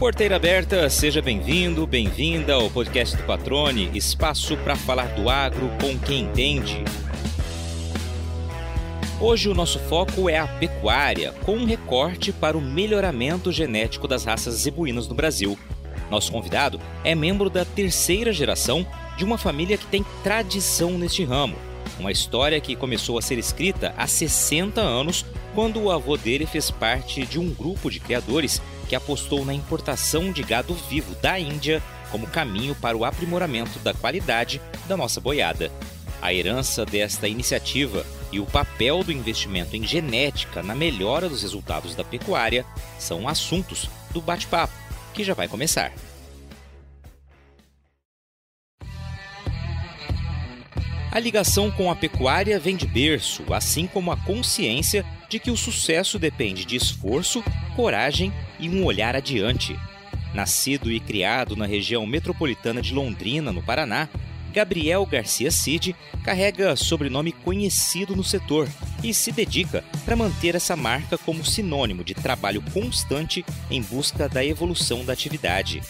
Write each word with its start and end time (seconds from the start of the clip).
Porteira 0.00 0.36
aberta, 0.36 0.88
seja 0.88 1.20
bem-vindo, 1.20 1.86
bem-vinda 1.86 2.54
ao 2.54 2.70
podcast 2.70 3.14
do 3.18 3.22
Patrone, 3.24 3.90
espaço 3.94 4.56
para 4.56 4.74
falar 4.74 5.08
do 5.08 5.28
agro 5.28 5.70
com 5.78 5.98
quem 5.98 6.20
entende. 6.22 6.82
Hoje 9.20 9.50
o 9.50 9.54
nosso 9.54 9.78
foco 9.78 10.26
é 10.30 10.38
a 10.38 10.48
pecuária, 10.48 11.34
com 11.44 11.54
um 11.54 11.66
recorte 11.66 12.32
para 12.32 12.56
o 12.56 12.62
melhoramento 12.62 13.52
genético 13.52 14.08
das 14.08 14.24
raças 14.24 14.54
zebuínas 14.54 15.06
no 15.06 15.14
Brasil. 15.14 15.58
Nosso 16.10 16.32
convidado 16.32 16.80
é 17.04 17.14
membro 17.14 17.50
da 17.50 17.66
terceira 17.66 18.32
geração 18.32 18.86
de 19.18 19.24
uma 19.26 19.36
família 19.36 19.76
que 19.76 19.86
tem 19.86 20.02
tradição 20.22 20.96
neste 20.96 21.24
ramo. 21.24 21.56
Uma 21.98 22.10
história 22.10 22.58
que 22.58 22.74
começou 22.74 23.18
a 23.18 23.22
ser 23.22 23.38
escrita 23.38 23.92
há 23.98 24.06
60 24.06 24.80
anos, 24.80 25.26
quando 25.54 25.78
o 25.78 25.90
avô 25.90 26.16
dele 26.16 26.46
fez 26.46 26.70
parte 26.70 27.26
de 27.26 27.38
um 27.38 27.52
grupo 27.52 27.90
de 27.90 28.00
criadores 28.00 28.62
que 28.90 28.96
apostou 28.96 29.44
na 29.44 29.54
importação 29.54 30.32
de 30.32 30.42
gado 30.42 30.74
vivo 30.74 31.14
da 31.22 31.38
Índia 31.38 31.80
como 32.10 32.26
caminho 32.26 32.74
para 32.74 32.96
o 32.96 33.04
aprimoramento 33.04 33.78
da 33.78 33.94
qualidade 33.94 34.60
da 34.88 34.96
nossa 34.96 35.20
boiada. 35.20 35.70
A 36.20 36.34
herança 36.34 36.84
desta 36.84 37.28
iniciativa 37.28 38.04
e 38.32 38.40
o 38.40 38.46
papel 38.46 39.04
do 39.04 39.12
investimento 39.12 39.76
em 39.76 39.86
genética 39.86 40.60
na 40.60 40.74
melhora 40.74 41.28
dos 41.28 41.42
resultados 41.42 41.94
da 41.94 42.02
pecuária 42.02 42.66
são 42.98 43.28
assuntos 43.28 43.88
do 44.10 44.20
bate-papo, 44.20 44.74
que 45.14 45.22
já 45.22 45.34
vai 45.34 45.46
começar. 45.46 45.92
A 51.12 51.18
ligação 51.20 51.70
com 51.70 51.92
a 51.92 51.94
pecuária 51.94 52.58
vem 52.58 52.74
de 52.74 52.88
berço, 52.88 53.44
assim 53.54 53.86
como 53.86 54.10
a 54.10 54.16
consciência 54.16 55.06
de 55.30 55.38
que 55.38 55.50
o 55.50 55.56
sucesso 55.56 56.18
depende 56.18 56.64
de 56.64 56.76
esforço, 56.76 57.42
coragem 57.76 58.32
e 58.58 58.68
um 58.68 58.84
olhar 58.84 59.14
adiante. 59.14 59.78
Nascido 60.34 60.90
e 60.90 60.98
criado 60.98 61.54
na 61.54 61.66
região 61.66 62.04
metropolitana 62.04 62.82
de 62.82 62.92
Londrina, 62.92 63.52
no 63.52 63.62
Paraná, 63.62 64.08
Gabriel 64.52 65.06
Garcia 65.06 65.50
Cid 65.50 65.94
carrega 66.24 66.74
sobrenome 66.74 67.30
conhecido 67.30 68.16
no 68.16 68.24
setor 68.24 68.68
e 69.02 69.14
se 69.14 69.30
dedica 69.30 69.84
para 70.04 70.16
manter 70.16 70.56
essa 70.56 70.74
marca 70.74 71.16
como 71.16 71.44
sinônimo 71.44 72.02
de 72.02 72.14
trabalho 72.14 72.60
constante 72.72 73.44
em 73.70 73.80
busca 73.80 74.28
da 74.28 74.44
evolução 74.44 75.04
da 75.04 75.12
atividade. 75.12 75.80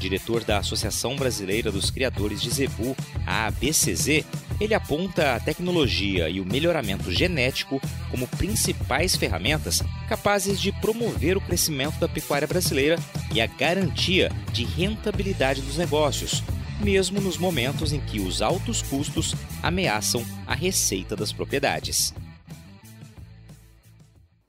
Diretor 0.00 0.42
da 0.42 0.58
Associação 0.58 1.14
Brasileira 1.14 1.70
dos 1.70 1.90
Criadores 1.90 2.42
de 2.42 2.50
Zebu, 2.50 2.96
a 3.24 3.46
ABCZ, 3.46 4.24
ele 4.60 4.74
aponta 4.74 5.34
a 5.34 5.40
tecnologia 5.40 6.28
e 6.28 6.40
o 6.40 6.44
melhoramento 6.44 7.12
genético 7.12 7.80
como 8.10 8.26
principais 8.26 9.14
ferramentas 9.14 9.82
capazes 10.08 10.60
de 10.60 10.72
promover 10.72 11.36
o 11.36 11.40
crescimento 11.40 11.98
da 11.98 12.08
pecuária 12.08 12.48
brasileira 12.48 12.96
e 13.32 13.40
a 13.40 13.46
garantia 13.46 14.30
de 14.52 14.64
rentabilidade 14.64 15.62
dos 15.62 15.76
negócios, 15.76 16.42
mesmo 16.80 17.20
nos 17.20 17.38
momentos 17.38 17.92
em 17.92 18.00
que 18.00 18.20
os 18.20 18.42
altos 18.42 18.82
custos 18.82 19.34
ameaçam 19.62 20.24
a 20.46 20.54
receita 20.54 21.14
das 21.14 21.32
propriedades. 21.32 22.14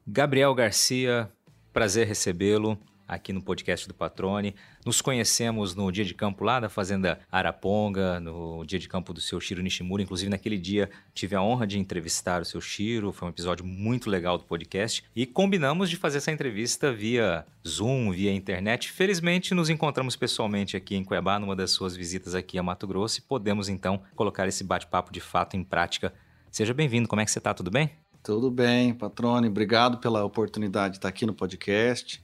Gabriel 0.07 0.55
Garcia, 0.55 1.29
prazer 1.71 2.07
recebê-lo 2.07 2.79
aqui 3.09 3.33
no 3.33 3.41
podcast 3.41 3.87
do 3.87 3.93
Patrone. 3.93 4.55
Nos 4.85 5.01
conhecemos 5.01 5.73
no 5.73 5.91
dia 5.91 6.05
de 6.05 6.13
campo 6.13 6.43
lá 6.43 6.59
da 6.59 6.69
Fazenda 6.69 7.19
Araponga, 7.31 8.19
no 8.19 8.63
dia 8.63 8.77
de 8.77 8.87
campo 8.87 9.11
do 9.11 9.19
seu 9.19 9.41
Shiro 9.41 9.63
Nishimura. 9.63 10.03
Inclusive, 10.03 10.29
naquele 10.29 10.57
dia 10.57 10.89
tive 11.13 11.35
a 11.35 11.41
honra 11.41 11.65
de 11.65 11.79
entrevistar 11.79 12.41
o 12.41 12.45
seu 12.45 12.61
Shiro. 12.61 13.11
Foi 13.11 13.27
um 13.27 13.31
episódio 13.31 13.65
muito 13.65 14.09
legal 14.09 14.37
do 14.37 14.43
podcast. 14.43 15.03
E 15.15 15.25
combinamos 15.25 15.89
de 15.89 15.97
fazer 15.97 16.19
essa 16.19 16.31
entrevista 16.31 16.93
via 16.93 17.45
Zoom, 17.67 18.11
via 18.11 18.31
internet. 18.31 18.91
Felizmente, 18.91 19.55
nos 19.55 19.69
encontramos 19.69 20.15
pessoalmente 20.15 20.77
aqui 20.77 20.95
em 20.95 21.03
Cuiabá, 21.03 21.39
numa 21.39 21.55
das 21.55 21.71
suas 21.71 21.95
visitas 21.95 22.35
aqui 22.35 22.59
a 22.59 22.63
Mato 22.63 22.87
Grosso, 22.87 23.19
e 23.19 23.21
podemos 23.21 23.67
então 23.67 24.01
colocar 24.15 24.47
esse 24.47 24.63
bate-papo 24.63 25.11
de 25.11 25.19
fato 25.19 25.57
em 25.57 25.63
prática. 25.63 26.13
Seja 26.51 26.73
bem-vindo. 26.73 27.07
Como 27.07 27.21
é 27.21 27.25
que 27.25 27.31
você 27.31 27.39
está? 27.39 27.53
Tudo 27.53 27.71
bem? 27.71 27.91
Tudo 28.21 28.51
bem, 28.51 28.93
Patrone. 28.93 29.47
Obrigado 29.47 29.97
pela 29.97 30.23
oportunidade 30.25 30.93
de 30.93 30.97
estar 30.97 31.07
aqui 31.07 31.25
no 31.25 31.33
podcast. 31.33 32.21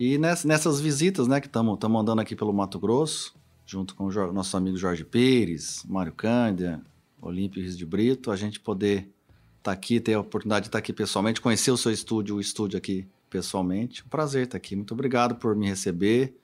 E 0.00 0.16
nessas 0.16 0.80
visitas, 0.80 1.28
né, 1.28 1.42
que 1.42 1.46
estamos 1.46 1.78
andando 1.78 2.20
aqui 2.20 2.34
pelo 2.34 2.54
Mato 2.54 2.78
Grosso, 2.78 3.34
junto 3.66 3.94
com 3.94 4.06
o 4.06 4.32
nosso 4.32 4.56
amigo 4.56 4.78
Jorge 4.78 5.04
Pires, 5.04 5.84
Mário 5.86 6.10
Cândia, 6.10 6.80
Olímpio 7.20 7.60
Rios 7.60 7.76
de 7.76 7.84
Brito, 7.84 8.30
a 8.30 8.36
gente 8.36 8.58
poder 8.58 9.00
estar 9.58 9.62
tá 9.64 9.72
aqui, 9.72 10.00
ter 10.00 10.14
a 10.14 10.20
oportunidade 10.20 10.62
de 10.62 10.68
estar 10.68 10.78
tá 10.78 10.82
aqui 10.82 10.94
pessoalmente, 10.94 11.38
conhecer 11.38 11.70
o 11.70 11.76
seu 11.76 11.92
estúdio, 11.92 12.36
o 12.36 12.40
estúdio 12.40 12.78
aqui 12.78 13.06
pessoalmente. 13.28 14.02
Um 14.02 14.08
prazer 14.08 14.44
estar 14.44 14.56
aqui. 14.56 14.74
Muito 14.74 14.94
obrigado 14.94 15.34
por 15.34 15.54
me 15.54 15.68
receber 15.68 16.34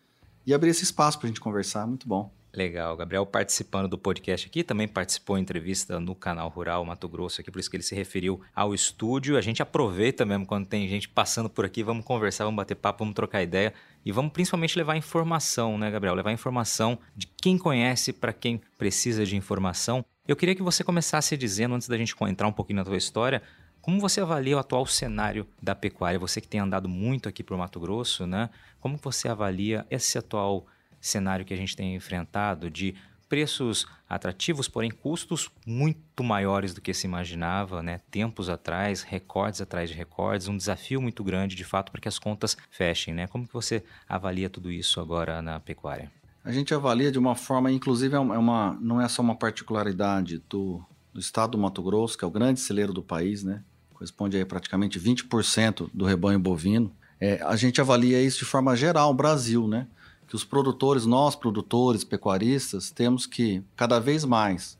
e 0.44 0.52
abrir 0.52 0.68
esse 0.68 0.84
espaço 0.84 1.18
para 1.18 1.26
a 1.26 1.28
gente 1.28 1.40
conversar. 1.40 1.86
Muito 1.86 2.06
bom. 2.06 2.30
Legal. 2.56 2.96
Gabriel 2.96 3.26
participando 3.26 3.86
do 3.86 3.98
podcast 3.98 4.46
aqui, 4.46 4.64
também 4.64 4.88
participou 4.88 5.36
em 5.36 5.42
entrevista 5.42 6.00
no 6.00 6.14
canal 6.14 6.48
Rural 6.48 6.82
Mato 6.86 7.06
Grosso 7.06 7.42
aqui, 7.42 7.50
por 7.50 7.60
isso 7.60 7.70
que 7.70 7.76
ele 7.76 7.82
se 7.82 7.94
referiu 7.94 8.40
ao 8.54 8.72
estúdio. 8.72 9.36
A 9.36 9.42
gente 9.42 9.60
aproveita 9.60 10.24
mesmo 10.24 10.46
quando 10.46 10.66
tem 10.66 10.88
gente 10.88 11.06
passando 11.06 11.50
por 11.50 11.66
aqui, 11.66 11.82
vamos 11.82 12.02
conversar, 12.02 12.44
vamos 12.44 12.56
bater 12.56 12.74
papo, 12.74 13.00
vamos 13.00 13.14
trocar 13.14 13.42
ideia 13.42 13.74
e 14.04 14.10
vamos 14.10 14.32
principalmente 14.32 14.78
levar 14.78 14.96
informação, 14.96 15.76
né, 15.76 15.90
Gabriel? 15.90 16.14
Levar 16.14 16.32
informação 16.32 16.98
de 17.14 17.26
quem 17.26 17.58
conhece 17.58 18.10
para 18.10 18.32
quem 18.32 18.58
precisa 18.78 19.26
de 19.26 19.36
informação. 19.36 20.02
Eu 20.26 20.34
queria 20.34 20.54
que 20.54 20.62
você 20.62 20.82
começasse 20.82 21.36
dizendo, 21.36 21.74
antes 21.74 21.88
da 21.88 21.98
gente 21.98 22.14
entrar 22.22 22.48
um 22.48 22.52
pouquinho 22.52 22.78
na 22.78 22.84
tua 22.84 22.96
história, 22.96 23.42
como 23.82 24.00
você 24.00 24.20
avalia 24.20 24.56
o 24.56 24.58
atual 24.58 24.86
cenário 24.86 25.46
da 25.62 25.74
pecuária? 25.74 26.18
Você 26.18 26.40
que 26.40 26.48
tem 26.48 26.58
andado 26.58 26.88
muito 26.88 27.28
aqui 27.28 27.44
para 27.44 27.54
o 27.54 27.58
Mato 27.58 27.78
Grosso, 27.78 28.26
né? 28.26 28.48
Como 28.80 28.96
você 28.96 29.28
avalia 29.28 29.86
esse 29.90 30.16
atual 30.16 30.66
cenário 31.06 31.44
que 31.44 31.54
a 31.54 31.56
gente 31.56 31.76
tem 31.76 31.94
enfrentado 31.94 32.70
de 32.70 32.94
preços 33.28 33.86
atrativos, 34.08 34.68
porém 34.68 34.90
custos 34.90 35.50
muito 35.66 36.22
maiores 36.22 36.72
do 36.72 36.80
que 36.80 36.94
se 36.94 37.06
imaginava, 37.06 37.82
né? 37.82 38.00
Tempos 38.10 38.48
atrás, 38.48 39.02
recordes 39.02 39.60
atrás 39.60 39.90
de 39.90 39.96
recordes, 39.96 40.48
um 40.48 40.56
desafio 40.56 41.00
muito 41.02 41.24
grande, 41.24 41.56
de 41.56 41.64
fato, 41.64 41.90
para 41.90 42.00
que 42.00 42.08
as 42.08 42.18
contas 42.18 42.56
fechem, 42.70 43.12
né? 43.12 43.26
Como 43.26 43.46
que 43.46 43.52
você 43.52 43.82
avalia 44.08 44.48
tudo 44.48 44.70
isso 44.70 45.00
agora 45.00 45.42
na 45.42 45.58
pecuária? 45.58 46.10
A 46.44 46.52
gente 46.52 46.72
avalia 46.72 47.10
de 47.10 47.18
uma 47.18 47.34
forma, 47.34 47.72
inclusive, 47.72 48.14
é 48.14 48.18
uma, 48.18 48.76
é 48.76 48.84
não 48.84 49.00
é 49.00 49.08
só 49.08 49.20
uma 49.20 49.34
particularidade 49.34 50.40
do, 50.48 50.80
do 51.12 51.18
estado 51.18 51.52
do 51.52 51.58
Mato 51.58 51.82
Grosso, 51.82 52.16
que 52.16 52.24
é 52.24 52.28
o 52.28 52.30
grande 52.30 52.60
celeiro 52.60 52.92
do 52.92 53.02
país, 53.02 53.42
né? 53.42 53.64
Corresponde 53.92 54.40
a 54.40 54.46
praticamente 54.46 55.00
20% 55.00 55.90
do 55.92 56.04
rebanho 56.04 56.38
bovino. 56.38 56.92
É, 57.18 57.42
a 57.42 57.56
gente 57.56 57.80
avalia 57.80 58.22
isso 58.22 58.40
de 58.40 58.44
forma 58.44 58.76
geral, 58.76 59.12
Brasil, 59.12 59.66
né? 59.66 59.88
Que 60.26 60.34
os 60.34 60.44
produtores, 60.44 61.06
nós 61.06 61.36
produtores, 61.36 62.04
pecuaristas, 62.04 62.90
temos 62.90 63.26
que 63.26 63.62
cada 63.76 63.98
vez 64.00 64.24
mais 64.24 64.78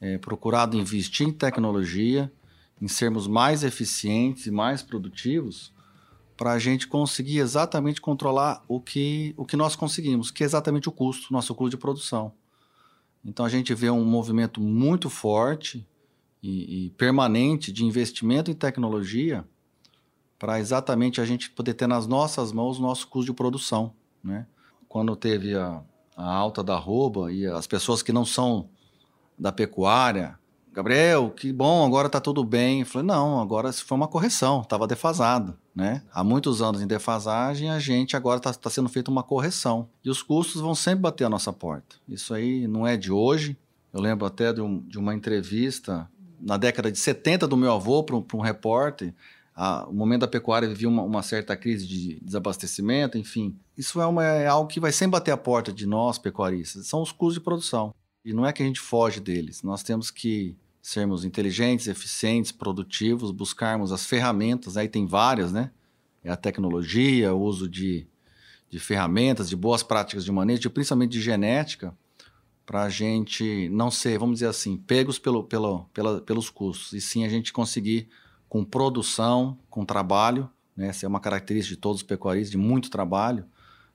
é, 0.00 0.16
procurado 0.18 0.76
investir 0.76 1.28
em 1.28 1.32
tecnologia, 1.32 2.32
em 2.80 2.88
sermos 2.88 3.26
mais 3.26 3.62
eficientes 3.62 4.46
e 4.46 4.50
mais 4.50 4.82
produtivos, 4.82 5.72
para 6.36 6.52
a 6.52 6.58
gente 6.58 6.88
conseguir 6.88 7.38
exatamente 7.38 8.00
controlar 8.00 8.64
o 8.66 8.80
que, 8.80 9.34
o 9.36 9.44
que 9.44 9.56
nós 9.56 9.76
conseguimos, 9.76 10.30
que 10.30 10.42
é 10.42 10.46
exatamente 10.46 10.88
o 10.88 10.92
custo, 10.92 11.30
nosso 11.30 11.54
custo 11.54 11.76
de 11.76 11.76
produção. 11.76 12.32
Então 13.22 13.44
a 13.44 13.48
gente 13.50 13.74
vê 13.74 13.90
um 13.90 14.04
movimento 14.06 14.62
muito 14.62 15.10
forte 15.10 15.86
e, 16.42 16.86
e 16.86 16.90
permanente 16.90 17.70
de 17.70 17.84
investimento 17.84 18.50
em 18.50 18.54
tecnologia 18.54 19.44
para 20.38 20.58
exatamente 20.58 21.20
a 21.20 21.26
gente 21.26 21.50
poder 21.50 21.74
ter 21.74 21.86
nas 21.86 22.06
nossas 22.06 22.50
mãos 22.50 22.78
o 22.78 22.82
nosso 22.82 23.06
custo 23.08 23.30
de 23.30 23.36
produção, 23.36 23.92
né? 24.24 24.46
Quando 24.90 25.14
teve 25.14 25.54
a, 25.54 25.80
a 26.16 26.34
alta 26.34 26.64
da 26.64 26.76
rouba 26.76 27.32
e 27.32 27.46
as 27.46 27.64
pessoas 27.64 28.02
que 28.02 28.12
não 28.12 28.26
são 28.26 28.68
da 29.38 29.52
pecuária, 29.52 30.36
Gabriel, 30.72 31.30
que 31.30 31.52
bom, 31.52 31.86
agora 31.86 32.08
está 32.08 32.20
tudo 32.20 32.42
bem. 32.42 32.80
Eu 32.80 32.86
falei, 32.86 33.06
não, 33.06 33.40
agora 33.40 33.72
foi 33.72 33.96
uma 33.96 34.08
correção, 34.08 34.62
estava 34.62 34.88
defasado. 34.88 35.56
Né? 35.72 36.02
Há 36.12 36.24
muitos 36.24 36.60
anos 36.60 36.82
em 36.82 36.88
defasagem, 36.88 37.70
a 37.70 37.78
gente 37.78 38.16
agora 38.16 38.38
está 38.38 38.52
tá 38.52 38.68
sendo 38.68 38.88
feita 38.88 39.12
uma 39.12 39.22
correção. 39.22 39.88
E 40.04 40.10
os 40.10 40.24
custos 40.24 40.60
vão 40.60 40.74
sempre 40.74 41.02
bater 41.02 41.24
a 41.24 41.30
nossa 41.30 41.52
porta. 41.52 41.94
Isso 42.08 42.34
aí 42.34 42.66
não 42.66 42.84
é 42.84 42.96
de 42.96 43.12
hoje. 43.12 43.56
Eu 43.92 44.00
lembro 44.00 44.26
até 44.26 44.52
de, 44.52 44.60
um, 44.60 44.80
de 44.80 44.98
uma 44.98 45.14
entrevista 45.14 46.10
na 46.40 46.56
década 46.56 46.90
de 46.90 46.98
70 46.98 47.46
do 47.46 47.56
meu 47.56 47.72
avô 47.72 48.02
para 48.02 48.16
um, 48.16 48.24
um 48.34 48.40
repórter 48.40 49.14
a, 49.62 49.86
o 49.86 49.92
momento 49.92 50.22
da 50.22 50.26
pecuária 50.26 50.66
vivia 50.66 50.88
uma, 50.88 51.02
uma, 51.02 51.22
certa 51.22 51.54
crise 51.54 51.86
de 51.86 52.18
desabastecimento, 52.22 53.18
enfim. 53.18 53.54
Isso 53.76 54.00
é, 54.00 54.06
uma, 54.06 54.24
é 54.24 54.46
algo 54.46 54.66
que 54.66 54.80
vai 54.80 54.90
sempre 54.90 55.12
bater 55.12 55.32
a 55.32 55.36
porta 55.36 55.70
de 55.70 55.84
nós, 55.84 56.16
pecuaristas. 56.16 56.86
São 56.86 57.02
os 57.02 57.12
custos 57.12 57.34
de 57.34 57.40
produção. 57.40 57.94
E 58.24 58.32
não 58.32 58.46
é 58.46 58.54
que 58.54 58.62
a 58.62 58.66
gente 58.66 58.80
foge 58.80 59.20
deles. 59.20 59.62
Nós 59.62 59.82
temos 59.82 60.10
que 60.10 60.56
sermos 60.80 61.26
inteligentes, 61.26 61.88
eficientes, 61.88 62.50
produtivos, 62.50 63.30
buscarmos 63.32 63.92
as 63.92 64.06
ferramentas, 64.06 64.78
aí 64.78 64.88
tem 64.88 65.06
várias, 65.06 65.52
né? 65.52 65.70
É 66.24 66.30
a 66.30 66.36
tecnologia, 66.36 67.34
o 67.34 67.42
uso 67.42 67.68
de, 67.68 68.06
de 68.70 68.80
ferramentas, 68.80 69.46
de 69.46 69.56
boas 69.56 69.82
práticas 69.82 70.24
de 70.24 70.32
manejo, 70.32 70.70
principalmente 70.70 71.12
de 71.12 71.20
genética, 71.20 71.94
para 72.64 72.84
a 72.84 72.88
gente 72.88 73.68
não 73.68 73.90
ser, 73.90 74.18
vamos 74.18 74.36
dizer 74.36 74.46
assim, 74.46 74.78
pegos 74.78 75.18
pelo, 75.18 75.44
pelo, 75.44 75.84
pela, 75.92 76.22
pelos 76.22 76.48
custos, 76.48 76.94
e 76.94 77.00
sim 77.00 77.26
a 77.26 77.28
gente 77.28 77.52
conseguir 77.52 78.08
com 78.50 78.64
produção, 78.64 79.56
com 79.70 79.84
trabalho, 79.84 80.50
né? 80.76 80.88
essa 80.88 81.06
é 81.06 81.08
uma 81.08 81.20
característica 81.20 81.76
de 81.76 81.80
todos 81.80 82.02
os 82.02 82.06
pecuaristas, 82.06 82.50
de 82.50 82.58
muito 82.58 82.90
trabalho, 82.90 83.46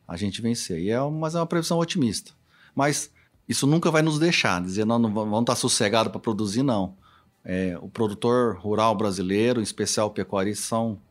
a 0.08 0.16
gente 0.16 0.42
vencer. 0.42 0.80
E 0.80 0.90
é, 0.90 1.00
mas 1.02 1.36
é 1.36 1.40
uma 1.40 1.46
previsão 1.46 1.78
otimista. 1.78 2.32
Mas 2.74 3.12
isso 3.50 3.68
nunca 3.68 3.92
vai 3.92 4.02
nos 4.02 4.18
deixar 4.18 4.62
dizer, 4.62 4.86
não, 4.86 4.98
não 4.98 5.14
vamos 5.14 5.42
estar 5.42 5.58
sossegados 5.58 6.10
para 6.10 6.22
produzir, 6.22 6.64
não. 6.64 6.96
É, 7.44 7.78
o 7.82 7.90
produtor 7.90 8.58
rural 8.58 8.96
brasileiro, 8.96 9.60
em 9.60 9.64
especial 9.64 10.08
o 10.08 10.12
pecuarista, 10.12 10.66
são, 10.66 11.02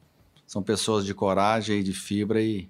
são 0.46 0.62
pessoas 0.62 1.04
de 1.04 1.12
coragem 1.12 1.80
e 1.80 1.82
de 1.82 1.92
fibra 1.92 2.40
e, 2.40 2.66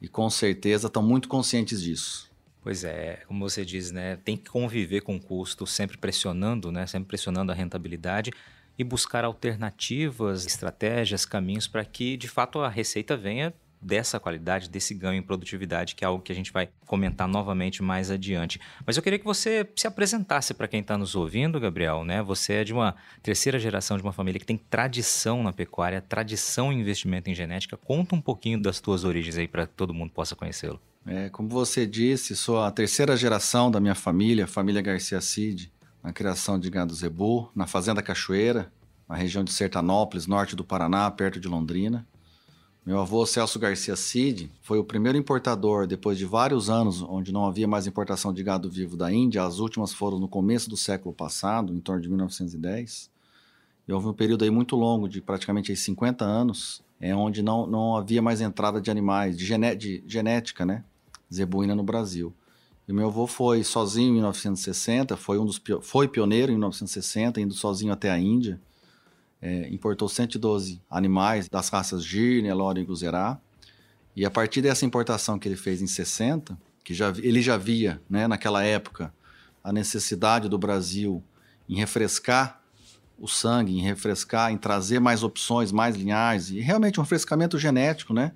e 0.00 0.06
com 0.06 0.30
certeza 0.30 0.86
estão 0.86 1.02
muito 1.02 1.28
conscientes 1.28 1.82
disso. 1.82 2.30
Pois 2.62 2.84
é, 2.84 3.24
como 3.26 3.48
você 3.48 3.64
diz, 3.64 3.90
né, 3.90 4.16
tem 4.24 4.36
que 4.36 4.48
conviver 4.50 5.00
com 5.00 5.16
o 5.16 5.20
custo, 5.20 5.66
sempre 5.66 5.98
pressionando, 5.98 6.70
né, 6.70 6.86
sempre 6.86 7.08
pressionando 7.08 7.50
a 7.50 7.54
rentabilidade 7.54 8.30
e 8.78 8.84
buscar 8.84 9.24
alternativas, 9.24 10.46
estratégias, 10.46 11.24
caminhos 11.24 11.66
para 11.66 11.84
que 11.84 12.16
de 12.16 12.28
fato 12.28 12.60
a 12.60 12.68
receita 12.68 13.16
venha 13.16 13.54
dessa 13.80 14.18
qualidade, 14.18 14.68
desse 14.68 14.94
ganho 14.94 15.18
em 15.18 15.22
produtividade, 15.22 15.94
que 15.94 16.04
é 16.04 16.06
algo 16.08 16.22
que 16.22 16.32
a 16.32 16.34
gente 16.34 16.52
vai 16.52 16.68
comentar 16.86 17.28
novamente 17.28 17.82
mais 17.82 18.10
adiante. 18.10 18.60
Mas 18.84 18.96
eu 18.96 19.02
queria 19.02 19.18
que 19.18 19.24
você 19.24 19.68
se 19.76 19.86
apresentasse 19.86 20.54
para 20.54 20.66
quem 20.66 20.80
está 20.80 20.98
nos 20.98 21.14
ouvindo, 21.14 21.60
Gabriel. 21.60 22.04
Né? 22.04 22.22
Você 22.22 22.54
é 22.54 22.64
de 22.64 22.72
uma 22.72 22.96
terceira 23.22 23.58
geração 23.58 23.96
de 23.96 24.02
uma 24.02 24.12
família 24.12 24.40
que 24.40 24.46
tem 24.46 24.56
tradição 24.56 25.42
na 25.42 25.52
pecuária, 25.52 26.00
tradição 26.00 26.72
em 26.72 26.80
investimento 26.80 27.30
em 27.30 27.34
genética. 27.34 27.76
Conta 27.76 28.14
um 28.14 28.20
pouquinho 28.20 28.60
das 28.60 28.80
tuas 28.80 29.04
origens 29.04 29.36
aí 29.36 29.46
para 29.46 29.66
todo 29.66 29.94
mundo 29.94 30.10
possa 30.10 30.34
conhecê-lo. 30.34 30.80
É, 31.06 31.28
como 31.28 31.48
você 31.48 31.86
disse, 31.86 32.34
sou 32.34 32.60
a 32.60 32.70
terceira 32.70 33.16
geração 33.16 33.70
da 33.70 33.78
minha 33.78 33.94
família, 33.94 34.44
família 34.48 34.82
Garcia 34.82 35.20
Cid, 35.20 35.72
na 36.06 36.12
criação 36.12 36.56
de 36.56 36.70
gado 36.70 36.94
zebu, 36.94 37.50
na 37.52 37.66
Fazenda 37.66 38.00
Cachoeira, 38.00 38.72
na 39.08 39.16
região 39.16 39.42
de 39.42 39.52
Sertanópolis, 39.52 40.28
norte 40.28 40.54
do 40.54 40.62
Paraná, 40.62 41.10
perto 41.10 41.40
de 41.40 41.48
Londrina. 41.48 42.06
Meu 42.86 43.00
avô 43.00 43.26
Celso 43.26 43.58
Garcia 43.58 43.96
Cid 43.96 44.48
foi 44.62 44.78
o 44.78 44.84
primeiro 44.84 45.18
importador, 45.18 45.84
depois 45.84 46.16
de 46.16 46.24
vários 46.24 46.70
anos 46.70 47.02
onde 47.02 47.32
não 47.32 47.44
havia 47.44 47.66
mais 47.66 47.88
importação 47.88 48.32
de 48.32 48.40
gado 48.44 48.70
vivo 48.70 48.96
da 48.96 49.12
Índia. 49.12 49.42
As 49.42 49.58
últimas 49.58 49.92
foram 49.92 50.20
no 50.20 50.28
começo 50.28 50.70
do 50.70 50.76
século 50.76 51.12
passado, 51.12 51.74
em 51.74 51.80
torno 51.80 52.00
de 52.00 52.08
1910. 52.08 53.10
E 53.88 53.92
houve 53.92 54.06
um 54.06 54.14
período 54.14 54.44
aí 54.44 54.50
muito 54.50 54.76
longo, 54.76 55.08
de 55.08 55.20
praticamente 55.20 55.74
50 55.74 56.24
anos, 56.24 56.84
é, 57.00 57.16
onde 57.16 57.42
não, 57.42 57.66
não 57.66 57.96
havia 57.96 58.22
mais 58.22 58.40
entrada 58.40 58.80
de 58.80 58.92
animais, 58.92 59.36
de, 59.36 59.44
gené 59.44 59.74
de 59.74 60.04
genética, 60.06 60.64
né? 60.64 60.84
Zebuína 61.34 61.74
no 61.74 61.82
Brasil. 61.82 62.32
E 62.86 62.92
meu 62.92 63.08
avô 63.08 63.26
foi 63.26 63.64
sozinho 63.64 64.10
em 64.10 64.14
1960, 64.14 65.16
foi, 65.16 65.38
um 65.38 65.44
dos, 65.44 65.60
foi 65.82 66.06
pioneiro 66.06 66.52
em 66.52 66.54
1960, 66.54 67.40
indo 67.40 67.54
sozinho 67.54 67.92
até 67.92 68.10
a 68.10 68.18
Índia 68.18 68.60
é, 69.40 69.68
importou 69.68 70.08
112 70.08 70.80
animais 70.90 71.48
das 71.48 71.68
raças 71.68 72.04
Gir, 72.04 72.42
Nelore 72.42 72.80
e 72.80 72.84
Guzerá. 72.84 73.38
E 74.14 74.24
a 74.24 74.30
partir 74.30 74.62
dessa 74.62 74.86
importação 74.86 75.38
que 75.38 75.46
ele 75.46 75.56
fez 75.56 75.82
em 75.82 75.86
60, 75.86 76.58
que 76.82 76.94
já, 76.94 77.12
ele 77.18 77.42
já 77.42 77.56
via, 77.56 78.00
né, 78.08 78.26
naquela 78.26 78.64
época, 78.64 79.12
a 79.62 79.72
necessidade 79.72 80.48
do 80.48 80.58
Brasil 80.58 81.22
em 81.68 81.76
refrescar 81.76 82.62
o 83.18 83.26
sangue, 83.26 83.78
em 83.78 83.82
refrescar, 83.82 84.52
em 84.52 84.58
trazer 84.58 85.00
mais 85.00 85.22
opções, 85.22 85.72
mais 85.72 85.96
linhagens, 85.96 86.50
e 86.50 86.60
realmente 86.60 86.98
um 86.98 87.02
refrescamento 87.02 87.58
genético, 87.58 88.12
né, 88.12 88.32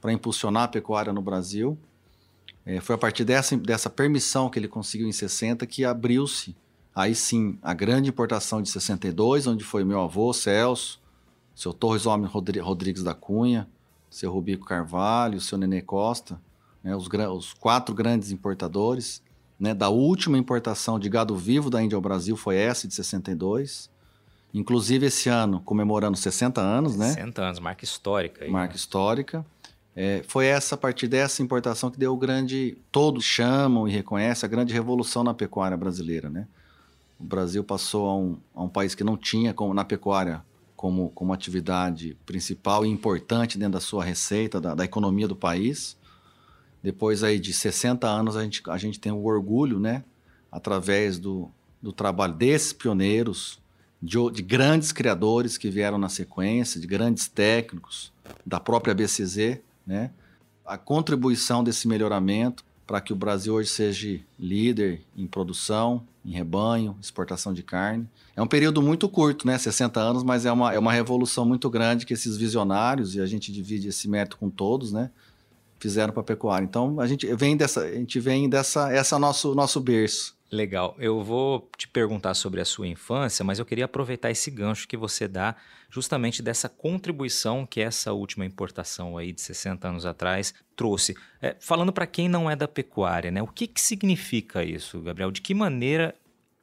para 0.00 0.12
impulsionar 0.12 0.64
a 0.64 0.68
pecuária 0.68 1.12
no 1.12 1.22
Brasil. 1.22 1.78
É, 2.68 2.80
foi 2.80 2.94
a 2.94 2.98
partir 2.98 3.24
dessa, 3.24 3.56
dessa 3.56 3.90
permissão 3.90 4.48
que 4.48 4.58
ele 4.58 4.68
conseguiu 4.68 5.08
em 5.08 5.12
60 5.12 5.66
que 5.66 5.84
abriu-se 5.84 6.54
Aí 6.98 7.14
sim, 7.14 7.56
a 7.62 7.72
grande 7.74 8.10
importação 8.10 8.60
de 8.60 8.68
62, 8.68 9.46
onde 9.46 9.62
foi 9.62 9.84
meu 9.84 10.00
avô, 10.00 10.32
Celso, 10.32 11.00
seu 11.54 11.72
Torres 11.72 12.06
Homem 12.06 12.28
Rodrigues 12.28 13.04
da 13.04 13.14
Cunha, 13.14 13.68
seu 14.10 14.32
Rubico 14.32 14.66
Carvalho, 14.66 15.40
seu 15.40 15.56
Nenê 15.56 15.80
Costa, 15.80 16.40
né, 16.82 16.96
os, 16.96 17.06
os, 17.06 17.52
quatro 17.52 17.94
grandes 17.94 18.32
importadores. 18.32 19.22
Né, 19.60 19.74
da 19.74 19.88
última 19.88 20.36
importação 20.36 20.98
de 20.98 21.08
gado 21.08 21.36
vivo 21.36 21.70
da 21.70 21.80
Índia 21.80 21.94
ao 21.94 22.02
Brasil 22.02 22.36
foi 22.36 22.56
essa 22.56 22.88
de 22.88 22.94
62. 22.94 23.88
Inclusive 24.52 25.06
esse 25.06 25.28
ano, 25.28 25.60
comemorando 25.60 26.18
60 26.18 26.60
anos, 26.60 26.94
60 26.94 27.06
né? 27.06 27.14
60 27.14 27.42
anos, 27.42 27.60
marca 27.60 27.84
histórica. 27.84 28.44
Aí, 28.44 28.50
marca 28.50 28.74
né? 28.74 28.76
histórica. 28.76 29.46
É, 30.00 30.22
foi 30.28 30.46
essa, 30.46 30.76
a 30.76 30.78
partir 30.78 31.08
dessa 31.08 31.42
importação 31.42 31.90
que 31.90 31.98
deu 31.98 32.12
o 32.12 32.16
grande, 32.16 32.78
todos 32.92 33.24
chamam 33.24 33.88
e 33.88 33.90
reconhecem 33.90 34.46
a 34.46 34.48
grande 34.48 34.72
revolução 34.72 35.24
na 35.24 35.34
pecuária 35.34 35.76
brasileira, 35.76 36.30
né? 36.30 36.46
O 37.18 37.24
Brasil 37.24 37.64
passou 37.64 38.08
a 38.08 38.16
um, 38.16 38.38
a 38.54 38.62
um 38.62 38.68
país 38.68 38.94
que 38.94 39.02
não 39.02 39.16
tinha 39.16 39.52
como, 39.52 39.74
na 39.74 39.84
pecuária 39.84 40.40
como, 40.76 41.10
como 41.10 41.32
atividade 41.32 42.16
principal 42.24 42.86
e 42.86 42.88
importante 42.88 43.58
dentro 43.58 43.72
da 43.72 43.80
sua 43.80 44.04
receita, 44.04 44.60
da, 44.60 44.72
da 44.72 44.84
economia 44.84 45.26
do 45.26 45.34
país. 45.34 45.96
Depois 46.80 47.24
aí 47.24 47.40
de 47.40 47.52
60 47.52 48.06
anos, 48.06 48.36
a 48.36 48.44
gente, 48.44 48.62
a 48.68 48.78
gente 48.78 49.00
tem 49.00 49.10
o 49.10 49.24
orgulho, 49.24 49.80
né? 49.80 50.04
Através 50.48 51.18
do, 51.18 51.50
do 51.82 51.92
trabalho 51.92 52.34
desses 52.34 52.72
pioneiros, 52.72 53.58
de, 54.00 54.16
de, 54.30 54.42
grandes 54.42 54.92
criadores 54.92 55.58
que 55.58 55.68
vieram 55.68 55.98
na 55.98 56.08
sequência, 56.08 56.80
de 56.80 56.86
grandes 56.86 57.26
técnicos, 57.26 58.12
da 58.46 58.60
própria 58.60 58.94
BCZ, 58.94 59.66
né? 59.88 60.10
A 60.64 60.76
contribuição 60.76 61.64
desse 61.64 61.88
melhoramento 61.88 62.62
para 62.86 63.00
que 63.00 63.12
o 63.12 63.16
Brasil 63.16 63.54
hoje 63.54 63.70
seja 63.70 64.20
líder 64.38 65.02
em 65.16 65.26
produção, 65.26 66.06
em 66.24 66.30
rebanho, 66.30 66.96
exportação 67.02 67.52
de 67.52 67.62
carne. 67.62 68.08
É 68.36 68.42
um 68.42 68.46
período 68.46 68.80
muito 68.80 69.08
curto, 69.08 69.46
né? 69.46 69.58
60 69.58 69.98
anos, 69.98 70.22
mas 70.22 70.46
é 70.46 70.52
uma, 70.52 70.72
é 70.72 70.78
uma 70.78 70.92
revolução 70.92 71.44
muito 71.44 71.68
grande 71.68 72.06
que 72.06 72.14
esses 72.14 72.36
visionários, 72.36 73.14
e 73.14 73.20
a 73.20 73.26
gente 73.26 73.50
divide 73.50 73.88
esse 73.88 74.08
mérito 74.08 74.36
com 74.36 74.48
todos, 74.48 74.92
né? 74.92 75.10
Fizeram 75.78 76.12
para 76.12 76.20
a 76.20 76.24
pecuária. 76.24 76.64
Então, 76.64 76.98
a 77.00 77.06
gente 77.06 77.26
vem 77.34 77.56
dessa, 77.56 77.82
a 77.82 77.94
gente 77.94 78.20
vem 78.20 78.48
dessa, 78.48 78.92
essa 78.92 79.16
é 79.16 79.18
nosso, 79.18 79.54
nosso 79.54 79.80
berço. 79.80 80.37
Legal. 80.50 80.96
Eu 80.98 81.22
vou 81.22 81.68
te 81.76 81.86
perguntar 81.86 82.32
sobre 82.32 82.60
a 82.60 82.64
sua 82.64 82.88
infância, 82.88 83.44
mas 83.44 83.58
eu 83.58 83.66
queria 83.66 83.84
aproveitar 83.84 84.30
esse 84.30 84.50
gancho 84.50 84.88
que 84.88 84.96
você 84.96 85.28
dá 85.28 85.54
justamente 85.90 86.42
dessa 86.42 86.70
contribuição 86.70 87.66
que 87.66 87.80
essa 87.82 88.14
última 88.14 88.46
importação 88.46 89.18
aí 89.18 89.30
de 89.30 89.42
60 89.42 89.86
anos 89.88 90.06
atrás 90.06 90.54
trouxe. 90.74 91.14
É, 91.42 91.54
falando 91.60 91.92
para 91.92 92.06
quem 92.06 92.30
não 92.30 92.50
é 92.50 92.56
da 92.56 92.66
pecuária, 92.66 93.30
né? 93.30 93.42
O 93.42 93.46
que, 93.46 93.66
que 93.66 93.80
significa 93.80 94.64
isso, 94.64 95.00
Gabriel? 95.02 95.30
De 95.30 95.42
que 95.42 95.52
maneira 95.52 96.14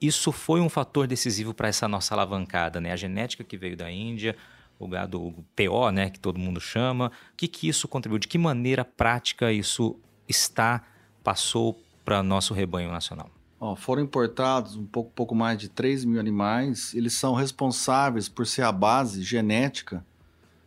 isso 0.02 0.32
foi 0.32 0.62
um 0.62 0.70
fator 0.70 1.06
decisivo 1.06 1.54
para 1.54 1.68
essa 1.68 1.88
nossa 1.88 2.16
alavancada, 2.16 2.82
né? 2.82 2.92
A 2.92 2.96
genética 2.96 3.44
que 3.44 3.56
veio 3.56 3.78
da 3.78 3.92
Índia, 3.92 4.36
o 4.80 4.88
gado 4.88 5.22
o 5.22 5.46
PO, 5.56 5.92
né, 5.92 6.10
que 6.10 6.20
todo 6.20 6.40
mundo 6.40 6.60
chama. 6.60 7.12
O 7.34 7.38
que, 7.38 7.48
que 7.48 7.68
isso 7.68 7.88
contribuiu? 7.88 8.20
De 8.20 8.28
que 8.28 8.38
maneira 8.38 8.84
prática 8.84 9.52
isso 9.52 10.00
está, 10.28 10.84
passou 11.24 11.80
para 12.04 12.24
nosso 12.24 12.54
rebanho 12.54 12.92
nacional? 12.92 13.35
Ó, 13.66 13.76
foram 13.76 14.04
importados 14.04 14.76
um 14.76 14.86
pouco, 14.86 15.12
pouco 15.16 15.34
mais 15.34 15.58
de 15.58 15.68
3 15.68 16.06
mil 16.06 16.20
animais. 16.20 16.94
Eles 16.94 17.14
são 17.14 17.34
responsáveis 17.34 18.30
por 18.30 18.46
ser 18.46 18.62
a 18.62 18.72
base 18.72 19.24
genética 19.24 20.06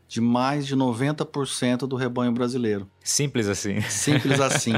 de 0.09 0.21
mais 0.21 0.67
de 0.67 0.75
90% 0.75 1.87
do 1.87 1.95
rebanho 1.95 2.33
brasileiro. 2.33 2.91
Simples 3.05 3.47
assim. 3.47 3.81
Simples 3.83 4.41
assim. 4.43 4.73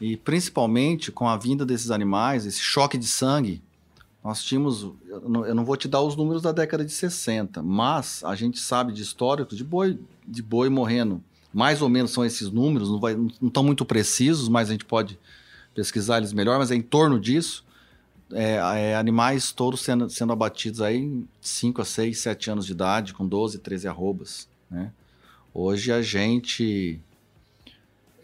e 0.00 0.16
principalmente 0.16 1.12
com 1.12 1.28
a 1.28 1.36
vinda 1.36 1.66
desses 1.66 1.90
animais, 1.90 2.46
esse 2.46 2.60
choque 2.60 2.96
de 2.96 3.06
sangue, 3.06 3.62
nós 4.24 4.42
tínhamos. 4.42 4.90
Eu 5.10 5.54
não 5.54 5.66
vou 5.66 5.76
te 5.76 5.86
dar 5.86 6.00
os 6.00 6.16
números 6.16 6.40
da 6.40 6.50
década 6.52 6.82
de 6.82 6.92
60, 6.92 7.62
mas 7.62 8.24
a 8.24 8.34
gente 8.34 8.58
sabe 8.58 8.90
de 8.90 9.02
históricos 9.02 9.54
de 9.54 9.64
boi, 9.64 9.98
de 10.26 10.42
boi 10.42 10.70
morrendo. 10.70 11.22
Mais 11.52 11.82
ou 11.82 11.90
menos 11.90 12.10
são 12.10 12.24
esses 12.24 12.50
números, 12.50 12.88
não, 12.90 12.98
vai, 12.98 13.14
não 13.14 13.48
estão 13.48 13.62
muito 13.62 13.84
precisos, 13.84 14.48
mas 14.48 14.70
a 14.70 14.72
gente 14.72 14.86
pode 14.86 15.18
pesquisar 15.78 16.16
eles 16.16 16.32
melhor, 16.32 16.58
mas 16.58 16.72
é 16.72 16.74
em 16.74 16.82
torno 16.82 17.20
disso. 17.20 17.64
É, 18.32 18.56
é, 18.56 18.96
animais 18.96 19.52
todos 19.52 19.80
sendo, 19.80 20.10
sendo 20.10 20.32
abatidos 20.32 20.82
aí 20.82 20.98
em 20.98 21.28
5 21.40 21.80
a 21.80 21.84
6, 21.84 22.18
7 22.18 22.50
anos 22.50 22.66
de 22.66 22.72
idade, 22.72 23.14
com 23.14 23.24
12, 23.24 23.60
13 23.60 23.86
arrobas. 23.86 24.48
Né? 24.68 24.90
Hoje 25.54 25.92
a 25.92 26.02
gente 26.02 27.00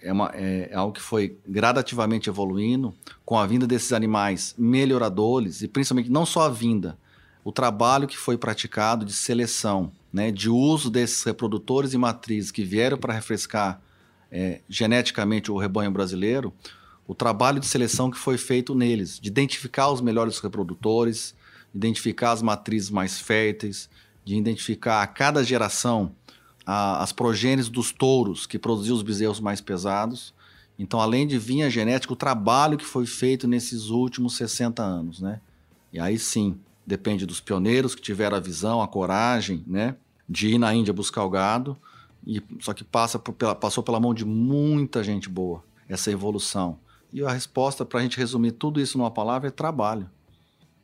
é, 0.03 0.13
uma, 0.13 0.33
é, 0.35 0.69
é, 0.73 0.75
algo 0.75 0.93
que 0.93 1.01
foi 1.01 1.39
gradativamente 1.47 2.29
evoluindo 2.29 2.93
com 3.25 3.39
a 3.39 3.47
vinda 3.47 3.69
desses 3.69 3.93
animais 3.93 4.53
melhoradores 4.59 5.63
e 5.63 5.69
principalmente 5.69 6.11
não 6.11 6.27
só 6.27 6.43
a 6.43 6.51
vinda, 6.51 6.99
o 7.45 7.53
trabalho 7.53 8.09
que 8.09 8.19
foi 8.19 8.37
praticado 8.37 9.05
de 9.05 9.13
seleção, 9.13 9.93
né, 10.13 10.33
de 10.33 10.51
uso 10.51 10.91
desses 10.91 11.23
reprodutores 11.23 11.95
e 11.95 11.99
matrizes 11.99 12.51
que 12.51 12.65
vieram 12.65 12.99
para 12.99 13.15
refrescar 13.15 13.81
é, 14.31 14.61
geneticamente 14.69 15.53
o 15.53 15.57
rebanho 15.57 15.93
brasileiro, 15.93 16.53
o 17.07 17.15
trabalho 17.15 17.61
de 17.61 17.67
seleção 17.67 18.11
que 18.11 18.19
foi 18.19 18.39
feito 18.39 18.75
neles, 18.75 19.19
de 19.21 19.29
identificar 19.29 19.91
os 19.91 20.01
melhores 20.01 20.39
reprodutores, 20.39 21.35
identificar 21.75 22.33
as 22.33 22.43
matrizes 22.43 22.91
mais 22.91 23.19
férteis, 23.19 23.89
de 24.25 24.37
identificar 24.37 25.03
a 25.03 25.07
cada 25.07 25.45
geração 25.45 26.13
a, 26.65 27.03
as 27.03 27.13
progênies 27.13 27.69
dos 27.69 27.93
touros 27.93 28.47
que 28.47 28.59
produziam 28.59 28.97
os 28.97 29.03
bezerros 29.03 29.41
mais 29.41 29.61
pesados. 29.61 30.33
Então, 30.79 31.01
além 31.01 31.27
de 31.27 31.39
vinha 31.39 31.69
genética, 31.69 32.13
o 32.13 32.17
trabalho 32.17 32.79
que 32.79 32.85
foi 32.85 33.07
feito 33.07 33.47
nesses 33.47 33.91
últimos 33.91 34.37
60 34.37 34.83
anos, 34.83 35.21
né? 35.21 35.41
E 35.93 36.01
aí 36.01 36.19
sim, 36.19 36.59
depende 36.87 37.27
dos 37.27 37.41
pioneiros 37.41 37.95
que 37.95 38.03
tiveram 38.03 38.37
a 38.37 38.41
visão, 38.41 38.83
a 38.83 38.89
coragem, 38.89 39.63
né? 39.67 39.95
De 40.29 40.49
ir 40.49 40.59
na 40.59 40.75
Índia 40.75 40.93
buscar 40.93 41.23
o 41.25 41.31
gado, 41.31 41.77
E, 42.27 42.43
só 42.61 42.73
que 42.73 42.83
passa 42.83 43.19
por, 43.19 43.35
pela, 43.35 43.55
passou 43.55 43.85
pela 43.85 44.01
mão 44.01 44.15
de 44.15 44.25
muita 44.25 45.05
gente 45.05 45.29
boa, 45.29 45.63
essa 45.89 46.11
evolução. 46.11 46.79
E 47.15 47.25
a 47.25 47.31
resposta, 47.31 47.85
para 47.85 48.01
a 48.01 48.03
gente 48.03 48.19
resumir 48.19 48.51
tudo 48.51 48.81
isso 48.81 48.99
numa 48.99 49.11
palavra, 49.11 49.47
é 49.47 49.51
trabalho. 49.53 50.11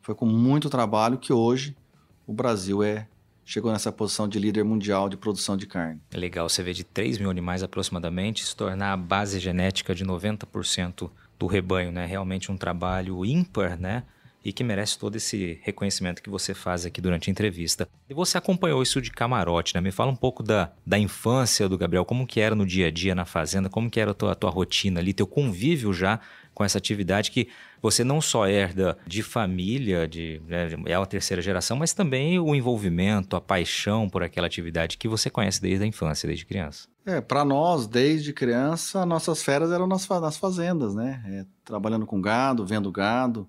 Foi 0.01 0.15
com 0.15 0.25
muito 0.25 0.71
trabalho 0.71 1.19
que 1.19 1.33
hoje 1.33 1.77
o 2.25 2.33
Brasil 2.33 2.85
é 2.85 3.09
chegou 3.45 3.73
nessa 3.73 3.91
posição 3.91 4.29
de 4.29 4.39
líder 4.39 4.63
mundial 4.63 5.09
de 5.09 5.17
produção 5.17 5.57
de 5.57 5.67
carne. 5.67 6.01
É 6.13 6.17
legal 6.17 6.49
você 6.49 6.63
ver 6.63 6.73
de 6.73 6.85
3 6.85 7.19
mil 7.19 7.29
animais 7.29 7.65
aproximadamente 7.65 8.45
se 8.45 8.55
tornar 8.55 8.93
a 8.93 8.97
base 8.97 9.41
genética 9.41 9.93
de 9.93 10.05
90% 10.05 11.11
do 11.37 11.47
rebanho, 11.49 11.91
né? 11.91 12.07
Realmente 12.07 12.53
um 12.53 12.57
trabalho 12.57 13.25
ímpar, 13.25 13.77
né? 13.77 14.05
E 14.45 14.53
que 14.53 14.65
merece 14.65 14.99
todo 14.99 15.17
esse 15.17 15.61
reconhecimento 15.63 16.23
que 16.23 16.31
você 16.31 16.55
faz 16.55 16.87
aqui 16.87 17.01
durante 17.01 17.29
a 17.29 17.31
entrevista. 17.31 17.89
E 18.09 18.15
você 18.15 18.39
acompanhou 18.39 18.83
isso 18.83 19.01
de 19.01 19.11
camarote, 19.11 19.75
né? 19.75 19.81
Me 19.81 19.91
fala 19.91 20.11
um 20.11 20.17
pouco 20.17 20.43
da, 20.43 20.73
da 20.87 20.99
infância 20.99 21.69
do 21.69 21.77
Gabriel, 21.77 22.05
como 22.05 22.27
que 22.27 22.41
era 22.41 22.55
no 22.55 22.65
dia 22.65 22.87
a 22.87 22.91
dia 22.91 23.15
na 23.15 23.25
fazenda, 23.25 23.69
como 23.69 23.91
que 23.91 24.01
era 24.01 24.13
a 24.13 24.15
tua, 24.15 24.33
a 24.33 24.35
tua 24.35 24.51
rotina 24.51 25.01
ali, 25.01 25.13
teu 25.13 25.27
convívio 25.27 25.93
já 25.93 26.21
com 26.55 26.65
essa 26.65 26.79
atividade 26.79 27.31
que 27.31 27.49
você 27.81 28.05
não 28.05 28.21
só 28.21 28.47
herda 28.47 28.99
de 29.07 29.23
família, 29.23 30.07
de 30.07 30.43
né, 30.47 30.69
é 30.87 30.95
a 30.95 31.07
terceira 31.07 31.41
geração, 31.41 31.77
mas 31.77 31.95
também 31.95 32.39
o 32.39 32.55
envolvimento, 32.55 33.35
a 33.35 33.41
paixão 33.41 34.09
por 34.09 34.23
aquela 34.23 34.47
atividade 34.47 34.99
que 34.99 35.09
você 35.09 35.31
conhece 35.31 35.63
desde 35.63 35.85
a 35.85 35.87
infância, 35.87 36.27
desde 36.27 36.45
criança. 36.45 36.87
É, 37.07 37.21
para 37.21 37.45
nós, 37.45 37.87
desde 37.87 38.33
criança, 38.33 39.07
nossas 39.07 39.43
férias 39.43 39.73
eram 39.73 39.87
nas, 39.87 40.07
nas 40.07 40.37
fazendas, 40.37 40.95
né? 40.95 41.23
É, 41.27 41.47
trabalhando 41.65 42.05
com 42.05 42.21
gado, 42.21 42.67
vendo 42.67 42.93
gado. 42.93 43.49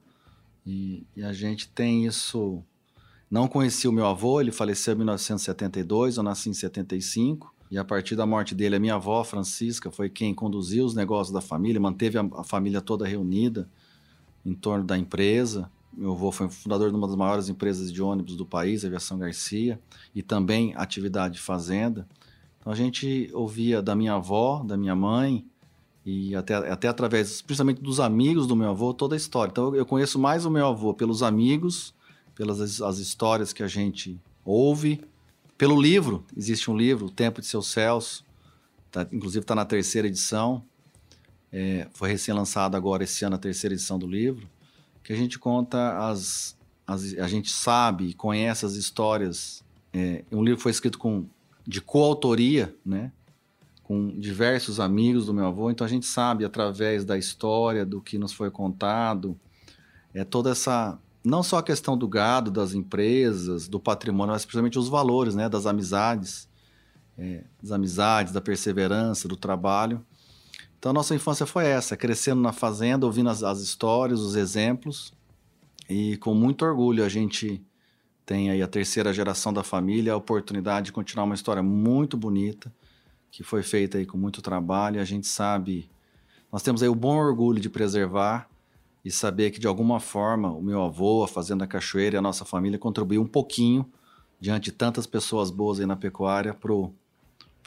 E, 0.65 1.06
e, 1.15 1.24
a 1.24 1.34
gente 1.34 1.70
tem 1.70 2.06
isso. 2.06 2.63
Não 3.30 3.48
conheci 3.48 3.88
o 3.88 3.91
meu 3.91 4.06
avô, 4.06 4.41
ele 4.41 4.51
faleceu 4.51 4.94
em 4.94 4.98
1972, 4.98 6.18
eu 6.18 6.24
nasci 6.24 6.50
em 6.50 6.53
75. 6.53 7.53
E 7.72 7.77
a 7.77 7.86
partir 7.86 8.15
da 8.15 8.25
morte 8.25 8.53
dele, 8.53 8.75
a 8.75 8.80
minha 8.80 8.96
avó, 8.96 9.24
Francisca, 9.24 9.89
foi 9.89 10.10
quem 10.10 10.34
conduziu 10.34 10.86
os 10.86 10.94
negócios 10.94 11.34
da 11.34 11.39
família, 11.39 11.80
manteve 11.80 12.18
a, 12.18 12.30
a 12.36 12.44
família 12.44 12.82
toda 12.82 13.08
reunida 13.08 13.70
em 14.46 14.53
torno 14.53 14.84
da 14.84 14.98
empresa. 14.98 15.72
Meu 15.94 16.12
avô 16.12 16.32
foi 16.32 16.50
fundador 16.50 16.89
de 16.89 16.96
uma 16.98 17.08
das 17.08 17.15
maiores 17.15 17.48
empresas 17.48 17.91
de 17.91 18.01
ônibus 18.01 18.36
do 18.36 18.46
país, 18.46 18.84
a 18.84 18.88
Aviação 18.88 19.18
Garcia, 19.18 19.80
e 20.13 20.22
também 20.22 20.74
atividade 20.75 21.36
de 21.36 21.41
fazenda. 21.41 22.08
Então 22.60 22.72
a 22.72 22.75
gente 22.75 23.30
ouvia 23.34 23.82
da 23.82 23.96
minha 23.96 24.13
avó, 24.13 24.63
da 24.63 24.77
minha 24.77 24.96
mãe, 24.96 25.46
e 26.05 26.36
até, 26.36 26.55
até 26.55 26.88
através, 26.88 27.41
principalmente 27.41 27.81
dos 27.81 28.00
amigos 28.00 28.48
do 28.48 28.55
meu 28.55 28.72
avô, 28.72 28.93
toda 28.93 29.15
a 29.15 29.17
história. 29.17 29.51
Então 29.51 29.75
eu 29.75 29.86
conheço 29.86 30.17
mais 30.17 30.46
o 30.46 30.50
meu 30.50 30.67
avô 30.67 30.93
pelos 30.93 31.22
amigos, 31.22 31.93
pelas 32.36 32.81
as 32.81 32.98
histórias 32.98 33.53
que 33.53 33.62
a 33.62 33.67
gente 33.67 34.20
ouve, 34.43 35.01
pelo 35.62 35.79
livro, 35.79 36.25
existe 36.36 36.72
um 36.72 36.75
livro, 36.75 37.05
O 37.05 37.12
Tempo 37.12 37.39
de 37.39 37.46
Seus 37.46 37.67
Céus, 37.67 38.25
tá, 38.91 39.08
inclusive 39.12 39.43
está 39.43 39.53
na 39.53 39.63
terceira 39.63 40.08
edição, 40.08 40.63
é, 41.51 41.88
foi 41.93 42.10
recém-lançado 42.10 42.75
agora 42.75 43.03
esse 43.03 43.24
ano 43.24 43.36
a 43.36 43.38
terceira 43.38 43.75
edição 43.75 44.00
do 44.00 44.08
livro, 44.08 44.50
que 45.03 45.13
a 45.13 45.15
gente 45.15 45.38
conta 45.38 46.10
as, 46.10 46.58
as 46.88 47.13
a 47.15 47.27
gente 47.27 47.51
sabe 47.51 48.08
e 48.08 48.13
conhece 48.15 48.65
as 48.65 48.74
histórias. 48.74 49.63
É, 49.93 50.24
um 50.31 50.43
livro 50.43 50.60
foi 50.60 50.72
escrito 50.72 50.98
com 50.98 51.27
de 51.67 51.79
coautoria, 51.79 52.75
né? 52.84 53.12
Com 53.91 54.17
diversos 54.17 54.79
amigos 54.79 55.25
do 55.25 55.33
meu 55.33 55.48
avô, 55.48 55.69
então 55.69 55.83
a 55.83 55.89
gente 55.89 56.05
sabe 56.05 56.45
através 56.45 57.03
da 57.03 57.17
história, 57.17 57.86
do 57.86 58.00
que 58.00 58.17
nos 58.17 58.31
foi 58.31 58.50
contado, 58.50 59.38
é 60.13 60.24
toda 60.24 60.50
essa 60.50 60.98
não 61.21 61.43
só 61.43 61.57
a 61.57 61.63
questão 61.63 61.98
do 61.98 62.07
gado, 62.07 62.50
das 62.50 62.74
empresas, 62.74 63.67
do 63.67 63.81
patrimônio, 63.81 64.31
mas 64.31 64.45
principalmente 64.45 64.79
os 64.79 64.88
valores, 64.88 65.36
né, 65.36 65.50
das 65.50 65.65
amizades, 65.65 66.48
é, 67.17 67.43
das 67.62 67.74
amizades, 67.74 68.31
da 68.31 68.39
perseverança, 68.39 69.27
do 69.27 69.36
trabalho. 69.36 70.01
Então, 70.79 70.91
a 70.91 70.93
nossa 70.93 71.13
infância 71.13 71.45
foi 71.45 71.65
essa, 71.65 71.98
crescendo 71.98 72.41
na 72.41 72.53
fazenda, 72.53 73.05
ouvindo 73.05 73.29
as, 73.29 73.43
as 73.43 73.60
histórias, 73.60 74.21
os 74.21 74.36
exemplos, 74.36 75.13
e 75.89 76.15
com 76.15 76.33
muito 76.33 76.63
orgulho 76.63 77.03
a 77.03 77.10
gente 77.10 77.62
tem 78.25 78.51
aí 78.51 78.62
a 78.62 78.67
terceira 78.69 79.13
geração 79.13 79.51
da 79.51 79.63
família, 79.63 80.13
a 80.13 80.17
oportunidade 80.17 80.86
de 80.86 80.91
continuar 80.93 81.25
uma 81.25 81.36
história 81.36 81.62
muito 81.62 82.15
bonita, 82.15 82.71
que 83.31 83.43
foi 83.43 83.63
feita 83.63 83.97
aí 83.97 84.05
com 84.05 84.17
muito 84.17 84.41
trabalho, 84.41 85.00
a 85.00 85.05
gente 85.05 85.25
sabe, 85.25 85.89
nós 86.51 86.61
temos 86.61 86.83
aí 86.83 86.89
o 86.89 86.95
bom 86.95 87.15
orgulho 87.15 87.59
de 87.59 87.69
preservar 87.69 88.50
e 89.03 89.09
saber 89.09 89.51
que 89.51 89.59
de 89.59 89.67
alguma 89.67 90.00
forma 90.00 90.51
o 90.51 90.61
meu 90.61 90.81
avô, 90.81 91.23
a 91.23 91.27
Fazenda 91.27 91.65
Cachoeira 91.65 92.17
e 92.17 92.19
a 92.19 92.21
nossa 92.21 92.43
família 92.43 92.77
contribuiu 92.77 93.21
um 93.21 93.27
pouquinho 93.27 93.89
diante 94.39 94.65
de 94.65 94.71
tantas 94.73 95.07
pessoas 95.07 95.50
boas 95.50 95.79
aí 95.79 95.85
na 95.85 95.95
pecuária 95.95 96.53
para 96.53 96.73
o 96.73 96.93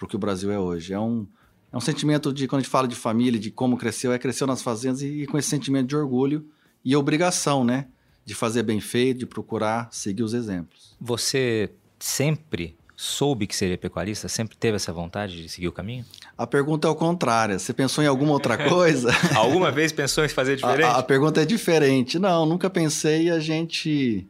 que 0.09 0.16
o 0.16 0.18
Brasil 0.18 0.52
é 0.52 0.59
hoje. 0.59 0.92
É 0.92 1.00
um, 1.00 1.26
é 1.73 1.76
um 1.76 1.80
sentimento 1.80 2.33
de, 2.33 2.47
quando 2.47 2.61
a 2.61 2.62
gente 2.62 2.71
fala 2.71 2.87
de 2.87 2.94
família, 2.94 3.40
de 3.40 3.50
como 3.50 3.76
cresceu, 3.78 4.12
é 4.12 4.18
cresceu 4.18 4.47
nas 4.47 4.61
fazendas 4.61 5.00
e, 5.00 5.23
e 5.23 5.26
com 5.26 5.38
esse 5.38 5.49
sentimento 5.49 5.88
de 5.88 5.97
orgulho 5.97 6.47
e 6.85 6.94
obrigação, 6.94 7.64
né? 7.64 7.88
De 8.25 8.35
fazer 8.35 8.62
bem 8.62 8.80
feito, 8.80 9.21
de 9.21 9.26
procurar 9.26 9.88
seguir 9.92 10.23
os 10.23 10.35
exemplos. 10.35 10.97
Você 11.00 11.71
sempre 11.99 12.76
soube 12.97 13.47
que 13.47 13.57
seria 13.57 13.77
pecuarista? 13.77 14.29
Sempre 14.29 14.57
teve 14.57 14.77
essa 14.77 14.93
vontade 14.93 15.43
de 15.43 15.49
seguir 15.49 15.69
o 15.69 15.73
caminho? 15.73 16.05
A 16.37 16.47
pergunta 16.47 16.87
é 16.87 16.91
o 16.91 16.95
contrário. 16.95 17.59
Você 17.59 17.73
pensou 17.73 18.03
em 18.03 18.07
alguma 18.07 18.33
outra 18.33 18.57
coisa? 18.69 19.11
Alguma 19.35 19.71
vez 19.71 19.93
pensou 19.93 20.25
em 20.25 20.29
fazer 20.29 20.57
diferente? 20.57 20.85
A, 20.85 20.99
a, 20.99 21.03
pergunta 21.03 21.43
é 21.43 21.45
diferente. 21.45 22.19
Não, 22.19 22.47
nunca 22.47 22.71
pensei 22.71 23.25
e 23.25 23.31
a 23.31 23.39
gente. 23.39 24.27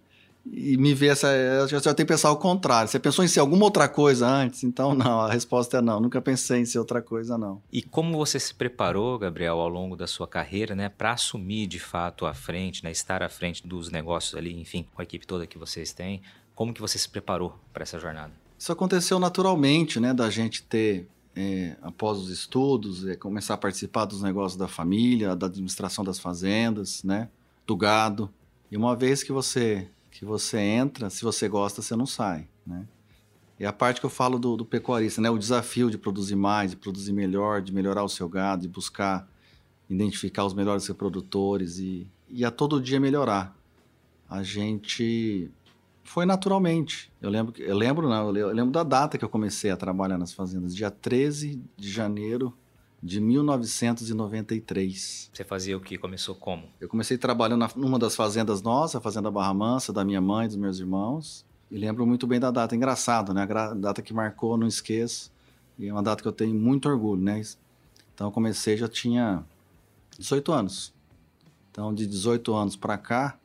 E 0.47 0.77
me 0.77 0.93
vê 0.93 1.09
essa. 1.09 1.29
Eu 1.29 1.67
já 1.69 1.81
tenho 1.81 1.95
que 1.95 2.05
pensar 2.05 2.31
o 2.31 2.37
contrário. 2.37 2.89
Você 2.89 2.99
pensou 2.99 3.25
em 3.25 3.29
ser 3.29 3.41
alguma 3.41 3.65
outra 3.65 3.89
coisa 3.89 4.27
antes? 4.27 4.63
Então, 4.63 4.95
não. 4.95 5.21
A 5.21 5.33
resposta 5.33 5.79
é 5.79 5.81
não. 5.81 6.01
Nunca 6.01 6.21
pensei 6.21 6.61
em 6.61 6.67
ser 6.67 6.79
outra 6.79 7.01
coisa, 7.01 7.39
não. 7.39 7.63
E 7.73 7.83
como 7.83 8.17
você 8.19 8.39
se 8.39 8.55
preparou, 8.55 9.19
Gabriel, 9.19 9.59
ao 9.59 9.69
longo 9.69 9.97
da 9.97 10.07
sua 10.07 10.29
carreira, 10.29 10.75
né, 10.75 10.91
para 10.91 11.13
assumir 11.13 11.67
de 11.67 11.79
fato 11.79 12.27
a 12.27 12.35
frente, 12.35 12.85
né, 12.85 12.91
estar 12.91 13.23
à 13.23 13.29
frente 13.29 13.67
dos 13.67 13.91
negócios 13.91 14.35
ali, 14.35 14.53
enfim, 14.61 14.87
com 14.95 15.01
a 15.01 15.05
equipe 15.05 15.27
toda 15.27 15.47
que 15.47 15.57
vocês 15.57 15.95
têm? 15.95 16.21
Como 16.55 16.75
que 16.75 16.81
você 16.81 16.99
se 16.99 17.09
preparou 17.09 17.59
para 17.73 17.83
essa 17.83 17.99
jornada? 17.99 18.44
Isso 18.65 18.73
aconteceu 18.73 19.19
naturalmente, 19.19 20.01
né, 20.01 20.15
da 20.15 20.31
gente 20.31 20.63
ter, 20.63 21.07
é, 21.37 21.77
após 21.83 22.17
os 22.17 22.31
estudos, 22.31 23.07
é, 23.07 23.15
começar 23.15 23.53
a 23.53 23.59
participar 23.59 24.07
dos 24.07 24.23
negócios 24.23 24.57
da 24.57 24.67
família, 24.67 25.37
da 25.37 25.49
administração 25.49 26.03
das 26.03 26.19
fazendas, 26.19 27.05
né, 27.05 27.29
do 27.67 27.77
gado. 27.77 28.33
E 28.71 28.77
uma 28.79 28.97
vez 28.97 29.23
que 29.23 29.31
você 29.33 29.87
que 30.11 30.25
você 30.25 30.59
entra, 30.59 31.11
se 31.11 31.23
você 31.23 31.47
gosta, 31.47 31.83
você 31.83 31.95
não 31.95 32.07
sai, 32.07 32.49
né? 32.67 32.87
E 33.61 33.67
a 33.67 33.73
parte 33.73 34.01
que 34.01 34.07
eu 34.07 34.11
falo 34.11 34.39
do, 34.39 34.57
do 34.57 34.65
pecuarista, 34.65 35.21
né, 35.21 35.29
o 35.29 35.37
desafio 35.37 35.91
de 35.91 35.99
produzir 35.99 36.37
mais, 36.37 36.71
de 36.71 36.79
produzir 36.79 37.13
melhor, 37.13 37.61
de 37.61 37.71
melhorar 37.71 38.03
o 38.03 38.09
seu 38.09 38.31
gado, 38.31 38.63
de 38.63 38.69
buscar 38.69 39.29
identificar 39.91 40.43
os 40.43 40.55
melhores 40.55 40.87
reprodutores 40.87 41.79
e, 41.79 42.07
e 42.31 42.47
a 42.47 42.51
todo 42.51 42.81
dia 42.81 42.99
melhorar. 42.99 43.55
A 44.27 44.43
gente 44.43 45.51
foi 46.05 46.27
naturalmente. 46.27 47.11
Eu 47.21 47.31
lembro, 47.31 47.61
eu 47.61 47.77
lembro 47.77 48.09
não, 48.09 48.37
eu 48.37 48.53
lembro 48.53 48.71
da 48.71 48.83
data 48.83 49.19
que 49.19 49.25
eu 49.25 49.29
comecei 49.29 49.71
a 49.71 49.77
trabalhar 49.77 50.19
nas 50.19 50.33
fazendas, 50.33 50.77
dia 50.77 50.91
13 50.91 51.63
de 51.77 51.91
janeiro 51.91 52.57
de 53.03 53.21
1993. 53.21 55.31
Você 55.33 55.45
fazia 55.45 55.77
o 55.77 55.81
que? 55.81 55.99
Começou 55.99 56.35
como? 56.35 56.65
Eu 56.81 56.89
comecei 56.89 57.19
trabalhando 57.19 57.67
numa 57.77 57.99
das 57.99 58.17
fazendas 58.17 58.63
nossas, 58.63 58.97
a 58.97 59.01
Fazenda 59.01 59.31
Barra 59.31 59.53
Mansa, 59.53 59.93
da 59.93 60.03
minha 60.05 60.21
mãe, 60.21 60.47
dos 60.47 60.57
meus 60.57 60.79
irmãos. 60.79 61.45
E 61.71 61.77
lembro 61.77 62.07
muito 62.07 62.27
bem 62.27 62.41
da 62.41 62.51
data, 62.51 62.75
engraçado, 62.77 63.35
né? 63.35 63.47
A 63.51 63.75
data 63.75 64.01
que 64.01 64.15
marcou, 64.15 64.57
não 64.57 64.67
esqueço. 64.67 65.31
E 65.79 65.89
é 65.89 65.93
uma 65.93 66.03
data 66.03 66.23
que 66.23 66.29
eu 66.29 66.33
tenho 66.33 66.55
muito 66.55 66.89
orgulho, 66.89 67.21
né? 67.21 67.43
Então 68.15 68.29
eu 68.29 68.31
comecei, 68.31 68.77
já 68.77 68.89
tinha 68.89 69.45
18 70.19 70.53
anos. 70.53 70.95
Então 71.71 71.93
de 71.93 72.07
18 72.07 72.55
anos 72.55 72.77
para 72.77 72.97
cá, 72.97 73.39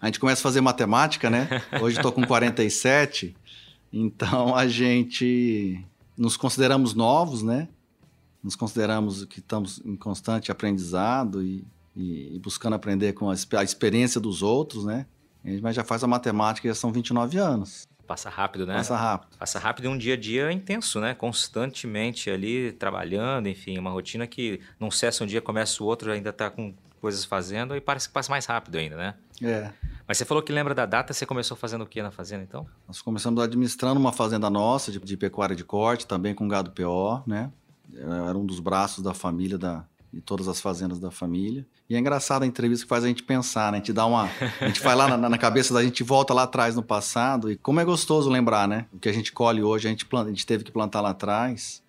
a 0.00 0.06
gente 0.06 0.20
começa 0.20 0.40
a 0.40 0.42
fazer 0.42 0.60
matemática, 0.60 1.30
né? 1.30 1.48
Hoje 1.80 1.96
estou 1.96 2.12
com 2.12 2.26
47, 2.26 3.34
então 3.92 4.54
a 4.54 4.66
gente 4.66 5.84
nos 6.16 6.36
consideramos 6.36 6.94
novos, 6.94 7.42
né? 7.42 7.68
Nos 8.42 8.56
consideramos 8.56 9.24
que 9.24 9.38
estamos 9.40 9.80
em 9.84 9.96
constante 9.96 10.52
aprendizado 10.52 11.42
e, 11.42 11.64
e, 11.96 12.36
e 12.36 12.38
buscando 12.38 12.74
aprender 12.74 13.12
com 13.14 13.30
a, 13.30 13.34
a, 13.34 13.62
experiência 13.62 14.20
dos 14.20 14.42
outros, 14.42 14.84
né? 14.84 15.06
Mas 15.62 15.76
já 15.76 15.84
faz 15.84 16.02
a 16.02 16.06
matemática 16.06 16.68
já 16.68 16.74
são 16.74 16.92
29 16.92 17.38
anos. 17.38 17.86
Passa 18.06 18.28
rápido, 18.28 18.66
né? 18.66 18.74
Passa 18.74 18.96
rápido. 18.96 19.38
Passa 19.38 19.58
rápido 19.58 19.86
e 19.86 19.88
um 19.88 19.96
dia 19.96 20.14
a 20.14 20.16
dia 20.16 20.52
intenso, 20.52 21.00
né? 21.00 21.14
Constantemente 21.14 22.30
ali 22.30 22.72
trabalhando, 22.72 23.48
enfim, 23.48 23.78
uma 23.78 23.90
rotina 23.90 24.26
que 24.26 24.60
não 24.78 24.90
cessa 24.90 25.24
um 25.24 25.26
dia, 25.26 25.40
começa 25.40 25.82
o 25.82 25.86
outro, 25.86 26.12
ainda 26.12 26.30
está 26.30 26.50
com 26.50 26.74
coisas 27.04 27.22
fazendo 27.22 27.76
e 27.76 27.82
parece 27.82 28.08
que 28.08 28.14
passa 28.14 28.30
mais 28.30 28.46
rápido 28.46 28.76
ainda, 28.76 28.96
né? 28.96 29.14
É. 29.42 29.70
Mas 30.08 30.16
você 30.16 30.24
falou 30.24 30.42
que 30.42 30.50
lembra 30.50 30.74
da 30.74 30.86
data, 30.86 31.12
você 31.12 31.26
começou 31.26 31.54
fazendo 31.54 31.82
o 31.82 31.86
que 31.86 32.02
na 32.02 32.10
fazenda 32.10 32.42
então? 32.42 32.66
Nós 32.88 33.02
começamos 33.02 33.42
administrando 33.42 34.00
uma 34.00 34.10
fazenda 34.10 34.48
nossa 34.48 34.90
de, 34.90 34.98
de 34.98 35.14
pecuária 35.14 35.54
de 35.54 35.62
corte, 35.62 36.06
também 36.06 36.34
com 36.34 36.48
gado 36.48 36.70
PO, 36.70 37.22
né? 37.26 37.52
Era 37.94 38.38
um 38.38 38.46
dos 38.46 38.58
braços 38.58 39.04
da 39.04 39.12
família 39.12 39.58
da, 39.58 39.84
de 40.10 40.22
todas 40.22 40.48
as 40.48 40.62
fazendas 40.62 40.98
da 40.98 41.10
família. 41.10 41.66
E 41.90 41.94
é 41.94 41.98
engraçado 41.98 42.44
a 42.44 42.46
entrevista 42.46 42.86
que 42.86 42.88
faz 42.88 43.04
a 43.04 43.08
gente 43.08 43.22
pensar, 43.22 43.70
né? 43.70 43.76
A 43.76 43.80
gente 43.80 43.92
dá 43.92 44.06
uma. 44.06 44.30
A 44.62 44.66
gente 44.66 44.80
vai 44.80 44.96
lá 44.96 45.06
na, 45.06 45.28
na 45.28 45.36
cabeça 45.36 45.74
da 45.74 45.84
gente, 45.84 46.02
volta 46.02 46.32
lá 46.32 46.44
atrás 46.44 46.74
no 46.74 46.82
passado. 46.82 47.52
E 47.52 47.56
como 47.58 47.80
é 47.80 47.84
gostoso 47.84 48.30
lembrar, 48.30 48.66
né? 48.66 48.86
O 48.94 48.98
que 48.98 49.10
a 49.10 49.12
gente 49.12 49.30
colhe 49.30 49.62
hoje, 49.62 49.88
a 49.88 49.90
gente, 49.90 50.06
planta, 50.06 50.28
a 50.28 50.32
gente 50.32 50.46
teve 50.46 50.64
que 50.64 50.72
plantar 50.72 51.02
lá 51.02 51.10
atrás. 51.10 51.82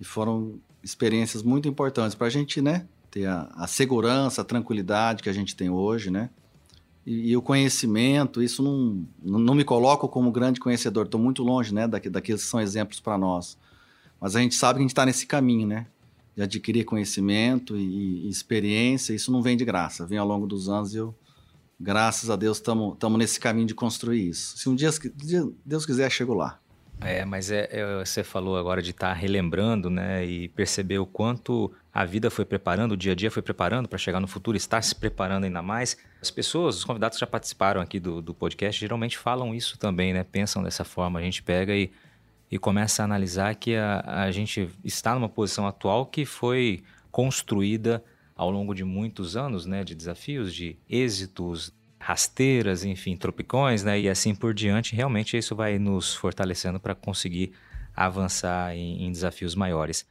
E 0.00 0.04
foram 0.04 0.58
experiências 0.82 1.42
muito 1.42 1.68
importantes 1.68 2.14
para 2.14 2.28
a 2.28 2.30
gente, 2.30 2.62
né? 2.62 2.86
Ter 3.10 3.26
a, 3.26 3.50
a, 3.54 3.66
segurança, 3.66 4.42
a 4.42 4.44
tranquilidade 4.44 5.22
que 5.22 5.28
a 5.28 5.32
gente 5.32 5.56
tem 5.56 5.68
hoje, 5.68 6.10
né? 6.10 6.30
E, 7.04 7.30
e 7.30 7.36
o 7.36 7.42
conhecimento, 7.42 8.42
isso 8.42 8.62
não, 8.62 9.06
não 9.22 9.54
me 9.54 9.64
coloco 9.64 10.08
como 10.08 10.30
grande 10.30 10.60
conhecedor, 10.60 11.06
estou 11.06 11.20
muito 11.20 11.42
longe, 11.42 11.74
né? 11.74 11.88
daqueles 11.88 12.42
que 12.42 12.48
são 12.48 12.60
exemplos 12.60 13.00
para 13.00 13.16
nós. 13.18 13.56
Mas 14.20 14.36
a 14.36 14.40
gente 14.40 14.54
sabe 14.54 14.76
que 14.76 14.80
a 14.80 14.82
gente 14.82 14.90
está 14.90 15.06
nesse 15.06 15.26
caminho, 15.26 15.66
né? 15.66 15.86
de 16.36 16.42
adquirir 16.42 16.84
conhecimento 16.84 17.76
e, 17.76 18.26
e, 18.26 18.28
experiência, 18.28 19.12
isso 19.12 19.32
não 19.32 19.42
vem 19.42 19.56
de 19.56 19.64
graça, 19.64 20.06
vem 20.06 20.18
ao 20.18 20.26
longo 20.26 20.46
dos 20.46 20.68
anos 20.68 20.94
e 20.94 20.98
eu, 20.98 21.14
graças 21.78 22.30
a 22.30 22.36
Deus, 22.36 22.58
estamos 22.58 23.18
nesse 23.18 23.40
caminho 23.40 23.66
de 23.66 23.74
construir 23.74 24.28
isso. 24.28 24.56
Se 24.56 24.68
um 24.68 24.74
dia 24.74 24.90
Deus 25.64 25.84
quiser, 25.84 26.10
chego 26.10 26.34
lá. 26.34 26.60
É, 27.02 27.24
mas 27.24 27.50
é, 27.50 27.68
é, 27.70 28.04
você 28.04 28.22
falou 28.22 28.58
agora 28.58 28.82
de 28.82 28.90
estar 28.90 29.08
tá 29.08 29.12
relembrando, 29.14 29.88
né, 29.88 30.24
e 30.24 30.48
perceber 30.48 30.98
o 30.98 31.06
quanto 31.06 31.72
a 31.92 32.04
vida 32.04 32.30
foi 32.30 32.44
preparando, 32.44 32.92
o 32.92 32.96
dia 32.96 33.12
a 33.12 33.14
dia 33.14 33.30
foi 33.30 33.42
preparando 33.42 33.88
para 33.88 33.98
chegar 33.98 34.20
no 34.20 34.28
futuro, 34.28 34.56
estar 34.56 34.82
se 34.82 34.94
preparando 34.94 35.44
ainda 35.44 35.62
mais. 35.62 35.96
As 36.20 36.30
pessoas, 36.30 36.76
os 36.76 36.84
convidados 36.84 37.16
que 37.16 37.20
já 37.20 37.26
participaram 37.26 37.80
aqui 37.80 37.98
do, 37.98 38.20
do 38.20 38.34
podcast, 38.34 38.78
geralmente 38.78 39.16
falam 39.16 39.54
isso 39.54 39.78
também, 39.78 40.12
né, 40.12 40.24
pensam 40.24 40.62
dessa 40.62 40.84
forma. 40.84 41.18
A 41.18 41.22
gente 41.22 41.42
pega 41.42 41.74
e 41.74 41.90
e 42.50 42.58
começa 42.58 43.02
a 43.02 43.04
analisar 43.04 43.54
que 43.54 43.76
a, 43.76 44.00
a 44.24 44.30
gente 44.32 44.68
está 44.82 45.14
numa 45.14 45.28
posição 45.28 45.66
atual 45.66 46.04
que 46.04 46.24
foi 46.24 46.82
construída 47.10 48.02
ao 48.34 48.50
longo 48.50 48.74
de 48.74 48.82
muitos 48.82 49.36
anos, 49.36 49.66
né, 49.66 49.84
de 49.84 49.94
desafios, 49.94 50.52
de 50.52 50.76
êxitos, 50.88 51.72
rasteiras, 52.00 52.82
enfim, 52.82 53.14
tropicões, 53.14 53.84
né, 53.84 54.00
e 54.00 54.08
assim 54.08 54.34
por 54.34 54.54
diante. 54.54 54.96
Realmente 54.96 55.36
isso 55.36 55.54
vai 55.54 55.78
nos 55.78 56.14
fortalecendo 56.14 56.80
para 56.80 56.94
conseguir 56.94 57.52
avançar 57.94 58.74
em, 58.74 59.04
em 59.04 59.12
desafios 59.12 59.54
maiores. 59.54 60.06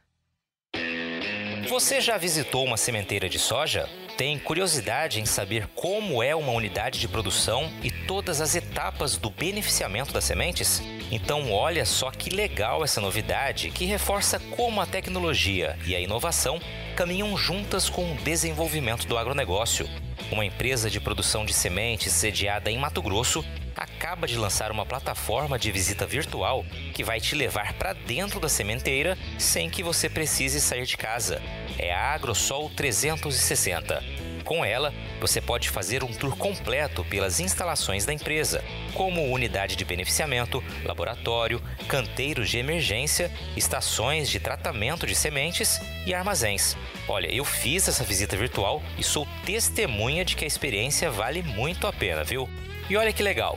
Você 1.68 2.00
já 2.00 2.16
visitou 2.16 2.64
uma 2.64 2.76
sementeira 2.76 3.28
de 3.28 3.38
soja? 3.38 3.88
Tem 4.16 4.38
curiosidade 4.38 5.20
em 5.20 5.26
saber 5.26 5.66
como 5.74 6.22
é 6.22 6.34
uma 6.34 6.52
unidade 6.52 6.98
de 7.00 7.08
produção 7.08 7.70
e 7.82 7.90
todas 7.90 8.40
as 8.40 8.54
etapas 8.54 9.16
do 9.16 9.30
beneficiamento 9.30 10.12
das 10.12 10.24
sementes? 10.24 10.82
Então, 11.10 11.52
olha 11.52 11.84
só 11.84 12.10
que 12.10 12.30
legal 12.30 12.84
essa 12.84 13.00
novidade 13.00 13.70
que 13.70 13.84
reforça 13.84 14.38
como 14.38 14.80
a 14.80 14.86
tecnologia 14.86 15.76
e 15.84 15.94
a 15.96 16.00
inovação 16.00 16.60
caminham 16.94 17.36
juntas 17.36 17.90
com 17.90 18.12
o 18.12 18.16
desenvolvimento 18.16 19.06
do 19.06 19.18
agronegócio. 19.18 19.88
Uma 20.30 20.44
empresa 20.44 20.88
de 20.88 21.00
produção 21.00 21.44
de 21.44 21.52
sementes 21.52 22.12
sediada 22.12 22.70
em 22.70 22.78
Mato 22.78 23.02
Grosso 23.02 23.44
acaba 23.76 24.26
de 24.26 24.36
lançar 24.36 24.70
uma 24.70 24.86
plataforma 24.86 25.58
de 25.58 25.72
visita 25.72 26.06
virtual 26.06 26.64
que 26.94 27.02
vai 27.02 27.20
te 27.20 27.34
levar 27.34 27.72
para 27.72 27.92
dentro 27.92 28.38
da 28.38 28.48
sementeira 28.48 29.18
sem 29.38 29.68
que 29.68 29.82
você 29.82 30.08
precise 30.08 30.60
sair 30.60 30.84
de 30.84 30.96
casa. 30.96 31.42
É 31.78 31.92
a 31.92 32.12
AgroSol 32.12 32.70
360 32.70 34.19
com 34.50 34.64
ela, 34.64 34.92
você 35.20 35.40
pode 35.40 35.70
fazer 35.70 36.02
um 36.02 36.12
tour 36.12 36.36
completo 36.36 37.04
pelas 37.04 37.38
instalações 37.38 38.04
da 38.04 38.12
empresa, 38.12 38.64
como 38.94 39.30
unidade 39.30 39.76
de 39.76 39.84
beneficiamento, 39.84 40.60
laboratório, 40.84 41.62
canteiros 41.86 42.50
de 42.50 42.58
emergência, 42.58 43.30
estações 43.56 44.28
de 44.28 44.40
tratamento 44.40 45.06
de 45.06 45.14
sementes 45.14 45.80
e 46.04 46.12
armazéns. 46.12 46.76
Olha, 47.06 47.32
eu 47.32 47.44
fiz 47.44 47.86
essa 47.86 48.02
visita 48.02 48.36
virtual 48.36 48.82
e 48.98 49.04
sou 49.04 49.24
testemunha 49.46 50.24
de 50.24 50.34
que 50.34 50.44
a 50.44 50.48
experiência 50.48 51.12
vale 51.12 51.44
muito 51.44 51.86
a 51.86 51.92
pena, 51.92 52.24
viu? 52.24 52.48
E 52.88 52.96
olha 52.96 53.12
que 53.12 53.22
legal! 53.22 53.56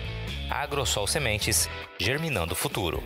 Agrosol 0.51 1.07
Sementes, 1.07 1.69
germinando 1.97 2.51
o 2.51 2.55
futuro. 2.57 3.01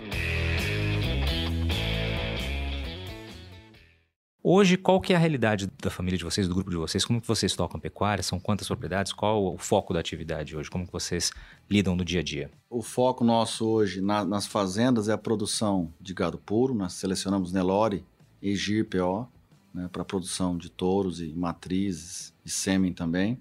Hoje, 4.42 4.78
qual 4.78 5.00
que 5.00 5.14
é 5.14 5.16
a 5.16 5.20
realidade 5.20 5.70
da 5.80 5.92
família 5.92 6.18
de 6.18 6.24
vocês, 6.24 6.48
do 6.48 6.56
grupo 6.56 6.72
de 6.72 6.76
vocês? 6.76 7.06
Como 7.06 7.22
que 7.22 7.28
vocês 7.28 7.56
tocam 7.56 7.80
pecuária? 7.80 8.24
São 8.24 8.40
quantas 8.40 8.68
propriedades? 8.68 9.14
Qual 9.14 9.54
o 9.54 9.58
foco 9.60 9.94
da 9.94 10.00
atividade 10.00 10.58
hoje? 10.58 10.72
Como 10.72 10.88
que 10.88 10.92
vocês 10.92 11.32
lidam 11.70 11.96
no 11.96 12.04
dia 12.04 12.22
a 12.22 12.24
dia? 12.24 12.50
O 12.68 12.82
foco 12.82 13.24
nosso 13.24 13.68
hoje 13.68 14.02
na, 14.02 14.26
nas 14.26 14.48
fazendas 14.48 15.08
é 15.08 15.14
a 15.14 15.18
produção 15.18 15.94
de 16.02 16.16
gado 16.16 16.40
puro. 16.40 16.74
Nós 16.74 16.94
selecionamos 16.94 17.52
Nelore 17.52 18.04
e 18.42 18.56
GIRPO 18.56 19.28
né, 19.72 19.88
para 19.92 20.04
produção 20.04 20.58
de 20.58 20.70
touros 20.72 21.22
e 21.22 21.28
matrizes 21.28 22.34
e 22.44 22.50
sêmen 22.50 22.92
também. 22.92 23.40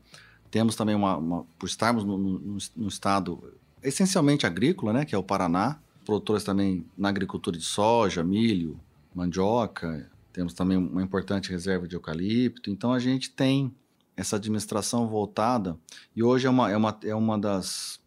Temos 0.51 0.77
também 0.77 0.95
uma, 0.95 1.17
uma 1.17 1.47
por 1.59 1.67
estarmos 1.67 2.05
no, 2.05 2.19
no, 2.19 2.59
no 2.77 2.88
estado 2.88 3.55
essencialmente 3.85 4.47
agrícola, 4.47 4.92
né, 4.92 5.05
que 5.05 5.14
é 5.14 5.18
o 5.18 5.23
Paraná. 5.23 5.79
Produtores 6.05 6.42
também 6.42 6.85
na 6.97 7.09
agricultura 7.09 7.57
de 7.57 7.64
soja, 7.64 8.25
milho, 8.25 8.79
mandioca. 9.14 10.11
Temos 10.33 10.53
também 10.53 10.77
uma 10.77 11.03
importante 11.03 11.51
reserva 11.51 11.87
de 11.87 11.94
eucalipto. 11.94 12.70
Então 12.70 12.92
a 12.92 12.99
gente 12.99 13.31
tem 13.31 13.73
essa 14.16 14.37
administração 14.37 15.09
voltada 15.09 15.77
e 16.14 16.23
hoje 16.23 16.47
é 16.47 16.51
uma, 16.51 16.70
é 16.70 16.77
uma, 16.77 16.99
é 17.05 17.14
uma 17.14 17.38
das, 17.38 18.01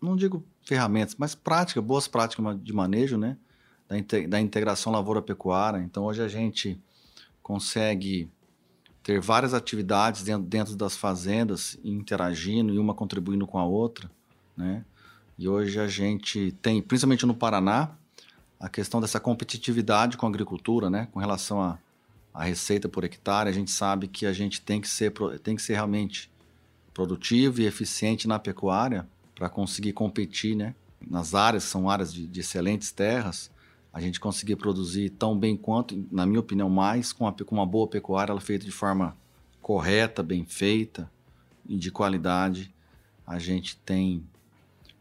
não 0.00 0.16
digo 0.16 0.44
ferramentas, 0.62 1.16
mas 1.18 1.34
práticas, 1.34 1.82
boas 1.82 2.06
práticas 2.06 2.62
de 2.62 2.72
manejo, 2.72 3.16
né? 3.16 3.36
Da, 3.88 3.96
da 4.28 4.40
integração 4.40 4.92
lavoura-pecuária. 4.92 5.78
Então 5.78 6.04
hoje 6.04 6.22
a 6.22 6.28
gente 6.28 6.80
consegue 7.42 8.30
ter 9.02 9.20
várias 9.20 9.52
atividades 9.52 10.22
dentro, 10.22 10.46
dentro 10.46 10.76
das 10.76 10.96
fazendas, 10.96 11.78
interagindo 11.82 12.72
e 12.72 12.78
uma 12.78 12.94
contribuindo 12.94 13.46
com 13.46 13.58
a 13.58 13.64
outra, 13.64 14.10
né? 14.56 14.84
E 15.40 15.48
hoje 15.48 15.80
a 15.80 15.88
gente 15.88 16.52
tem, 16.60 16.82
principalmente 16.82 17.24
no 17.24 17.34
Paraná, 17.34 17.96
a 18.60 18.68
questão 18.68 19.00
dessa 19.00 19.18
competitividade 19.18 20.18
com 20.18 20.26
a 20.26 20.28
agricultura, 20.28 20.90
né? 20.90 21.08
Com 21.12 21.18
relação 21.18 21.62
à 21.62 21.78
a, 22.34 22.42
a, 22.42 22.44
receita 22.44 22.90
por 22.90 23.04
hectare, 23.04 23.48
a 23.48 23.52
gente 23.52 23.70
sabe 23.70 24.06
que 24.06 24.26
a 24.26 24.34
gente 24.34 24.60
tem 24.60 24.82
que 24.82 24.86
ser, 24.86 25.10
tem 25.42 25.56
que 25.56 25.62
ser 25.62 25.72
realmente 25.72 26.30
produtivo 26.92 27.62
e 27.62 27.64
eficiente 27.64 28.28
na 28.28 28.38
pecuária 28.38 29.08
para 29.34 29.48
conseguir 29.48 29.94
competir, 29.94 30.54
né? 30.54 30.74
Nas 31.00 31.34
áreas, 31.34 31.64
são 31.64 31.88
áreas 31.88 32.12
de, 32.12 32.26
de, 32.26 32.40
excelentes 32.40 32.92
terras, 32.92 33.50
a 33.94 33.98
gente 33.98 34.20
conseguir 34.20 34.56
produzir 34.56 35.08
tão 35.08 35.38
bem 35.38 35.56
quanto, 35.56 36.06
na 36.12 36.26
minha 36.26 36.40
opinião, 36.40 36.68
mais 36.68 37.14
com, 37.14 37.26
a, 37.26 37.32
com 37.32 37.54
uma 37.54 37.64
boa 37.64 37.88
pecuária, 37.88 38.30
ela 38.30 38.42
feita 38.42 38.66
de 38.66 38.72
forma 38.72 39.16
correta, 39.62 40.22
bem 40.22 40.44
feita 40.44 41.10
e 41.66 41.78
de 41.78 41.90
qualidade, 41.90 42.74
a 43.26 43.38
gente 43.38 43.78
tem 43.78 44.22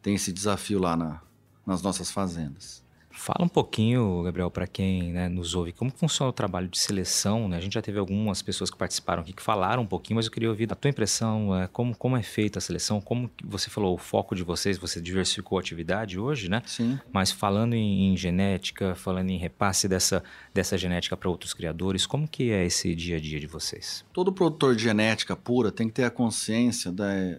tem 0.01 0.15
esse 0.15 0.31
desafio 0.31 0.79
lá 0.79 0.95
na, 0.95 1.21
nas 1.65 1.81
nossas 1.81 2.12
fazendas. 2.12 2.83
Fala 3.12 3.43
um 3.43 3.49
pouquinho, 3.49 4.23
Gabriel, 4.23 4.49
para 4.49 4.65
quem 4.65 5.12
né, 5.12 5.27
nos 5.27 5.53
ouve, 5.53 5.73
como 5.73 5.91
funciona 5.91 6.29
o 6.29 6.33
trabalho 6.33 6.69
de 6.69 6.79
seleção. 6.79 7.49
Né? 7.49 7.57
A 7.57 7.59
gente 7.59 7.73
já 7.73 7.81
teve 7.81 7.99
algumas 7.99 8.41
pessoas 8.41 8.69
que 8.69 8.77
participaram 8.77 9.21
aqui 9.21 9.33
que 9.33 9.41
falaram 9.41 9.83
um 9.83 9.85
pouquinho, 9.85 10.15
mas 10.15 10.27
eu 10.27 10.31
queria 10.31 10.49
ouvir 10.49 10.71
a 10.71 10.75
tua 10.75 10.89
impressão, 10.89 11.53
é, 11.53 11.67
como, 11.67 11.93
como 11.97 12.15
é 12.15 12.23
feita 12.23 12.59
a 12.59 12.62
seleção, 12.62 13.01
como 13.01 13.29
você 13.43 13.69
falou, 13.69 13.93
o 13.93 13.97
foco 13.97 14.33
de 14.33 14.41
vocês, 14.41 14.77
você 14.77 15.01
diversificou 15.01 15.57
a 15.57 15.62
atividade 15.62 16.17
hoje, 16.17 16.49
né? 16.49 16.62
Sim. 16.65 16.97
Mas 17.12 17.29
falando 17.29 17.73
em, 17.73 18.13
em 18.13 18.15
genética, 18.15 18.95
falando 18.95 19.29
em 19.31 19.38
repasse 19.38 19.89
dessa, 19.89 20.23
dessa 20.53 20.77
genética 20.77 21.17
para 21.17 21.29
outros 21.29 21.53
criadores, 21.53 22.05
como 22.05 22.25
que 22.25 22.51
é 22.51 22.65
esse 22.65 22.95
dia 22.95 23.17
a 23.17 23.19
dia 23.19 23.39
de 23.39 23.47
vocês? 23.47 24.05
Todo 24.13 24.31
produtor 24.31 24.75
de 24.77 24.83
genética 24.83 25.35
pura 25.35 25.73
tem 25.73 25.88
que 25.88 25.95
ter 25.95 26.05
a 26.05 26.09
consciência 26.09 26.89
da, 26.89 27.38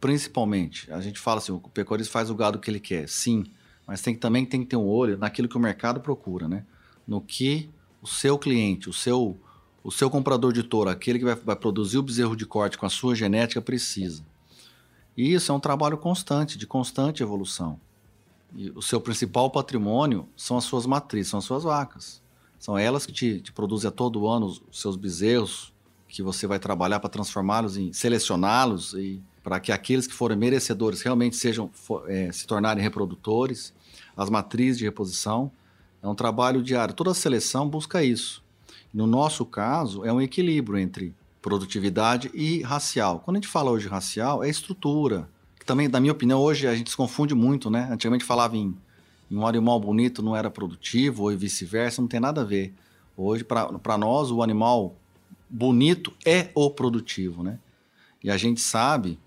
principalmente, 0.00 0.90
a 0.92 1.00
gente 1.00 1.20
fala 1.20 1.38
assim, 1.38 1.52
o 1.52 1.60
pecuarista 1.60 2.12
faz 2.12 2.30
o 2.30 2.34
gado 2.34 2.58
que 2.58 2.70
ele 2.70 2.80
quer, 2.80 3.08
sim, 3.08 3.44
mas 3.86 4.00
tem, 4.00 4.14
também 4.14 4.46
tem 4.46 4.60
que 4.60 4.66
ter 4.66 4.76
um 4.76 4.86
olho 4.86 5.18
naquilo 5.18 5.48
que 5.48 5.56
o 5.56 5.60
mercado 5.60 6.00
procura, 6.00 6.48
né? 6.48 6.64
No 7.06 7.20
que 7.20 7.68
o 8.00 8.06
seu 8.06 8.38
cliente, 8.38 8.88
o 8.88 8.92
seu, 8.92 9.36
o 9.82 9.90
seu 9.90 10.08
comprador 10.08 10.52
de 10.52 10.62
touro, 10.62 10.88
aquele 10.88 11.18
que 11.18 11.24
vai, 11.24 11.34
vai 11.34 11.56
produzir 11.56 11.98
o 11.98 12.02
bezerro 12.02 12.36
de 12.36 12.46
corte 12.46 12.78
com 12.78 12.86
a 12.86 12.90
sua 12.90 13.14
genética, 13.14 13.60
precisa. 13.60 14.24
E 15.16 15.34
isso 15.34 15.52
é 15.52 15.54
um 15.54 15.60
trabalho 15.60 15.98
constante, 15.98 16.56
de 16.56 16.66
constante 16.66 17.22
evolução. 17.22 17.78
E 18.54 18.70
o 18.70 18.80
seu 18.80 19.00
principal 19.00 19.50
patrimônio 19.50 20.28
são 20.36 20.56
as 20.56 20.64
suas 20.64 20.86
matrizes, 20.86 21.30
são 21.30 21.38
as 21.38 21.44
suas 21.44 21.64
vacas. 21.64 22.22
São 22.58 22.78
elas 22.78 23.04
que 23.04 23.12
te, 23.12 23.40
te 23.40 23.52
produzem 23.52 23.88
a 23.88 23.90
todo 23.90 24.26
ano 24.28 24.46
os 24.46 24.80
seus 24.80 24.96
bezerros, 24.96 25.72
que 26.08 26.22
você 26.22 26.46
vai 26.46 26.58
trabalhar 26.58 27.00
para 27.00 27.10
transformá-los 27.10 27.76
em 27.76 27.92
selecioná-los 27.92 28.94
e 28.94 29.22
para 29.42 29.58
que 29.58 29.72
aqueles 29.72 30.06
que 30.06 30.14
forem 30.14 30.36
merecedores 30.36 31.02
realmente 31.02 31.36
sejam 31.36 31.70
é, 32.06 32.30
se 32.32 32.46
tornarem 32.46 32.82
reprodutores, 32.82 33.72
as 34.16 34.28
matrizes 34.28 34.78
de 34.78 34.84
reposição. 34.84 35.50
É 36.02 36.08
um 36.08 36.14
trabalho 36.14 36.62
diário. 36.62 36.94
Toda 36.94 37.12
seleção 37.14 37.68
busca 37.68 38.02
isso. 38.02 38.42
No 38.92 39.06
nosso 39.06 39.44
caso, 39.44 40.04
é 40.04 40.12
um 40.12 40.20
equilíbrio 40.20 40.78
entre 40.78 41.14
produtividade 41.40 42.30
e 42.34 42.62
racial. 42.62 43.20
Quando 43.20 43.36
a 43.36 43.40
gente 43.40 43.48
fala 43.48 43.70
hoje 43.70 43.88
racial, 43.88 44.44
é 44.44 44.48
estrutura. 44.48 45.28
Que 45.58 45.64
também, 45.64 45.88
na 45.88 46.00
minha 46.00 46.12
opinião, 46.12 46.40
hoje 46.40 46.66
a 46.66 46.74
gente 46.74 46.90
se 46.90 46.96
confunde 46.96 47.34
muito, 47.34 47.70
né? 47.70 47.88
Antigamente 47.90 48.24
falava 48.24 48.56
em, 48.56 48.76
em 49.30 49.36
um 49.36 49.46
animal 49.46 49.78
bonito 49.80 50.22
não 50.22 50.36
era 50.36 50.50
produtivo, 50.50 51.24
ou 51.24 51.36
vice-versa, 51.36 52.02
não 52.02 52.08
tem 52.08 52.20
nada 52.20 52.42
a 52.42 52.44
ver. 52.44 52.74
Hoje, 53.16 53.44
para 53.44 53.98
nós, 53.98 54.30
o 54.30 54.42
animal 54.42 54.96
bonito 55.48 56.12
é 56.24 56.50
o 56.54 56.70
produtivo, 56.70 57.42
né? 57.42 57.58
E 58.22 58.30
a 58.30 58.36
gente 58.36 58.60
sabe 58.60 59.18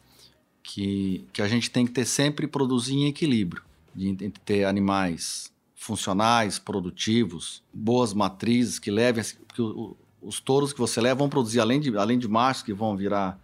que, 0.63 1.27
que 1.33 1.41
a 1.41 1.47
gente 1.47 1.69
tem 1.69 1.85
que 1.85 1.91
ter 1.91 2.05
sempre 2.05 2.47
produzir 2.47 2.95
em 2.95 3.07
equilíbrio, 3.07 3.61
de, 3.93 4.13
de 4.13 4.29
ter 4.29 4.63
animais 4.63 5.51
funcionais, 5.75 6.57
produtivos, 6.57 7.61
boas 7.73 8.13
matrizes 8.13 8.79
que 8.79 8.89
levem 8.89 9.23
que 9.53 9.61
o, 9.61 9.95
os 10.21 10.39
touros 10.39 10.71
que 10.71 10.79
você 10.79 11.01
leva 11.01 11.19
vão 11.19 11.29
produzir 11.29 11.59
além 11.59 11.81
de 11.81 11.95
além 11.97 12.17
de 12.17 12.27
machos 12.27 12.63
que 12.63 12.73
vão 12.73 12.95
virar 12.95 13.37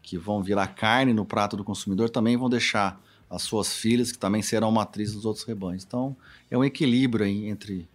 que 0.00 0.16
vão 0.16 0.42
virar 0.42 0.68
carne 0.68 1.12
no 1.12 1.26
prato 1.26 1.56
do 1.56 1.64
consumidor, 1.64 2.08
também 2.08 2.36
vão 2.36 2.48
deixar 2.48 2.98
as 3.28 3.42
suas 3.42 3.74
filhas 3.74 4.10
que 4.10 4.18
também 4.18 4.40
serão 4.40 4.70
matrizes 4.72 5.14
dos 5.14 5.26
outros 5.26 5.44
rebanhos. 5.44 5.84
Então, 5.84 6.16
é 6.50 6.56
um 6.56 6.64
equilíbrio 6.64 7.26
aí 7.26 7.46
entre 7.46 7.88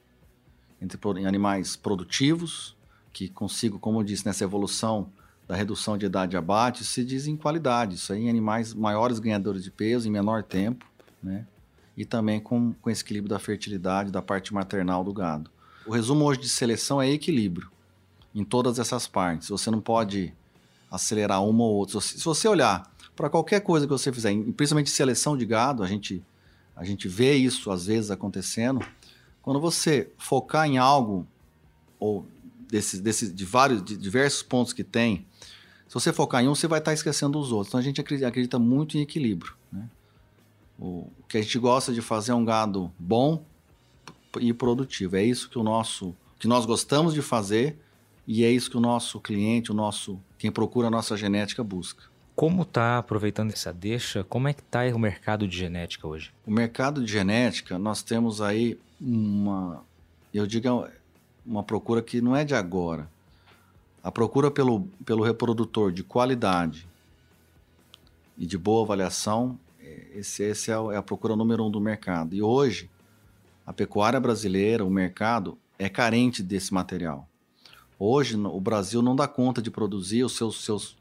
entre 0.80 1.26
animais 1.26 1.76
produtivos 1.76 2.76
que 3.12 3.30
consigam, 3.30 3.80
como 3.80 4.00
eu 4.00 4.04
disse, 4.04 4.26
nessa 4.26 4.44
evolução 4.44 5.10
da 5.48 5.56
redução 5.56 5.98
de 5.98 6.06
idade 6.06 6.32
de 6.32 6.38
abate, 6.38 6.84
se 6.84 7.04
diz 7.04 7.28
em 7.28 7.36
qualidade. 7.36 7.96
Isso 7.96 8.12
aí 8.12 8.24
em 8.24 8.30
animais 8.30 8.74
maiores 8.74 9.20
ganhadores 9.20 9.64
de 9.64 9.72
peso 9.72 10.08
em 10.08 10.12
menor 10.12 10.44
tempo, 10.44 10.86
né? 11.22 11.46
E 11.96 12.04
também 12.04 12.40
com, 12.40 12.74
com 12.74 12.90
esse 12.90 13.04
equilíbrio 13.04 13.30
da 13.30 13.40
fertilidade, 13.40 14.12
da 14.12 14.22
parte 14.22 14.54
maternal 14.54 15.04
do 15.04 15.14
gado. 15.14 15.50
O 15.86 15.92
resumo 15.92 16.26
hoje 16.26 16.42
de 16.42 16.50
seleção 16.50 17.02
é 17.02 17.10
equilíbrio 17.10 17.70
em 18.34 18.44
todas 18.44 18.80
essas 18.80 19.08
partes. 19.08 19.50
Você 19.50 19.72
não 19.72 19.80
pode 19.80 20.34
acelerar 20.92 21.44
uma 21.44 21.64
ou 21.64 21.76
outra. 21.76 22.02
Se 22.02 22.24
você 22.24 22.48
olhar 22.48 22.92
para 23.16 23.30
qualquer 23.30 23.62
coisa 23.62 23.86
que 23.86 23.92
você 23.92 24.12
fizer, 24.12 24.34
principalmente 24.58 24.90
seleção 24.90 25.38
de 25.38 25.46
gado, 25.46 25.84
a 25.84 25.88
gente, 25.88 26.22
a 26.76 26.84
gente 26.84 27.08
vê 27.08 27.36
isso 27.36 27.72
às 27.72 27.86
vezes 27.86 28.12
acontecendo. 28.12 28.86
Quando 29.42 29.60
você 29.60 30.12
focar 30.18 30.68
em 30.68 30.78
algo, 30.78 31.26
ou 32.00 32.26
desse, 32.68 33.02
desse, 33.02 33.32
de 33.32 33.46
vários, 33.46 33.84
de 33.84 33.96
diversos 33.96 34.44
pontos 34.44 34.74
que 34.74 34.84
tem, 34.84 35.26
se 35.88 35.94
você 35.94 36.12
focar 36.12 36.44
em 36.44 36.48
um, 36.48 36.56
você 36.56 36.68
vai 36.68 36.80
estar 36.80 36.94
esquecendo 36.94 37.40
os 37.40 37.52
outros. 37.52 37.70
Então 37.70 37.80
a 37.80 37.84
gente 37.84 38.02
acredita, 38.02 38.58
muito 38.58 38.98
em 38.98 39.02
equilíbrio. 39.02 39.54
Né? 39.72 39.88
O, 40.78 40.86
o, 40.86 41.24
que 41.30 41.38
a 41.38 41.42
gente 41.42 41.58
gosta 41.60 41.94
de 41.94 42.02
fazer 42.02 42.32
é 42.32 42.36
um 42.36 42.44
gado 42.44 42.92
bom 42.98 43.44
e 44.40 44.54
produtivo. 44.54 45.16
É 45.16 45.24
isso 45.24 45.50
que 45.50 45.58
o 45.58 45.64
nosso, 45.64 46.16
que 46.40 46.48
nós 46.48 46.66
gostamos 46.66 47.14
de 47.14 47.22
fazer 47.22 47.80
e 48.28 48.44
é 48.44 48.52
isso 48.52 48.70
que 48.70 48.78
o 48.78 48.82
nosso 48.82 49.20
cliente, 49.20 49.72
o 49.72 49.76
nosso 49.76 50.20
quem 50.38 50.52
procura 50.52 50.88
a 50.88 50.92
nossa 50.92 51.16
genética 51.16 51.64
busca. 51.64 52.04
Como 52.36 52.64
está 52.64 52.98
aproveitando 52.98 53.54
essa 53.54 53.72
deixa? 53.72 54.24
Como 54.24 54.48
é 54.48 54.54
que 54.54 54.62
está 54.62 54.82
o 54.94 55.00
mercado 55.00 55.48
de 55.48 55.58
genética 55.58 56.06
hoje? 56.06 56.34
O 56.46 56.52
mercado 56.52 57.04
de 57.04 57.10
genética, 57.10 57.80
nós 57.80 58.04
temos 58.04 58.42
aí 58.42 58.78
uma, 59.00 59.82
eu 60.34 60.46
digo, 60.46 60.88
uma 61.46 61.64
procura 61.64 62.02
que 62.02 62.20
não 62.20 62.36
é 62.36 62.44
de 62.44 62.54
agora. 62.54 63.10
A 64.06 64.12
procura 64.12 64.52
pelo, 64.52 64.82
pelo 65.04 65.24
reprodutor 65.24 65.92
de 65.92 66.04
qualidade 66.04 66.88
e 68.38 68.46
de 68.46 68.56
boa 68.56 68.84
avaliação, 68.84 69.58
esse, 70.14 70.44
esse 70.44 70.70
é, 70.70 70.76
é 70.76 70.96
a 70.96 71.02
procura 71.02 71.36
número 71.36 71.66
um 71.66 71.72
do 71.72 71.82
mercado. 71.82 72.36
E 72.36 72.40
hoje, 72.40 72.88
a 73.66 73.74
pecuária 73.74 74.20
brasileira, 74.20 74.86
o 74.86 74.92
mercado, 74.92 75.58
é 75.80 75.90
carente 75.90 76.44
desse 76.44 76.72
material. 76.72 77.28
Hoje, 77.98 78.38
o 78.38 78.62
Brasil 78.62 79.02
não 79.02 79.16
dá 79.16 79.28
conta 79.28 79.60
de 79.60 79.72
produzir 79.72 80.24
os 80.24 80.38
seus, 80.38 80.64
seus 80.64 80.96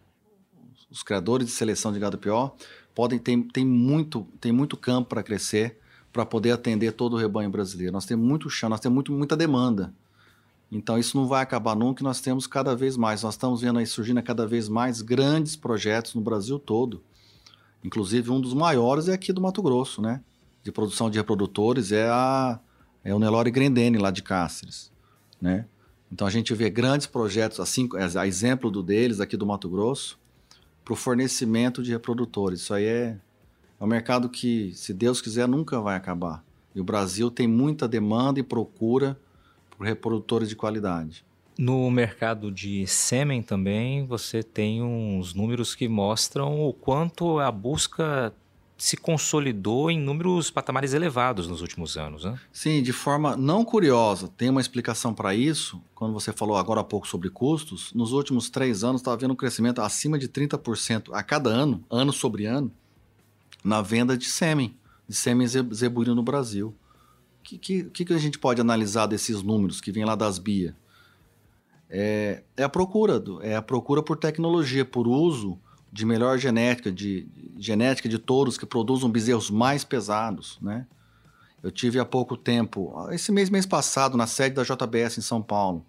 os 0.91 1.03
criadores 1.03 1.47
de 1.47 1.53
seleção 1.53 1.93
de 1.93 1.99
gado 1.99 2.17
pior 2.17 2.55
podem 2.95 3.19
tem, 3.19 3.43
tem 3.43 3.67
muito 3.67 4.27
tem 4.41 4.51
muito 4.51 4.79
campo 4.79 5.11
para 5.11 5.23
crescer 5.23 5.79
para 6.11 6.25
poder 6.25 6.53
atender 6.53 6.93
todo 6.93 7.15
o 7.15 7.19
rebanho 7.19 7.51
brasileiro. 7.51 7.93
Nós 7.93 8.07
temos 8.07 8.27
muito 8.27 8.49
chão, 8.49 8.71
nós 8.71 8.81
temos 8.81 8.95
muito, 8.95 9.13
muita 9.13 9.37
demanda. 9.37 9.93
Então 10.75 10.99
isso 10.99 11.17
não 11.17 11.29
vai 11.29 11.41
acabar 11.41 11.77
nunca, 11.77 12.03
nós 12.03 12.21
temos 12.21 12.49
cada 12.49 12.75
vez 12.75 12.97
mais. 12.97 13.23
Nós 13.23 13.35
estamos 13.35 13.61
vendo 13.61 13.79
aí 13.79 13.87
surgindo 13.87 14.21
cada 14.21 14.45
vez 14.45 14.69
mais 14.69 15.01
grandes 15.01 15.55
projetos 15.55 16.17
no 16.17 16.21
Brasil 16.21 16.59
todo. 16.59 17.01
Inclusive 17.85 18.29
um 18.33 18.41
dos 18.41 18.53
maiores 18.53 19.07
é 19.07 19.13
aqui 19.13 19.33
do 19.33 19.41
Mato 19.41 19.63
Grosso, 19.63 20.03
né? 20.03 20.21
De 20.65 20.73
produção 20.73 21.09
de 21.09 21.17
reprodutores 21.17 21.93
é 21.93 22.09
a 22.09 22.59
é 23.05 23.15
o 23.15 23.21
Nelore 23.21 23.53
Grendene 23.53 23.99
lá 23.99 24.11
de 24.11 24.23
Cáceres, 24.23 24.91
né? 25.41 25.67
Então 26.11 26.27
a 26.27 26.31
gente 26.31 26.53
vê 26.55 26.69
grandes 26.69 27.07
projetos, 27.07 27.61
assim, 27.61 27.89
a 28.17 28.27
exemplo 28.27 28.69
do 28.71 28.83
deles 28.83 29.21
aqui 29.21 29.37
do 29.37 29.47
Mato 29.47 29.69
Grosso, 29.69 30.19
para 30.85 30.93
o 30.93 30.97
fornecimento 30.97 31.83
de 31.83 31.93
reprodutores. 31.93 32.63
Isso 32.63 32.75
aí 32.75 32.85
é, 32.85 33.19
é 33.79 33.85
um 33.85 33.87
mercado 33.87 34.29
que, 34.29 34.73
se 34.75 34.93
Deus 34.93 35.21
quiser, 35.21 35.47
nunca 35.47 35.81
vai 35.81 35.97
acabar. 35.97 36.43
E 36.75 36.81
o 36.81 36.85
Brasil 36.85 37.31
tem 37.31 37.47
muita 37.47 37.87
demanda 37.87 38.41
e 38.41 38.43
procura 38.43 39.17
por 39.77 39.87
reprodutores 39.87 40.49
de 40.49 40.57
qualidade. 40.57 41.25
No 41.57 41.89
mercado 41.91 42.51
de 42.51 42.85
sêmen 42.87 43.43
também, 43.43 44.05
você 44.05 44.43
tem 44.43 44.83
uns 44.83 45.35
números 45.35 45.75
que 45.75 45.87
mostram 45.87 46.61
o 46.61 46.73
quanto 46.73 47.39
a 47.39 47.51
busca 47.51 48.33
se 48.77 48.97
consolidou 48.97 49.91
em 49.91 49.99
números 49.99 50.51
patamares 50.51 50.93
elevados 50.93 51.47
nos 51.47 51.61
últimos 51.61 51.97
anos, 51.97 52.25
né? 52.25 52.39
Sim, 52.53 52.83
de 52.83 52.93
forma 52.93 53.37
não 53.37 53.65
curiosa. 53.65 54.29
Tem 54.37 54.51
uma 54.51 54.61
explicação 54.61 55.15
para 55.15 55.35
isso. 55.35 55.81
Quando 55.95 56.13
você 56.13 56.33
falou 56.33 56.57
agora 56.57 56.81
há 56.81 56.85
pouco 56.85 57.07
sobre 57.07 57.31
custos, 57.31 57.93
nos 57.95 58.13
últimos 58.13 58.51
três 58.51 58.83
anos 58.83 59.01
estava 59.01 59.17
havendo 59.17 59.33
um 59.33 59.37
crescimento 59.37 59.81
acima 59.81 60.19
de 60.19 60.29
30% 60.29 61.11
a 61.13 61.23
cada 61.23 61.51
ano, 61.51 61.85
ano 61.89 62.13
sobre 62.13 62.47
ano, 62.47 62.71
na 63.63 63.81
venda 63.81 64.19
de 64.19 64.27
sêmen, 64.27 64.77
de 65.09 65.15
sêmen 65.15 65.47
zeburino 65.47 66.17
no 66.17 66.23
Brasil. 66.23 66.75
Que, 67.59 67.85
que, 67.85 68.05
que 68.05 68.13
a 68.13 68.19
gente 68.19 68.39
pode 68.39 68.61
analisar 68.61 69.07
desses 69.07 69.43
números 69.43 69.81
que 69.81 69.93
vêm 69.93 70.05
lá 70.05 70.15
das 70.15 70.39
BIA? 70.39 70.77
É, 71.89 72.43
é 72.57 72.63
a 72.63 72.69
procura, 72.69 73.23
é 73.43 73.55
a 73.55 73.63
procura 73.63 74.03
por 74.03 74.17
tecnologia, 74.17 74.85
por 74.85 75.07
uso 75.07 75.59
de 75.93 76.05
melhor 76.05 76.39
genética, 76.39 76.91
de, 76.91 77.29
genética 77.57 78.09
de 78.09 78.19
touros 78.19 78.59
que 78.59 78.67
produzam 78.67 79.09
bezerros 79.09 79.49
mais 79.49 79.85
pesados, 79.85 80.59
né? 80.61 80.87
Eu 81.63 81.71
tive 81.71 81.99
há 81.99 82.05
pouco 82.05 82.37
tempo, 82.37 82.93
esse 83.11 83.33
mês, 83.33 83.49
mês 83.49 83.65
passado, 83.65 84.19
na 84.19 84.27
sede 84.27 84.55
da 84.55 84.65
JBS 84.65 85.17
em 85.17 85.23
São 85.23 85.41
Paulo, 85.41 85.87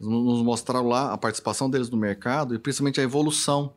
nos 0.00 0.42
mostraram 0.42 0.88
lá 0.88 1.12
a 1.12 1.18
participação 1.18 1.68
deles 1.68 1.90
no 1.90 1.96
mercado 1.96 2.54
e 2.54 2.58
principalmente 2.58 3.00
a 3.00 3.02
evolução 3.02 3.74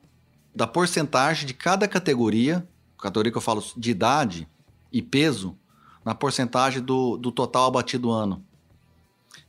da 0.55 0.65
porcentagem 0.65 1.45
de 1.45 1.53
cada 1.53 1.87
categoria, 1.87 2.65
categoria 2.97 3.31
que 3.31 3.37
eu 3.37 3.41
falo 3.41 3.61
de 3.75 3.91
idade 3.91 4.47
e 4.91 5.01
peso, 5.01 5.57
na 6.03 6.13
porcentagem 6.13 6.81
do, 6.81 7.17
do 7.17 7.31
total 7.31 7.67
abatido 7.67 8.11
ano. 8.11 8.43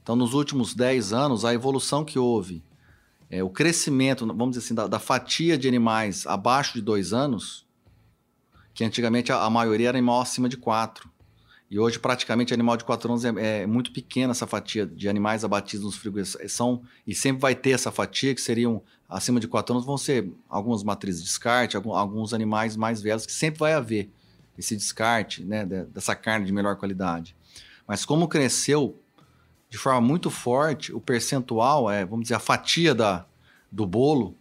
Então, 0.03 0.15
nos 0.15 0.35
últimos 0.35 0.75
10 0.75 1.13
anos, 1.13 1.45
a 1.45 1.55
evolução 1.55 2.05
que 2.05 2.19
houve 2.19 2.63
é, 3.31 3.43
o 3.43 3.51
crescimento, 3.51 4.27
vamos 4.27 4.51
dizer 4.51 4.65
assim, 4.65 4.75
da, 4.75 4.87
da, 4.87 4.99
fatia 4.99 5.57
de 5.57 5.67
animais 5.67 6.27
abaixo 6.27 6.75
de 6.75 6.83
dois 6.83 7.13
anos, 7.13 7.67
que 8.75 8.85
antigamente 8.85 9.33
a, 9.33 9.43
a 9.43 9.51
maioria 9.51 9.89
era 9.89 9.99
animal 9.99 10.21
acima 10.21 10.49
de 10.49 10.57
quatro. 10.57 11.11
E 11.71 11.79
hoje, 11.79 11.99
praticamente, 11.99 12.53
animal 12.53 12.77
de 12.77 12.85
quatro 12.85 13.11
anos 13.11 13.25
é, 13.25 13.63
é, 13.63 13.67
muito 13.67 13.91
pequena 13.93 14.33
essa 14.33 14.47
fatia 14.47 14.87
de 14.87 15.09
animais 15.09 15.43
abatidos 15.43 15.87
nos 15.87 15.97
frigoríficos. 15.97 16.53
São, 16.53 16.83
e 17.07 17.15
sempre 17.15 17.41
vai 17.41 17.55
ter 17.55 17.71
essa 17.71 17.91
fatia, 17.91 18.35
que 18.35 18.41
seriam 18.41 18.83
acima 19.09 19.41
de 19.41 19.49
quatro 19.49 19.75
anos, 19.75 19.87
vão 19.87 19.97
ser 19.97 20.31
algumas 20.49 20.83
matrizes 20.85 21.23
de 21.23 21.29
descarte, 21.29 21.77
alguns 21.77 22.35
animais 22.35 22.77
mais 22.77 23.01
velhos, 23.01 23.27
que 23.27 23.33
sempre 23.33 23.59
vai 23.59 23.73
haver 23.73 24.11
esse 24.59 24.77
descarte 24.77 25.45
né, 25.45 25.65
dessa 25.65 26.15
carne 26.15 26.47
de 26.47 26.53
melhor 26.53 26.77
qualidade. 26.77 27.37
Mas 27.87 28.05
como 28.05 28.29
cresceu 28.29 28.99
de 29.69 29.77
forma 29.77 30.01
muito 30.01 30.31
forte 30.31 30.93
o 30.93 31.01
percentual, 31.01 31.91
é, 31.91 32.05
vamos 32.05 32.25
dizer, 32.25 32.35
a 32.35 32.39
fatia 32.39 32.95
da, 32.95 33.27
do 33.71 33.85
bolo 33.85 34.37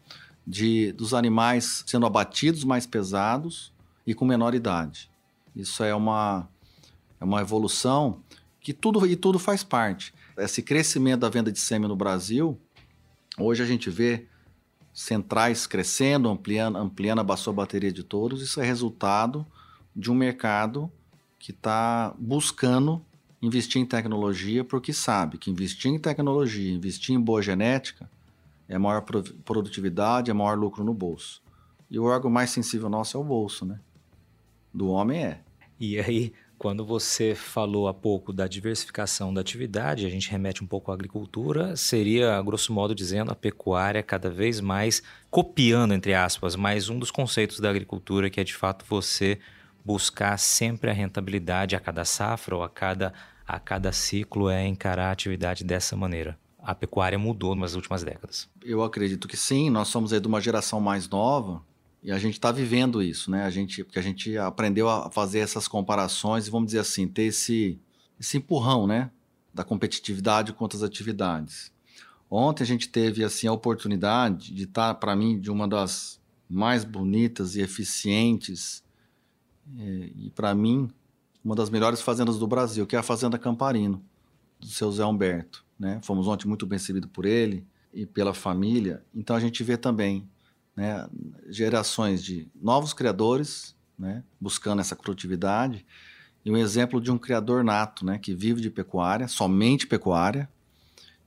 de, 0.45 0.91
dos 0.91 1.13
animais 1.13 1.83
sendo 1.87 2.05
abatidos 2.05 2.63
mais 2.63 2.85
pesados 2.85 3.73
e 4.05 4.13
com 4.13 4.25
menor 4.25 4.53
idade. 4.53 5.09
Isso 5.55 5.83
é 5.83 5.93
uma, 5.93 6.47
é 7.19 7.23
uma 7.23 7.41
evolução 7.41 8.21
que 8.59 8.73
tudo 8.73 9.05
e 9.07 9.15
tudo 9.15 9.39
faz 9.39 9.63
parte. 9.63 10.13
Esse 10.37 10.61
crescimento 10.61 11.21
da 11.21 11.29
venda 11.29 11.51
de 11.51 11.59
sêmen 11.59 11.87
no 11.87 11.95
Brasil, 11.95 12.59
hoje 13.37 13.61
a 13.61 13.65
gente 13.65 13.89
vê 13.89 14.27
centrais 14.93 15.65
crescendo, 15.65 16.29
ampliando, 16.29 16.77
ampliando 16.77 17.31
a 17.31 17.37
sua 17.37 17.53
bateria 17.53 17.91
de 17.91 18.03
touros. 18.03 18.41
Isso 18.41 18.61
é 18.61 18.65
resultado 18.65 19.45
de 19.95 20.11
um 20.11 20.15
mercado 20.15 20.91
que 21.37 21.51
está 21.51 22.13
buscando 22.17 23.03
investir 23.41 23.81
em 23.81 23.85
tecnologia 23.85 24.63
porque 24.63 24.93
sabe 24.93 25.37
que 25.37 25.51
investir 25.51 25.91
em 25.91 25.99
tecnologia, 25.99 26.71
investir 26.71 27.15
em 27.15 27.19
boa 27.19 27.41
genética 27.41 28.09
é 28.67 28.77
maior 28.77 29.01
produtividade, 29.45 30.31
é 30.31 30.33
maior 30.33 30.57
lucro 30.57 30.83
no 30.83 30.93
bolso. 30.93 31.41
E 31.89 31.99
o 31.99 32.05
órgão 32.05 32.31
mais 32.31 32.49
sensível 32.49 32.89
nosso 32.89 33.17
é 33.17 33.19
o 33.19 33.23
bolso, 33.23 33.65
né? 33.65 33.79
Do 34.73 34.89
homem 34.89 35.23
é. 35.23 35.41
E 35.79 35.99
aí, 35.99 36.33
quando 36.57 36.85
você 36.85 37.35
falou 37.35 37.87
há 37.87 37.93
pouco 37.93 38.31
da 38.31 38.47
diversificação 38.47 39.33
da 39.33 39.41
atividade, 39.41 40.05
a 40.05 40.09
gente 40.09 40.31
remete 40.31 40.63
um 40.63 40.67
pouco 40.67 40.91
à 40.91 40.93
agricultura, 40.93 41.75
seria, 41.75 42.41
grosso 42.41 42.71
modo 42.73 42.95
dizendo, 42.95 43.31
a 43.31 43.35
pecuária 43.35 44.01
cada 44.01 44.29
vez 44.29 44.59
mais 44.59 45.03
copiando, 45.29 45.93
entre 45.93 46.13
aspas, 46.13 46.55
mais 46.55 46.89
um 46.89 46.97
dos 46.97 47.11
conceitos 47.11 47.59
da 47.59 47.69
agricultura, 47.69 48.29
que 48.29 48.39
é 48.39 48.43
de 48.43 48.55
fato 48.55 48.85
você 48.87 49.39
buscar 49.83 50.37
sempre 50.37 50.89
a 50.89 50.93
rentabilidade 50.93 51.75
a 51.75 51.79
cada 51.79 52.05
safra 52.05 52.55
ou 52.55 52.63
a 52.63 52.69
cada, 52.69 53.13
a 53.45 53.59
cada 53.59 53.91
ciclo, 53.91 54.49
é 54.49 54.65
encarar 54.65 55.09
a 55.09 55.11
atividade 55.11 55.63
dessa 55.63 55.95
maneira. 55.95 56.37
A 56.59 56.73
pecuária 56.73 57.19
mudou 57.19 57.55
nas 57.55 57.75
últimas 57.75 58.03
décadas. 58.03 58.49
Eu 58.61 58.83
acredito 58.83 59.27
que 59.27 59.35
sim, 59.35 59.69
nós 59.69 59.89
somos 59.89 60.13
aí 60.13 60.19
de 60.19 60.27
uma 60.27 60.39
geração 60.39 60.79
mais 60.79 61.09
nova, 61.09 61.61
e 62.03 62.11
a 62.11 62.19
gente 62.19 62.33
está 62.33 62.51
vivendo 62.51 63.01
isso, 63.01 63.31
né? 63.31 63.45
A 63.45 63.49
gente, 63.49 63.81
porque 63.81 63.97
a 63.97 64.01
gente 64.01 64.37
aprendeu 64.37 64.89
a 64.89 65.09
fazer 65.09 65.39
essas 65.39 65.69
comparações 65.69 66.45
e 66.45 66.51
vamos 66.51 66.67
dizer 66.67 66.79
assim, 66.79 67.07
ter 67.07 67.23
esse, 67.23 67.79
esse 68.19 68.37
empurrão, 68.37 68.85
né? 68.85 69.09
Da 69.53 69.63
competitividade 69.63 70.51
com 70.51 70.65
outras 70.65 70.83
atividades. 70.83 71.71
Ontem 72.29 72.63
a 72.63 72.67
gente 72.67 72.89
teve 72.89 73.23
assim 73.23 73.47
a 73.47 73.53
oportunidade 73.53 74.53
de 74.53 74.63
estar, 74.63 74.89
tá, 74.89 74.95
para 74.95 75.15
mim, 75.15 75.39
de 75.39 75.49
uma 75.49 75.65
das 75.65 76.19
mais 76.49 76.83
bonitas 76.83 77.55
e 77.55 77.61
eficientes 77.61 78.83
é, 79.77 80.11
e, 80.15 80.31
para 80.35 80.53
mim 80.53 80.89
uma 81.43 81.55
das 81.55 81.69
melhores 81.69 82.01
fazendas 82.01 82.39
do 82.39 82.47
Brasil, 82.47 82.87
que 82.87 82.95
é 82.95 82.99
a 82.99 83.03
Fazenda 83.03 83.37
Camparino, 83.37 84.01
do 84.59 84.67
seu 84.67 84.89
Zé 84.91 85.03
Humberto. 85.03 85.65
Né? 85.77 85.99
Fomos 86.01 86.25
ontem 86.25 86.47
muito 86.47 86.65
bem 86.65 86.77
recebidos 86.77 87.09
por 87.11 87.25
ele 87.25 87.67
e 87.93 88.05
pela 88.05 88.33
família. 88.33 89.03
Então 89.13 89.35
a 89.35 89.39
gente 89.39 89.61
vê 89.61 89.75
também 89.75 90.25
né, 90.75 91.07
gerações 91.49 92.23
de 92.23 92.47
novos 92.55 92.93
criadores, 92.93 93.75
né, 93.99 94.23
buscando 94.39 94.79
essa 94.79 94.95
produtividade, 94.95 95.85
e 96.45 96.51
um 96.51 96.57
exemplo 96.57 96.99
de 96.99 97.11
um 97.11 97.17
criador 97.17 97.63
nato, 97.63 98.05
né, 98.05 98.17
que 98.17 98.33
vive 98.33 98.61
de 98.61 98.69
pecuária, 98.69 99.27
somente 99.27 99.85
pecuária, 99.85 100.49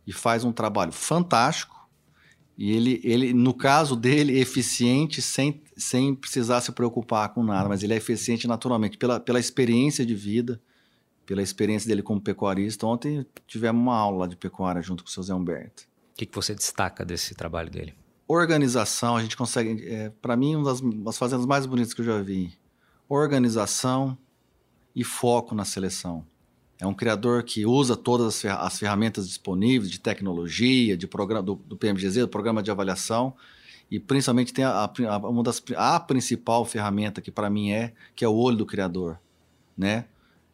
e 0.07 0.12
faz 0.12 0.44
um 0.44 0.53
trabalho 0.53 0.92
fantástico. 0.92 1.88
E 2.57 2.70
ele, 2.70 3.01
ele 3.05 3.33
no 3.33 3.53
caso 3.53 3.94
dele, 3.94 4.38
eficiente 4.38 5.20
sem, 5.20 5.62
sem 5.76 6.14
precisar 6.14 6.60
se 6.60 6.72
preocupar 6.72 7.28
com 7.34 7.42
nada, 7.42 7.68
mas 7.68 7.82
ele 7.82 7.94
é 7.94 7.96
eficiente 7.96 8.48
naturalmente, 8.48 8.96
pela, 8.96 9.20
pela 9.20 9.38
experiência 9.38 10.06
de 10.06 10.14
vida, 10.14 10.60
pela 11.24 11.42
experiência 11.42 11.88
dele 11.88 12.02
como 12.02 12.20
pecuarista. 12.20 12.86
Ontem 12.86 13.26
tivemos 13.46 13.80
uma 13.80 13.96
aula 13.96 14.26
de 14.26 14.36
pecuária 14.36 14.80
junto 14.80 15.04
com 15.04 15.10
o 15.10 15.12
seu 15.12 15.22
Zé 15.22 15.34
Humberto. 15.34 15.82
O 16.12 16.16
que, 16.16 16.26
que 16.26 16.34
você 16.34 16.54
destaca 16.54 17.04
desse 17.04 17.34
trabalho 17.34 17.70
dele? 17.70 17.94
organização, 18.28 19.16
a 19.16 19.22
gente 19.22 19.36
consegue, 19.36 19.86
é, 19.88 20.10
para 20.10 20.36
mim, 20.36 20.56
uma 20.56 20.64
das, 20.64 20.80
das 20.80 21.18
fazendas 21.18 21.46
mais 21.46 21.64
bonitas 21.66 21.94
que 21.94 22.00
eu 22.00 22.04
já 22.04 22.20
vi. 22.20 22.52
Organização 23.08 24.18
e 24.94 25.04
foco 25.04 25.54
na 25.54 25.64
seleção. 25.64 26.26
É 26.78 26.86
um 26.86 26.94
criador 26.94 27.42
que 27.42 27.64
usa 27.64 27.96
todas 27.96 28.44
as 28.44 28.78
ferramentas 28.78 29.28
disponíveis 29.28 29.90
de 29.90 30.00
tecnologia, 30.00 30.96
de 30.96 31.06
programa, 31.06 31.42
do, 31.42 31.54
do 31.54 31.76
PMGZ, 31.76 32.20
do 32.20 32.28
programa 32.28 32.62
de 32.62 32.70
avaliação, 32.70 33.34
e 33.90 34.01
principalmente 34.01 34.53
tem 34.53 34.64
a, 34.64 34.90
a, 35.09 35.18
uma 35.18 35.42
das, 35.42 35.62
a 35.77 36.01
principal 36.01 36.64
ferramenta 36.64 37.20
que 37.20 37.31
para 37.31 37.49
mim 37.49 37.70
é, 37.70 37.92
que 38.14 38.25
é 38.25 38.29
o 38.29 38.35
olho 38.35 38.57
do 38.57 38.66
criador, 38.66 39.18
né? 39.77 40.07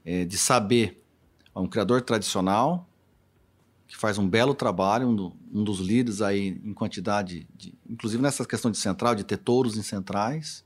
É, 0.05 0.25
de 0.25 0.37
saber, 0.37 1.01
um 1.55 1.67
criador 1.67 2.03
tradicional, 2.03 2.89
que 3.87 3.97
faz 3.97 4.19
um 4.19 4.29
belo 4.29 4.55
trabalho, 4.55 5.09
um, 5.09 5.15
do, 5.15 5.33
um 5.53 5.63
dos 5.63 5.79
líderes 5.79 6.23
aí 6.23 6.61
em 6.65 6.73
quantidade, 6.73 7.47
de, 7.55 7.75
inclusive 7.89 8.23
nessa 8.23 8.45
questão 8.45 8.71
de 8.71 8.79
central, 8.79 9.15
de 9.15 9.23
ter 9.23 9.37
touros 9.37 9.77
em 9.77 9.83
centrais, 9.83 10.65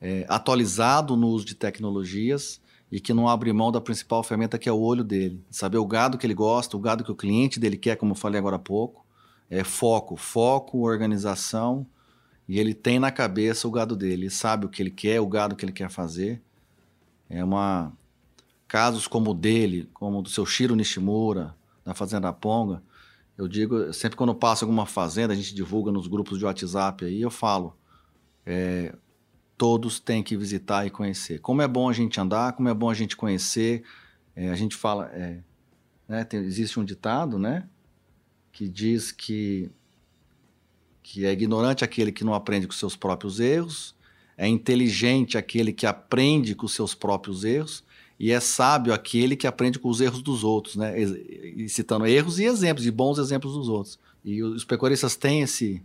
é, 0.00 0.26
atualizado 0.28 1.16
no 1.16 1.28
uso 1.28 1.44
de 1.44 1.54
tecnologias 1.54 2.60
e 2.90 3.00
que 3.00 3.14
não 3.14 3.28
abre 3.28 3.52
mão 3.52 3.70
da 3.70 3.80
principal 3.80 4.22
ferramenta 4.22 4.58
que 4.58 4.68
é 4.68 4.72
o 4.72 4.80
olho 4.80 5.04
dele, 5.04 5.40
saber 5.50 5.78
o 5.78 5.86
gado 5.86 6.18
que 6.18 6.26
ele 6.26 6.34
gosta, 6.34 6.76
o 6.76 6.80
gado 6.80 7.04
que 7.04 7.12
o 7.12 7.16
cliente 7.16 7.60
dele 7.60 7.76
quer, 7.76 7.96
como 7.96 8.12
eu 8.12 8.16
falei 8.16 8.38
agora 8.38 8.56
há 8.56 8.60
pouco, 8.60 9.04
é 9.50 9.64
foco, 9.64 10.16
foco, 10.16 10.78
organização, 10.78 11.86
e 12.48 12.58
ele 12.58 12.74
tem 12.74 12.98
na 12.98 13.10
cabeça 13.10 13.68
o 13.68 13.70
gado 13.70 13.94
dele, 13.94 14.24
ele 14.24 14.30
sabe 14.30 14.66
o 14.66 14.68
que 14.68 14.82
ele 14.82 14.90
quer, 14.90 15.20
o 15.20 15.26
gado 15.26 15.54
que 15.54 15.64
ele 15.64 15.72
quer 15.72 15.90
fazer. 15.90 16.42
É 17.28 17.44
uma 17.44 17.92
casos 18.66 19.06
como 19.06 19.30
o 19.30 19.34
dele, 19.34 19.88
como 19.94 20.18
o 20.18 20.22
do 20.22 20.28
seu 20.28 20.44
Shiro 20.44 20.76
Nishimura, 20.76 21.54
na 21.84 21.94
Fazenda 21.94 22.32
Ponga, 22.32 22.82
eu 23.38 23.46
digo, 23.46 23.92
sempre 23.92 24.16
quando 24.16 24.30
eu 24.30 24.34
passo 24.34 24.64
alguma 24.64 24.84
fazenda, 24.84 25.32
a 25.32 25.36
gente 25.36 25.54
divulga 25.54 25.92
nos 25.92 26.08
grupos 26.08 26.38
de 26.38 26.44
WhatsApp 26.44 27.04
aí, 27.04 27.22
eu 27.22 27.30
falo, 27.30 27.76
é, 28.44 28.92
todos 29.56 30.00
têm 30.00 30.24
que 30.24 30.36
visitar 30.36 30.84
e 30.86 30.90
conhecer. 30.90 31.38
Como 31.40 31.62
é 31.62 31.68
bom 31.68 31.88
a 31.88 31.92
gente 31.92 32.20
andar, 32.20 32.52
como 32.54 32.68
é 32.68 32.74
bom 32.74 32.90
a 32.90 32.94
gente 32.94 33.16
conhecer, 33.16 33.84
é, 34.34 34.50
a 34.50 34.56
gente 34.56 34.74
fala, 34.74 35.06
é, 35.12 35.38
né, 36.08 36.24
tem, 36.24 36.40
existe 36.40 36.80
um 36.80 36.84
ditado, 36.84 37.38
né, 37.38 37.68
que 38.58 38.66
diz 38.66 39.12
que, 39.12 39.70
que 41.00 41.24
é 41.24 41.30
ignorante 41.30 41.84
aquele 41.84 42.10
que 42.10 42.24
não 42.24 42.34
aprende 42.34 42.66
com 42.66 42.72
seus 42.72 42.96
próprios 42.96 43.38
erros, 43.38 43.94
é 44.36 44.48
inteligente 44.48 45.38
aquele 45.38 45.72
que 45.72 45.86
aprende 45.86 46.56
com 46.56 46.66
seus 46.66 46.92
próprios 46.92 47.44
erros, 47.44 47.84
e 48.18 48.32
é 48.32 48.40
sábio 48.40 48.92
aquele 48.92 49.36
que 49.36 49.46
aprende 49.46 49.78
com 49.78 49.88
os 49.88 50.00
erros 50.00 50.20
dos 50.22 50.42
outros, 50.42 50.74
né? 50.74 51.00
E 51.00 51.68
citando 51.68 52.04
erros 52.04 52.40
e 52.40 52.46
exemplos, 52.46 52.84
e 52.84 52.90
bons 52.90 53.18
exemplos 53.18 53.54
dos 53.54 53.68
outros. 53.68 53.96
E 54.24 54.42
os 54.42 54.64
pecuaristas 54.64 55.14
têm 55.14 55.42
esse, 55.42 55.80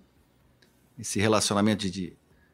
esse 0.98 1.20
relacionamento 1.20 1.88
de, 1.88 2.14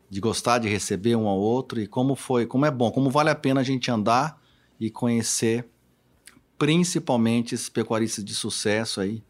de 0.09 0.19
gostar 0.19 0.57
de 0.57 0.67
receber 0.67 1.15
um 1.15 1.29
ao 1.29 1.39
outro 1.39 1.79
e 1.79 1.87
como 1.87 2.13
foi, 2.13 2.45
como 2.45 2.65
é 2.65 2.71
bom, 2.71 2.91
como 2.91 3.09
vale 3.09 3.29
a 3.29 3.35
pena 3.35 3.61
a 3.61 3.63
gente 3.63 3.89
andar 3.89 4.37
e 4.77 4.89
conhecer 4.89 5.65
principalmente 6.57 7.55
esses 7.55 7.69
pecuaristas 7.69 8.25
de 8.25 8.35
sucesso 8.35 8.99
aí, 8.99 9.23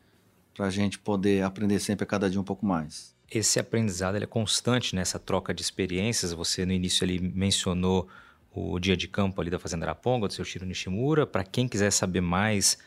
para 0.59 0.67
a 0.67 0.69
gente 0.69 0.99
poder 0.99 1.41
aprender 1.41 1.79
sempre 1.79 2.03
a 2.03 2.05
cada 2.05 2.29
dia 2.29 2.37
um 2.37 2.43
pouco 2.43 2.65
mais. 2.65 3.15
Esse 3.31 3.61
aprendizado 3.61 4.17
é 4.17 4.25
constante 4.25 4.93
nessa 4.93 5.17
troca 5.17 5.53
de 5.53 5.61
experiências. 5.61 6.33
Você 6.33 6.65
no 6.65 6.73
início 6.73 7.05
ali 7.05 7.17
mencionou 7.17 8.09
o 8.53 8.77
dia 8.77 8.97
de 8.97 9.07
campo 9.07 9.39
ali 9.39 9.49
da 9.49 9.57
Fazenda 9.57 9.85
Araponga, 9.85 10.27
do 10.27 10.33
seu 10.33 10.43
Shiro 10.43 10.65
Nishimura. 10.65 11.25
Para 11.25 11.45
quem 11.45 11.65
quiser 11.65 11.91
saber 11.91 12.19
mais 12.19 12.77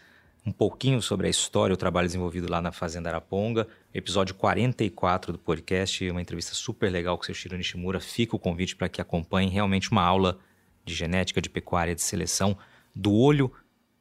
um 0.45 0.53
pouquinho 0.53 1.01
sobre 1.01 1.29
a 1.29 1.31
história, 1.31 1.73
o 1.73 1.77
trabalho 1.79 2.07
desenvolvido 2.07 2.47
lá 2.51 2.61
na 2.61 2.73
Fazenda 2.73 3.09
Araponga, 3.09 3.67
episódio 3.95 4.35
44 4.35 5.33
do 5.33 5.39
podcast, 5.39 6.11
uma 6.11 6.21
entrevista 6.21 6.55
super 6.55 6.93
legal 6.93 7.17
com 7.17 7.23
o 7.23 7.25
seu 7.25 7.35
Shiro 7.35 7.57
Nishimura. 7.57 8.01
Fica 8.01 8.37
o 8.37 8.39
convite 8.39 8.77
para 8.77 8.91
que 8.91 9.01
acompanhem 9.01 9.49
realmente 9.49 9.91
uma 9.91 10.03
aula 10.03 10.39
de 10.85 10.93
genética, 10.93 11.41
de 11.41 11.49
pecuária, 11.49 11.95
de 11.95 12.03
seleção, 12.03 12.55
do 12.95 13.15
olho 13.15 13.51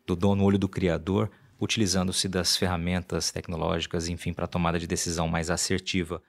do 0.05 0.13
dono, 0.13 0.43
olho 0.43 0.59
do 0.59 0.67
criador, 0.67 1.31
utilizando-se 1.61 2.27
das 2.27 2.57
ferramentas 2.57 3.31
tecnológicas, 3.31 4.09
enfim, 4.09 4.33
para 4.33 4.47
tomada 4.47 4.79
de 4.79 4.87
decisão 4.87 5.27
mais 5.27 5.51
assertiva. 5.51 6.21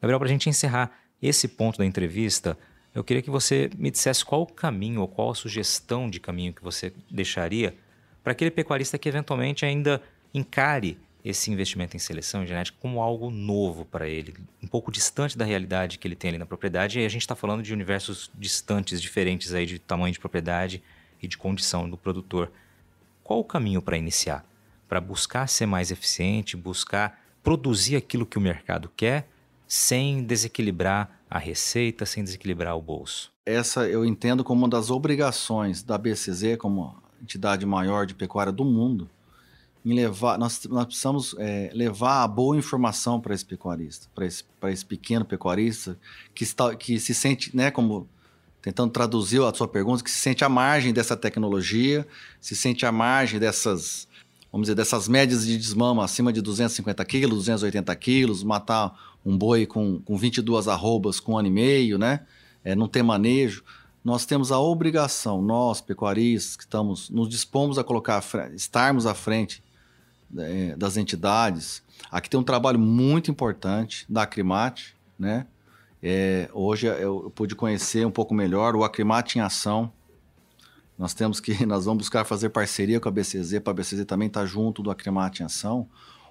Gabriel, 0.00 0.18
para 0.18 0.28
a 0.28 0.32
gente 0.32 0.48
encerrar 0.48 0.90
esse 1.20 1.48
ponto 1.48 1.78
da 1.78 1.84
entrevista, 1.84 2.56
eu 2.94 3.04
queria 3.04 3.22
que 3.22 3.30
você 3.30 3.68
me 3.76 3.90
dissesse 3.90 4.24
qual 4.24 4.42
o 4.42 4.46
caminho 4.46 5.02
ou 5.02 5.08
qual 5.08 5.30
a 5.30 5.34
sugestão 5.34 6.08
de 6.08 6.18
caminho 6.18 6.54
que 6.54 6.62
você 6.62 6.94
deixaria 7.10 7.76
para 8.24 8.32
aquele 8.32 8.50
pecuarista 8.50 8.96
que 8.96 9.08
eventualmente 9.08 9.66
ainda 9.66 10.00
encare 10.32 10.98
esse 11.24 11.50
investimento 11.50 11.96
em 11.96 11.98
seleção 11.98 12.46
genética 12.46 12.78
como 12.80 13.02
algo 13.02 13.30
novo 13.30 13.84
para 13.84 14.08
ele, 14.08 14.34
um 14.62 14.66
pouco 14.66 14.90
distante 14.90 15.36
da 15.36 15.44
realidade 15.44 15.98
que 15.98 16.06
ele 16.06 16.16
tem 16.16 16.30
ali 16.30 16.38
na 16.38 16.46
propriedade. 16.46 17.00
E 17.00 17.04
a 17.04 17.08
gente 17.08 17.22
está 17.22 17.34
falando 17.34 17.62
de 17.62 17.72
universos 17.72 18.30
distantes, 18.34 19.02
diferentes 19.02 19.52
aí 19.52 19.66
de 19.66 19.78
tamanho 19.78 20.12
de 20.12 20.20
propriedade 20.20 20.82
e 21.22 21.26
de 21.26 21.36
condição 21.36 21.88
do 21.88 21.96
produtor. 21.96 22.50
Qual 23.22 23.40
o 23.40 23.44
caminho 23.44 23.82
para 23.82 23.96
iniciar? 23.96 24.44
Para 24.88 25.00
buscar 25.00 25.48
ser 25.48 25.66
mais 25.66 25.90
eficiente, 25.90 26.56
buscar 26.56 27.20
produzir 27.42 27.96
aquilo 27.96 28.24
que 28.24 28.38
o 28.38 28.40
mercado 28.40 28.90
quer, 28.96 29.28
sem 29.66 30.22
desequilibrar 30.22 31.20
a 31.28 31.38
receita, 31.38 32.06
sem 32.06 32.24
desequilibrar 32.24 32.76
o 32.76 32.80
bolso? 32.80 33.30
Essa 33.44 33.88
eu 33.88 34.04
entendo 34.04 34.42
como 34.42 34.62
uma 34.62 34.68
das 34.68 34.90
obrigações 34.90 35.82
da 35.82 35.98
BCZ, 35.98 36.56
como 36.58 36.96
entidade 37.20 37.66
maior 37.66 38.06
de 38.06 38.14
pecuária 38.14 38.52
do 38.52 38.64
mundo, 38.64 39.10
em 39.84 39.94
levar, 39.94 40.38
nós, 40.38 40.64
nós 40.64 40.86
precisamos 40.86 41.34
é, 41.38 41.70
levar 41.72 42.22
a 42.24 42.28
boa 42.28 42.56
informação 42.56 43.20
para 43.20 43.34
esse 43.34 43.44
pecuarista, 43.44 44.08
para 44.14 44.26
esse, 44.26 44.44
esse 44.64 44.84
pequeno 44.84 45.24
pecuarista 45.24 45.98
que, 46.34 46.44
está, 46.44 46.74
que 46.74 46.98
se 46.98 47.14
sente, 47.14 47.56
né, 47.56 47.70
como 47.70 48.08
tentando 48.60 48.90
traduzir 48.90 49.42
a 49.42 49.54
sua 49.54 49.68
pergunta, 49.68 50.02
que 50.02 50.10
se 50.10 50.18
sente 50.18 50.44
à 50.44 50.48
margem 50.48 50.92
dessa 50.92 51.16
tecnologia, 51.16 52.06
se 52.40 52.56
sente 52.56 52.84
à 52.84 52.92
margem 52.92 53.38
dessas, 53.38 54.08
vamos 54.52 54.66
dizer, 54.66 54.74
dessas 54.74 55.08
médias 55.08 55.46
de 55.46 55.56
desmama 55.56 56.04
acima 56.04 56.32
de 56.32 56.42
250 56.42 57.04
quilos, 57.04 57.38
280 57.38 57.94
quilos, 57.96 58.42
matar 58.42 58.94
um 59.24 59.36
boi 59.36 59.64
com, 59.64 60.00
com 60.00 60.16
22 60.16 60.68
arrobas 60.68 61.20
com 61.20 61.32
um 61.32 61.38
ano 61.38 61.48
e 61.48 61.50
meio, 61.50 61.98
né? 61.98 62.20
É, 62.64 62.74
não 62.74 62.88
ter 62.88 63.02
manejo. 63.02 63.62
Nós 64.04 64.26
temos 64.26 64.50
a 64.50 64.58
obrigação, 64.58 65.40
nós, 65.40 65.80
pecuaristas, 65.80 66.56
que 66.56 66.64
estamos, 66.64 67.10
nos 67.10 67.28
dispomos 67.28 67.78
a 67.78 67.84
colocar, 67.84 68.22
estarmos 68.54 69.06
à 69.06 69.14
frente 69.14 69.62
é, 70.36 70.76
das 70.76 70.96
entidades. 70.96 71.82
Aqui 72.10 72.28
tem 72.28 72.38
um 72.38 72.44
trabalho 72.44 72.78
muito 72.78 73.30
importante 73.30 74.04
da 74.08 74.22
Acrimate, 74.22 74.96
né? 75.18 75.46
É, 76.02 76.48
hoje 76.52 76.86
eu 76.86 77.32
pude 77.34 77.56
conhecer 77.56 78.06
um 78.06 78.10
pouco 78.10 78.32
melhor 78.34 78.76
o 78.76 78.84
Acrimate 78.84 79.38
em 79.38 79.42
ação. 79.42 79.92
Nós 80.96 81.12
temos 81.14 81.40
que, 81.40 81.64
nós 81.66 81.84
vamos 81.84 81.98
buscar 81.98 82.24
fazer 82.24 82.50
parceria 82.50 83.00
com 83.00 83.08
a 83.08 83.12
BCZ, 83.12 83.60
para 83.60 83.72
a 83.72 83.74
BCZ 83.74 84.04
também 84.04 84.28
estar 84.28 84.40
tá 84.40 84.46
junto 84.46 84.82
do 84.82 84.90
Acrimate 84.90 85.42
em 85.42 85.46
ação. 85.46 85.88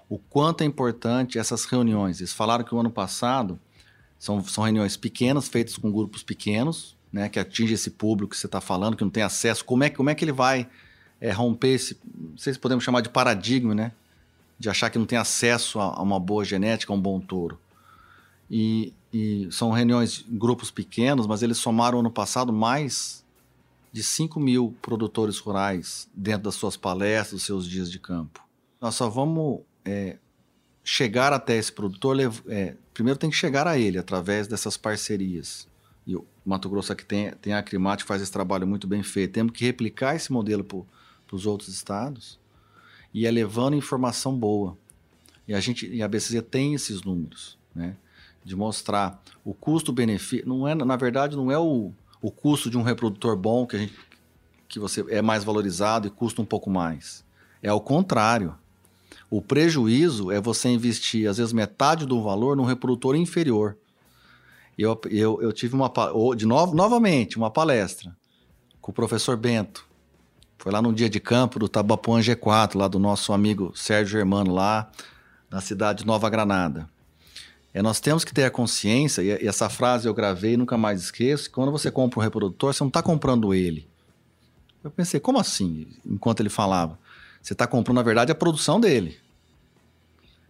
O 0.09 0.17
quanto 0.17 0.61
é 0.61 0.65
importante 0.65 1.37
essas 1.37 1.65
reuniões. 1.65 2.19
Eles 2.19 2.31
falaram 2.31 2.63
que 2.63 2.73
o 2.73 2.79
ano 2.79 2.89
passado 2.89 3.59
são, 4.17 4.41
são 4.43 4.63
reuniões 4.63 4.95
pequenas, 4.95 5.49
feitas 5.49 5.77
com 5.77 5.91
grupos 5.91 6.23
pequenos, 6.23 6.95
né, 7.11 7.27
que 7.29 7.39
atinge 7.39 7.73
esse 7.73 7.91
público 7.91 8.31
que 8.31 8.37
você 8.37 8.45
está 8.45 8.61
falando, 8.61 8.95
que 8.95 9.03
não 9.03 9.11
tem 9.11 9.23
acesso. 9.23 9.65
Como 9.65 9.83
é, 9.83 9.89
como 9.89 10.09
é 10.09 10.15
que 10.15 10.23
ele 10.23 10.31
vai 10.31 10.67
é, 11.19 11.31
romper 11.31 11.73
esse, 11.73 11.97
não 12.15 12.37
sei 12.37 12.53
se 12.53 12.59
podemos 12.59 12.83
chamar 12.83 13.01
de 13.01 13.09
paradigma, 13.09 13.73
né? 13.73 13.91
De 14.59 14.69
achar 14.69 14.89
que 14.89 14.97
não 14.97 15.05
tem 15.05 15.17
acesso 15.17 15.79
a, 15.79 15.85
a 15.95 16.01
uma 16.01 16.19
boa 16.19 16.43
genética, 16.43 16.91
a 16.91 16.95
um 16.95 17.01
bom 17.01 17.19
touro. 17.19 17.59
E, 18.49 18.93
e 19.11 19.47
são 19.51 19.71
reuniões 19.71 20.25
grupos 20.27 20.71
pequenos, 20.71 21.27
mas 21.27 21.43
eles 21.43 21.57
somaram 21.57 21.99
ano 21.99 22.11
passado 22.11 22.53
mais 22.53 23.25
de 23.91 24.03
5 24.03 24.39
mil 24.39 24.75
produtores 24.81 25.39
rurais 25.39 26.07
dentro 26.13 26.43
das 26.43 26.55
suas 26.55 26.77
palestras, 26.77 27.31
dos 27.31 27.43
seus 27.43 27.67
dias 27.67 27.91
de 27.91 27.99
campo. 27.99 28.43
Nós 28.79 28.95
só 28.95 29.09
vamos 29.09 29.61
é, 29.83 30.17
chegar 30.83 31.33
até 31.33 31.57
esse 31.57 31.71
produtor, 31.71 32.15
é, 32.47 32.75
primeiro 32.93 33.19
tem 33.19 33.29
que 33.29 33.35
chegar 33.35 33.67
a 33.67 33.77
ele 33.77 33.97
através 33.97 34.47
dessas 34.47 34.77
parcerias. 34.77 35.67
E 36.05 36.15
o 36.15 36.25
Mato 36.45 36.69
Grosso 36.69 36.93
aqui 36.93 37.03
tem, 37.03 37.31
tem 37.41 37.53
a 37.53 37.59
Acrimate 37.59 38.05
faz 38.05 38.21
esse 38.21 38.31
trabalho 38.31 38.65
muito 38.65 38.87
bem 38.87 39.03
feito. 39.03 39.33
Temos 39.33 39.51
que 39.51 39.65
replicar 39.65 40.15
esse 40.15 40.31
modelo 40.31 40.63
para 41.27 41.35
os 41.35 41.45
outros 41.45 41.69
estados 41.69 42.39
e 43.13 43.25
é 43.25 43.31
levando 43.31 43.75
informação 43.75 44.37
boa. 44.37 44.77
E 45.47 45.53
a 45.53 45.59
gente 45.59 45.87
e 45.87 46.01
a 46.01 46.07
BCZ 46.07 46.43
tem 46.49 46.73
esses 46.73 47.01
números, 47.01 47.57
né? 47.75 47.95
De 48.43 48.55
mostrar 48.55 49.21
o 49.43 49.53
custo-benefício, 49.53 50.47
não 50.47 50.67
é 50.67 50.73
na 50.73 50.95
verdade 50.95 51.35
não 51.35 51.51
é 51.51 51.57
o, 51.57 51.91
o 52.21 52.31
custo 52.31 52.69
de 52.69 52.77
um 52.77 52.81
reprodutor 52.81 53.35
bom 53.35 53.65
que 53.65 53.75
a 53.75 53.79
gente 53.79 53.93
que 54.67 54.79
você 54.79 55.05
é 55.09 55.21
mais 55.21 55.43
valorizado 55.45 56.07
e 56.07 56.11
custa 56.11 56.41
um 56.41 56.45
pouco 56.45 56.69
mais. 56.69 57.23
É 57.63 57.69
ao 57.69 57.79
contrário. 57.79 58.55
O 59.29 59.41
prejuízo 59.41 60.31
é 60.31 60.39
você 60.39 60.69
investir 60.69 61.29
às 61.29 61.37
vezes 61.37 61.53
metade 61.53 62.05
do 62.05 62.21
valor 62.21 62.55
num 62.55 62.63
reprodutor 62.63 63.15
inferior. 63.15 63.77
Eu, 64.77 64.99
eu, 65.09 65.41
eu 65.41 65.51
tive 65.51 65.75
uma 65.75 65.91
de 66.35 66.45
novo 66.45 66.75
novamente 66.75 67.37
uma 67.37 67.49
palestra 67.49 68.15
com 68.79 68.91
o 68.91 68.93
professor 68.93 69.35
Bento 69.35 69.86
foi 70.57 70.71
lá 70.71 70.81
no 70.81 70.93
dia 70.93 71.09
de 71.09 71.19
campo 71.19 71.59
do 71.59 71.69
Tabapuã 71.69 72.19
G4, 72.19 72.75
lá 72.75 72.87
do 72.87 72.99
nosso 72.99 73.31
amigo 73.31 73.71
Sérgio 73.75 74.17
Germano, 74.17 74.53
lá 74.53 74.89
na 75.49 75.61
cidade 75.61 75.99
de 75.99 76.05
Nova 76.05 76.29
Granada. 76.29 76.89
É, 77.73 77.81
nós 77.81 77.99
temos 77.99 78.25
que 78.25 78.33
ter 78.33 78.43
a 78.43 78.51
consciência, 78.51 79.21
e 79.21 79.47
essa 79.47 79.69
frase 79.69 80.07
eu 80.07 80.13
gravei 80.13 80.53
e 80.53 80.57
nunca 80.57 80.77
mais 80.77 81.01
esqueço, 81.01 81.45
que 81.45 81.55
quando 81.55 81.71
você 81.71 81.91
compra 81.91 82.19
um 82.19 82.23
reprodutor, 82.23 82.73
você 82.73 82.83
não 82.83 82.87
está 82.87 83.03
comprando 83.03 83.53
ele. 83.53 83.87
Eu 84.83 84.89
pensei, 84.89 85.19
como 85.19 85.37
assim? 85.37 85.87
Enquanto 86.05 86.39
ele 86.39 86.49
falava. 86.49 86.97
Você 87.41 87.53
está 87.53 87.67
comprando, 87.67 87.97
na 87.97 88.03
verdade, 88.03 88.31
a 88.31 88.35
produção 88.35 88.79
dele. 88.79 89.17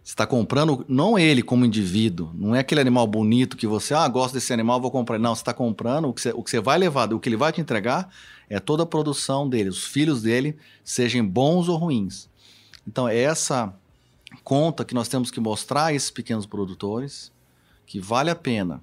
Você 0.08 0.14
está 0.14 0.26
comprando 0.26 0.86
não 0.88 1.18
ele 1.18 1.42
como 1.42 1.66
indivíduo, 1.66 2.30
não 2.32 2.54
é 2.54 2.60
aquele 2.60 2.80
animal 2.80 3.06
bonito 3.06 3.58
que 3.58 3.66
você, 3.66 3.92
ah, 3.92 4.08
gosto 4.08 4.32
desse 4.32 4.50
animal, 4.54 4.80
vou 4.80 4.90
comprar. 4.90 5.18
Não, 5.18 5.34
você 5.34 5.42
está 5.42 5.52
comprando 5.52 6.08
o 6.08 6.14
que 6.14 6.22
você, 6.22 6.32
o 6.32 6.42
que 6.42 6.48
você 6.48 6.60
vai 6.60 6.78
levar, 6.78 7.12
o 7.12 7.20
que 7.20 7.28
ele 7.28 7.36
vai 7.36 7.52
te 7.52 7.60
entregar 7.60 8.08
é 8.48 8.58
toda 8.58 8.84
a 8.84 8.86
produção 8.86 9.46
dele, 9.46 9.68
os 9.68 9.84
filhos 9.84 10.22
dele, 10.22 10.56
sejam 10.82 11.28
bons 11.28 11.68
ou 11.68 11.76
ruins. 11.76 12.26
Então, 12.86 13.06
é 13.06 13.18
essa 13.18 13.70
conta 14.42 14.82
que 14.82 14.94
nós 14.94 15.08
temos 15.08 15.30
que 15.30 15.40
mostrar 15.40 15.84
a 15.84 15.92
esses 15.92 16.10
pequenos 16.10 16.46
produtores 16.46 17.30
que 17.84 18.00
vale 18.00 18.30
a 18.30 18.34
pena 18.34 18.80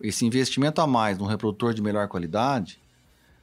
esse 0.00 0.24
investimento 0.24 0.80
a 0.80 0.86
mais 0.86 1.18
num 1.18 1.26
reprodutor 1.26 1.74
de 1.74 1.82
melhor 1.82 2.08
qualidade, 2.08 2.80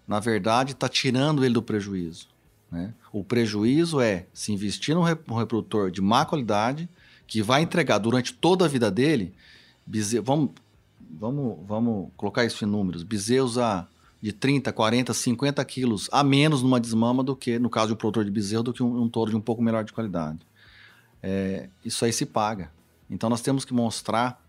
na 0.08 0.20
verdade, 0.20 0.72
está 0.72 0.90
tirando 0.90 1.46
ele 1.46 1.54
do 1.54 1.62
prejuízo. 1.62 2.28
Né? 2.72 2.92
O 3.14 3.24
prejuízo 3.24 4.02
é 4.02 4.26
se 4.34 4.52
investir 4.52 4.96
num 4.96 5.04
reprodutor 5.04 5.92
de 5.92 6.02
má 6.02 6.26
qualidade, 6.26 6.90
que 7.30 7.44
vai 7.44 7.62
entregar 7.62 8.00
durante 8.00 8.34
toda 8.34 8.66
a 8.66 8.68
vida 8.68 8.90
dele, 8.90 9.34
vamos, 10.24 10.50
vamos, 11.00 11.60
vamos 11.66 12.10
colocar 12.18 12.44
isso 12.44 12.66
em 12.66 12.68
números, 12.68 13.04
bezerros 13.04 13.58
a 13.58 13.88
de 14.22 14.34
30, 14.34 14.74
40, 14.74 15.14
50 15.14 15.64
quilos 15.64 16.10
a 16.12 16.24
menos 16.24 16.62
numa 16.62 16.80
desmama 16.80 17.24
do 17.24 17.36
que, 17.36 17.58
no 17.58 17.70
caso 17.70 17.88
de 17.88 17.94
um 17.94 17.96
produtor 17.96 18.26
de 18.26 18.32
bezerro, 18.32 18.64
do 18.64 18.74
que 18.74 18.84
um, 18.84 19.04
um 19.04 19.08
touro 19.08 19.30
de 19.30 19.38
um 19.38 19.42
pouco 19.42 19.62
melhor 19.62 19.86
de 19.86 19.94
qualidade. 19.94 20.40
É, 21.22 21.70
isso 21.86 22.04
aí 22.04 22.12
se 22.12 22.26
paga. 22.26 22.72
Então 23.10 23.30
nós 23.30 23.42
temos 23.42 23.64
que 23.64 23.74
mostrar, 23.74 24.44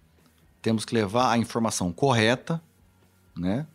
temos 0.63 0.85
que 0.85 0.95
levar 0.95 1.31
a 1.31 1.39
informação 1.39 1.93
correta, 1.93 2.61
né, 3.37 3.67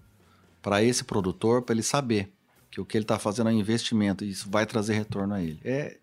para 0.61 0.83
esse 0.83 1.03
produtor, 1.03 1.61
para 1.61 1.75
ele 1.75 1.83
saber 1.83 2.31
que 2.71 2.81
o 2.81 2.85
que 2.85 2.97
ele 2.97 3.03
está 3.03 3.19
fazendo 3.19 3.49
é 3.51 3.53
um 3.53 3.57
investimento 3.57 4.25
e 4.25 4.31
isso 4.31 4.49
vai 4.49 4.65
trazer 4.65 4.95
retorno 4.95 5.35
a 5.35 5.41
ele. 5.41 5.59
É, 5.63 5.97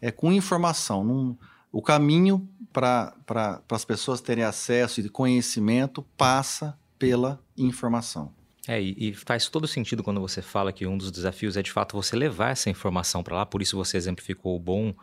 é 0.00 0.10
com 0.10 0.32
informação. 0.32 1.04
Não, 1.04 1.38
o 1.72 1.82
caminho 1.82 2.48
para 2.72 3.14
pra, 3.26 3.62
as 3.70 3.84
pessoas 3.84 4.20
terem 4.20 4.44
acesso 4.44 5.00
e 5.00 5.08
conhecimento 5.08 6.02
passa 6.16 6.78
pela 6.98 7.40
informação. 7.56 8.32
É, 8.66 8.78
e, 8.80 9.14
faz 9.14 9.48
todo 9.48 9.66
sentido 9.66 10.02
quando 10.02 10.20
você 10.20 10.42
fala 10.42 10.72
que 10.72 10.86
um 10.86 10.98
dos 10.98 11.10
desafios 11.10 11.56
é 11.56 11.62
de 11.62 11.72
fato 11.72 11.96
você 11.96 12.14
levar 12.14 12.50
essa 12.50 12.68
informação 12.68 13.22
para 13.22 13.36
lá, 13.36 13.46
por 13.46 13.62
isso 13.62 13.76
você 13.76 13.96
exemplificou 13.96 14.54
o 14.54 14.60
bom, 14.60 14.94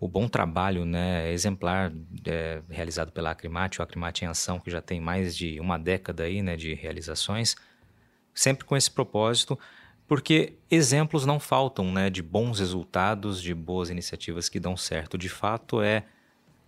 o 0.00 0.08
bom 0.08 0.26
trabalho 0.26 0.84
né, 0.84 1.32
exemplar 1.32 1.92
é, 2.24 2.60
realizado 2.68 3.12
pela 3.12 3.30
Acrimate, 3.30 3.78
o 3.78 3.84
Acrimate 3.84 4.24
em 4.24 4.28
Ação, 4.28 4.58
que 4.58 4.68
já 4.68 4.80
tem 4.80 5.00
mais 5.00 5.36
de 5.36 5.60
uma 5.60 5.78
década 5.78 6.24
aí, 6.24 6.42
né, 6.42 6.56
de 6.56 6.74
realizações, 6.74 7.54
sempre 8.34 8.64
com 8.64 8.76
esse 8.76 8.90
propósito, 8.90 9.56
porque 10.08 10.54
exemplos 10.68 11.24
não 11.24 11.38
faltam 11.38 11.92
né, 11.92 12.10
de 12.10 12.20
bons 12.20 12.58
resultados, 12.58 13.40
de 13.40 13.54
boas 13.54 13.90
iniciativas 13.90 14.48
que 14.48 14.58
dão 14.58 14.76
certo. 14.76 15.16
De 15.16 15.28
fato, 15.28 15.80
é, 15.80 16.04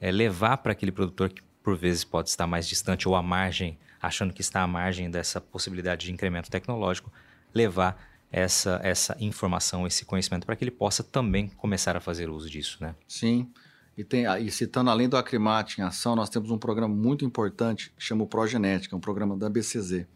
é 0.00 0.10
levar 0.10 0.58
para 0.58 0.72
aquele 0.72 0.92
produtor 0.92 1.30
que 1.30 1.42
por 1.62 1.76
vezes 1.76 2.04
pode 2.04 2.28
estar 2.28 2.46
mais 2.46 2.68
distante 2.68 3.08
ou 3.08 3.14
à 3.14 3.22
margem 3.22 3.78
achando 4.00 4.32
que 4.32 4.40
está 4.40 4.62
à 4.62 4.66
margem 4.66 5.10
dessa 5.10 5.40
possibilidade 5.40 6.06
de 6.06 6.12
incremento 6.12 6.50
tecnológico, 6.50 7.12
levar 7.54 8.00
essa, 8.30 8.80
essa 8.82 9.16
informação, 9.20 9.86
esse 9.86 10.04
conhecimento 10.04 10.46
para 10.46 10.56
que 10.56 10.64
ele 10.64 10.70
possa 10.70 11.02
também 11.02 11.48
começar 11.48 11.96
a 11.96 12.00
fazer 12.00 12.28
uso 12.28 12.48
disso, 12.50 12.78
né? 12.80 12.94
Sim. 13.08 13.50
E, 13.96 14.04
tem, 14.04 14.26
e 14.42 14.50
citando 14.50 14.90
além 14.90 15.08
do 15.08 15.16
Acrimate 15.16 15.80
em 15.80 15.84
ação, 15.84 16.14
nós 16.14 16.28
temos 16.28 16.50
um 16.50 16.58
programa 16.58 16.94
muito 16.94 17.24
importante 17.24 17.92
que 17.96 18.04
chama 18.04 18.24
o 18.24 18.26
Progenética, 18.26 18.94
um 18.94 19.00
programa 19.00 19.36
da 19.36 19.48
BCZ. 19.48 20.06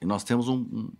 E 0.00 0.06
nós 0.06 0.24
temos 0.24 0.48
um, 0.48 0.56
um, 0.56 0.92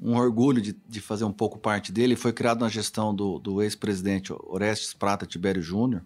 um 0.00 0.16
orgulho 0.16 0.60
de, 0.60 0.76
de, 0.86 1.00
fazer 1.00 1.24
um 1.24 1.32
pouco 1.32 1.58
parte 1.58 1.92
dele. 1.92 2.14
Foi 2.14 2.32
criado 2.32 2.60
na 2.60 2.68
gestão 2.68 3.14
do, 3.14 3.38
do 3.38 3.62
ex-presidente 3.62 4.34
Orestes 4.44 4.92
Prata 4.92 5.24
Tibério 5.24 5.62
Júnior, 5.62 6.02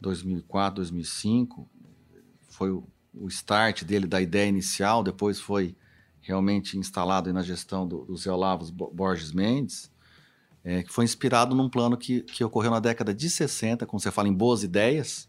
2004, 0.00 0.76
2005. 0.76 1.68
Foi 2.48 2.70
o 2.70 3.28
start 3.28 3.84
dele, 3.84 4.06
da 4.06 4.20
ideia 4.20 4.48
inicial, 4.48 5.02
depois 5.02 5.40
foi 5.40 5.76
realmente 6.20 6.76
instalado 6.76 7.32
na 7.32 7.42
gestão 7.42 7.86
do, 7.86 8.04
do 8.04 8.16
Zé 8.16 8.30
Olavos 8.30 8.70
Borges 8.70 9.32
Mendes. 9.32 9.90
é, 10.64 10.82
que 10.82 10.92
foi 10.92 11.04
inspirado 11.04 11.54
num 11.54 11.68
plano 11.68 11.96
que, 11.96 12.20
que 12.22 12.44
ocorreu 12.44 12.70
na 12.70 12.80
década 12.80 13.14
de 13.14 13.30
60, 13.30 13.86
como 13.86 13.98
você 13.98 14.10
fala 14.10 14.28
em 14.28 14.34
boas 14.34 14.62
ideias. 14.62 15.28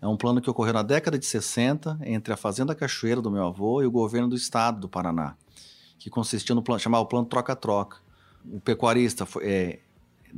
É 0.00 0.06
um 0.06 0.16
plano 0.16 0.40
que 0.40 0.50
ocorreu 0.50 0.74
na 0.74 0.82
década 0.82 1.18
de 1.18 1.24
60 1.24 1.98
entre 2.04 2.32
a 2.32 2.36
Fazenda 2.36 2.74
Cachoeira 2.74 3.22
do 3.22 3.30
meu 3.30 3.46
avô 3.46 3.82
e 3.82 3.86
o 3.86 3.90
governo 3.90 4.28
do 4.28 4.36
estado 4.36 4.80
do 4.80 4.88
Paraná, 4.88 5.36
que 5.98 6.10
consistia 6.10 6.54
no 6.54 6.62
plano, 6.62 6.80
chamava 6.80 7.04
o 7.04 7.06
plano 7.06 7.26
troca-troca. 7.26 7.98
O 8.44 8.60
pecuarista 8.60 9.24
foi, 9.24 9.46
é, 9.46 9.80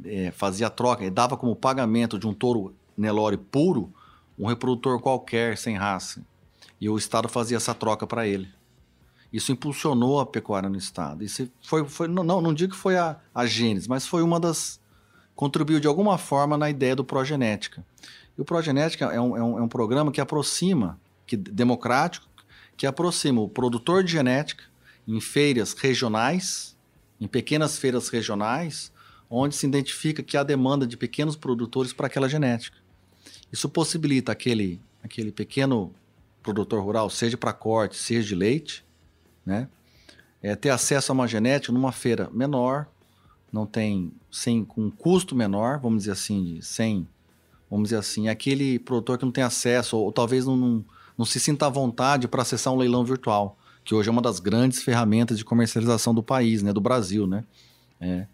é, 0.05 0.31
fazia 0.31 0.71
troca, 0.71 1.05
e 1.05 1.11
dava 1.11 1.37
como 1.37 1.57
pagamento 1.57 2.19
de 2.19 2.27
um 2.27 2.35
touro 2.35 2.75
Nelore 2.99 3.37
puro 3.37 3.93
um 4.39 4.47
reprodutor 4.47 5.01
qualquer, 5.01 5.59
sem 5.59 5.77
raça. 5.77 6.25
E 6.81 6.89
o 6.89 6.97
Estado 6.97 7.29
fazia 7.29 7.57
essa 7.57 7.75
troca 7.75 8.07
para 8.07 8.27
ele. 8.27 8.49
Isso 9.33 9.53
impulsionou 9.53 10.21
a 10.21 10.27
pecuária 10.27 10.69
no 10.69 10.77
Estado. 10.77 11.25
Isso 11.25 11.51
foi, 11.63 11.85
foi 11.87 12.09
não, 12.09 12.25
não 12.25 12.55
digo 12.55 12.73
que 12.73 12.79
foi 12.79 12.97
a, 12.97 13.17
a 13.35 13.47
Gênesis, 13.47 13.89
mas 13.89 14.07
foi 14.07 14.23
uma 14.23 14.39
das. 14.39 14.81
contribuiu 15.35 15.81
de 15.81 15.87
alguma 15.87 16.17
forma 16.17 16.57
na 16.57 16.71
ideia 16.71 16.97
do 16.97 17.05
Progenética. 17.05 17.85
E 18.37 18.41
o 18.41 18.45
Progenética 18.45 19.07
é 19.07 19.21
um, 19.21 19.37
é 19.37 19.43
um, 19.43 19.59
é 19.59 19.63
um 19.63 19.69
programa 19.69 20.13
que 20.13 20.21
aproxima, 20.21 20.99
que 21.27 21.37
democrático, 21.37 22.27
que 22.77 22.87
aproxima 22.87 23.41
o 23.41 23.49
produtor 23.49 24.05
de 24.05 24.13
genética 24.13 24.65
em 25.07 25.21
feiras 25.21 25.75
regionais, 25.75 26.77
em 27.21 27.27
pequenas 27.27 27.77
feiras 27.77 28.09
regionais, 28.09 28.93
onde 29.29 29.55
se 29.55 29.67
identifica 29.67 30.23
que 30.23 30.37
há 30.37 30.43
demanda 30.43 30.87
de 30.87 30.97
pequenos 30.97 31.37
produtores 31.37 31.93
para 31.93 32.07
aquela 32.07 32.29
genética. 32.29 32.78
Isso 33.53 33.69
possibilita 33.69 34.33
aquele, 34.33 34.81
aquele 35.03 35.33
pequeno 35.33 35.93
produtor 36.43 36.83
rural, 36.83 37.11
seja 37.11 37.37
para 37.37 37.53
corte, 37.53 37.97
seja 37.97 38.29
de 38.29 38.35
leite, 38.35 38.85
né? 39.45 39.69
É, 40.41 40.55
ter 40.55 40.71
acesso 40.71 41.11
a 41.11 41.15
uma 41.15 41.27
genética 41.27 41.73
numa 41.73 41.91
feira 41.91 42.31
menor, 42.33 42.87
não 43.53 43.67
tem, 43.67 44.13
sem, 44.31 44.65
com 44.65 44.83
um 44.83 44.91
custo 44.91 45.35
menor, 45.35 45.79
vamos 45.81 46.01
dizer 46.01 46.13
assim, 46.13 46.61
sem, 46.63 47.09
vamos 47.71 47.89
dizer 47.89 47.99
assim, 47.99 48.29
aquele 48.29 48.79
produtor 48.79 49.19
que 49.19 49.25
não 49.25 49.33
tem 49.33 49.43
acesso, 49.43 49.97
ou, 49.97 50.05
ou 50.05 50.13
talvez 50.13 50.47
não, 50.47 50.57
não, 50.57 50.85
não, 51.17 51.25
se 51.25 51.41
sinta 51.41 51.67
à 51.67 51.69
vontade 51.69 52.29
para 52.29 52.43
acessar 52.43 52.73
um 52.73 52.77
leilão 52.77 53.05
virtual, 53.05 53.59
que 53.85 53.95
hoje 53.95 54.09
é 54.09 54.13
uma 54.13 54.23
das 54.23 54.39
grandes 54.39 54.83
ferramentas 54.83 55.39
de 55.39 55.45
comercialização 55.45 56.15
do 56.15 56.23
país, 56.23 56.63
né, 56.63 56.73
do 56.73 56.81
Brasil, 56.81 57.27
né? 57.27 57.43
É. 58.01 58.27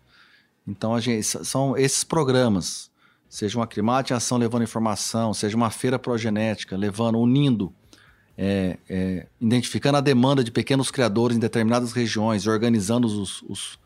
Então, 0.67 0.99
gente, 1.01 1.23
são 1.23 1.77
esses 1.77 2.05
programas, 2.05 2.91
seja 3.35 3.59
uma 3.59 3.67
climate 3.67 4.15
ação 4.15 4.39
levando 4.39 4.63
informação, 4.63 5.35
seja 5.35 5.57
uma 5.57 5.69
feira 5.69 5.99
progenética, 5.99 6.77
levando, 6.77 7.19
unindo, 7.19 7.75
é, 8.39 8.79
é, 8.89 9.27
identificando 9.41 9.99
a 9.99 10.01
demanda 10.01 10.45
de 10.45 10.53
pequenos 10.53 10.89
criadores 10.89 11.37
em 11.37 11.41
determinadas 11.41 11.91
regiões, 11.91 12.47
organizando 12.47 13.09
os, 13.09 13.43
os, 13.43 13.77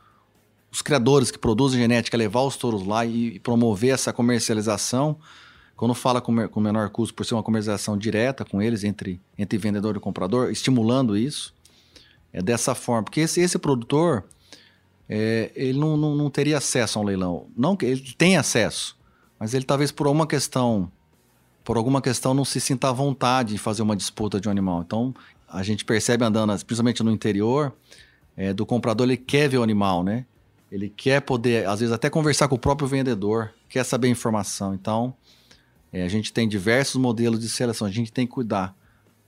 os 0.71 0.83
criadores 0.83 1.31
que 1.31 1.39
produzem 1.39 1.81
genética, 1.81 2.15
levar 2.15 2.43
os 2.43 2.57
touros 2.57 2.87
lá 2.87 3.07
e, 3.07 3.37
e 3.37 3.41
promover 3.41 3.95
essa 3.95 4.13
comercialização. 4.13 5.17
Quando 5.75 5.95
fala 5.95 6.21
com, 6.21 6.47
com 6.49 6.61
menor 6.61 6.91
custo, 6.91 7.15
por 7.15 7.25
ser 7.25 7.33
uma 7.33 7.43
comercialização 7.43 7.97
direta 7.97 8.45
com 8.45 8.61
eles, 8.61 8.85
entre, 8.85 9.19
entre 9.39 9.57
vendedor 9.57 9.97
e 9.97 10.01
comprador, 10.01 10.51
estimulando 10.51 11.17
isso. 11.17 11.55
É 12.35 12.43
dessa 12.43 12.75
forma. 12.75 13.05
Porque 13.05 13.21
esse, 13.21 13.41
esse 13.41 13.59
produtor, 13.59 14.25
é, 15.09 15.51
ele 15.57 15.79
não, 15.79 15.97
não, 15.97 16.15
não, 16.15 16.29
teria 16.29 16.59
acesso 16.59 16.99
a 16.99 17.03
um 17.03 17.05
leilão. 17.07 17.47
Não 17.57 17.75
que 17.75 17.87
ele 17.87 18.15
tem 18.19 18.37
acesso, 18.37 18.98
mas 19.39 19.55
ele 19.55 19.65
talvez 19.65 19.93
por 19.93 20.27
questão, 20.27 20.91
por 21.65 21.77
alguma 21.77 22.03
questão 22.03 22.35
não 22.35 22.45
se 22.45 22.61
sinta 22.61 22.89
à 22.89 22.93
vontade 22.93 23.53
de 23.53 23.59
fazer 23.59 23.83
uma 23.83 23.97
disputa 23.97 24.41
de 24.41 24.49
um 24.49 24.51
animal. 24.51 24.83
Então 24.83 25.15
a 25.49 25.63
gente 25.63 25.85
percebe 25.85 26.25
andando, 26.25 26.53
principalmente 26.65 27.03
no 27.03 27.11
interior, 27.11 27.73
é, 28.37 28.53
do 28.53 28.67
comprador 28.67 29.07
ele 29.07 29.17
quer 29.17 29.49
ver 29.49 29.59
o 29.59 29.63
animal, 29.63 30.03
né? 30.03 30.27
Ele 30.71 30.89
quer 30.91 31.21
poder, 31.23 31.67
às 31.67 31.81
vezes 31.81 31.95
até 31.95 32.11
conversar 32.11 32.47
com 32.49 32.57
o 32.57 32.59
próprio 32.59 32.87
vendedor, 32.87 33.55
quer 33.69 33.85
saber 33.85 34.09
informação. 34.09 34.75
Então 34.75 35.15
é, 35.93 36.03
a 36.03 36.09
gente 36.09 36.33
tem 36.33 36.49
diversos 36.49 37.01
modelos 37.01 37.41
de 37.41 37.49
seleção, 37.49 37.87
a 37.87 37.91
gente 37.91 38.13
tem 38.13 38.27
que 38.27 38.33
cuidar, 38.33 38.75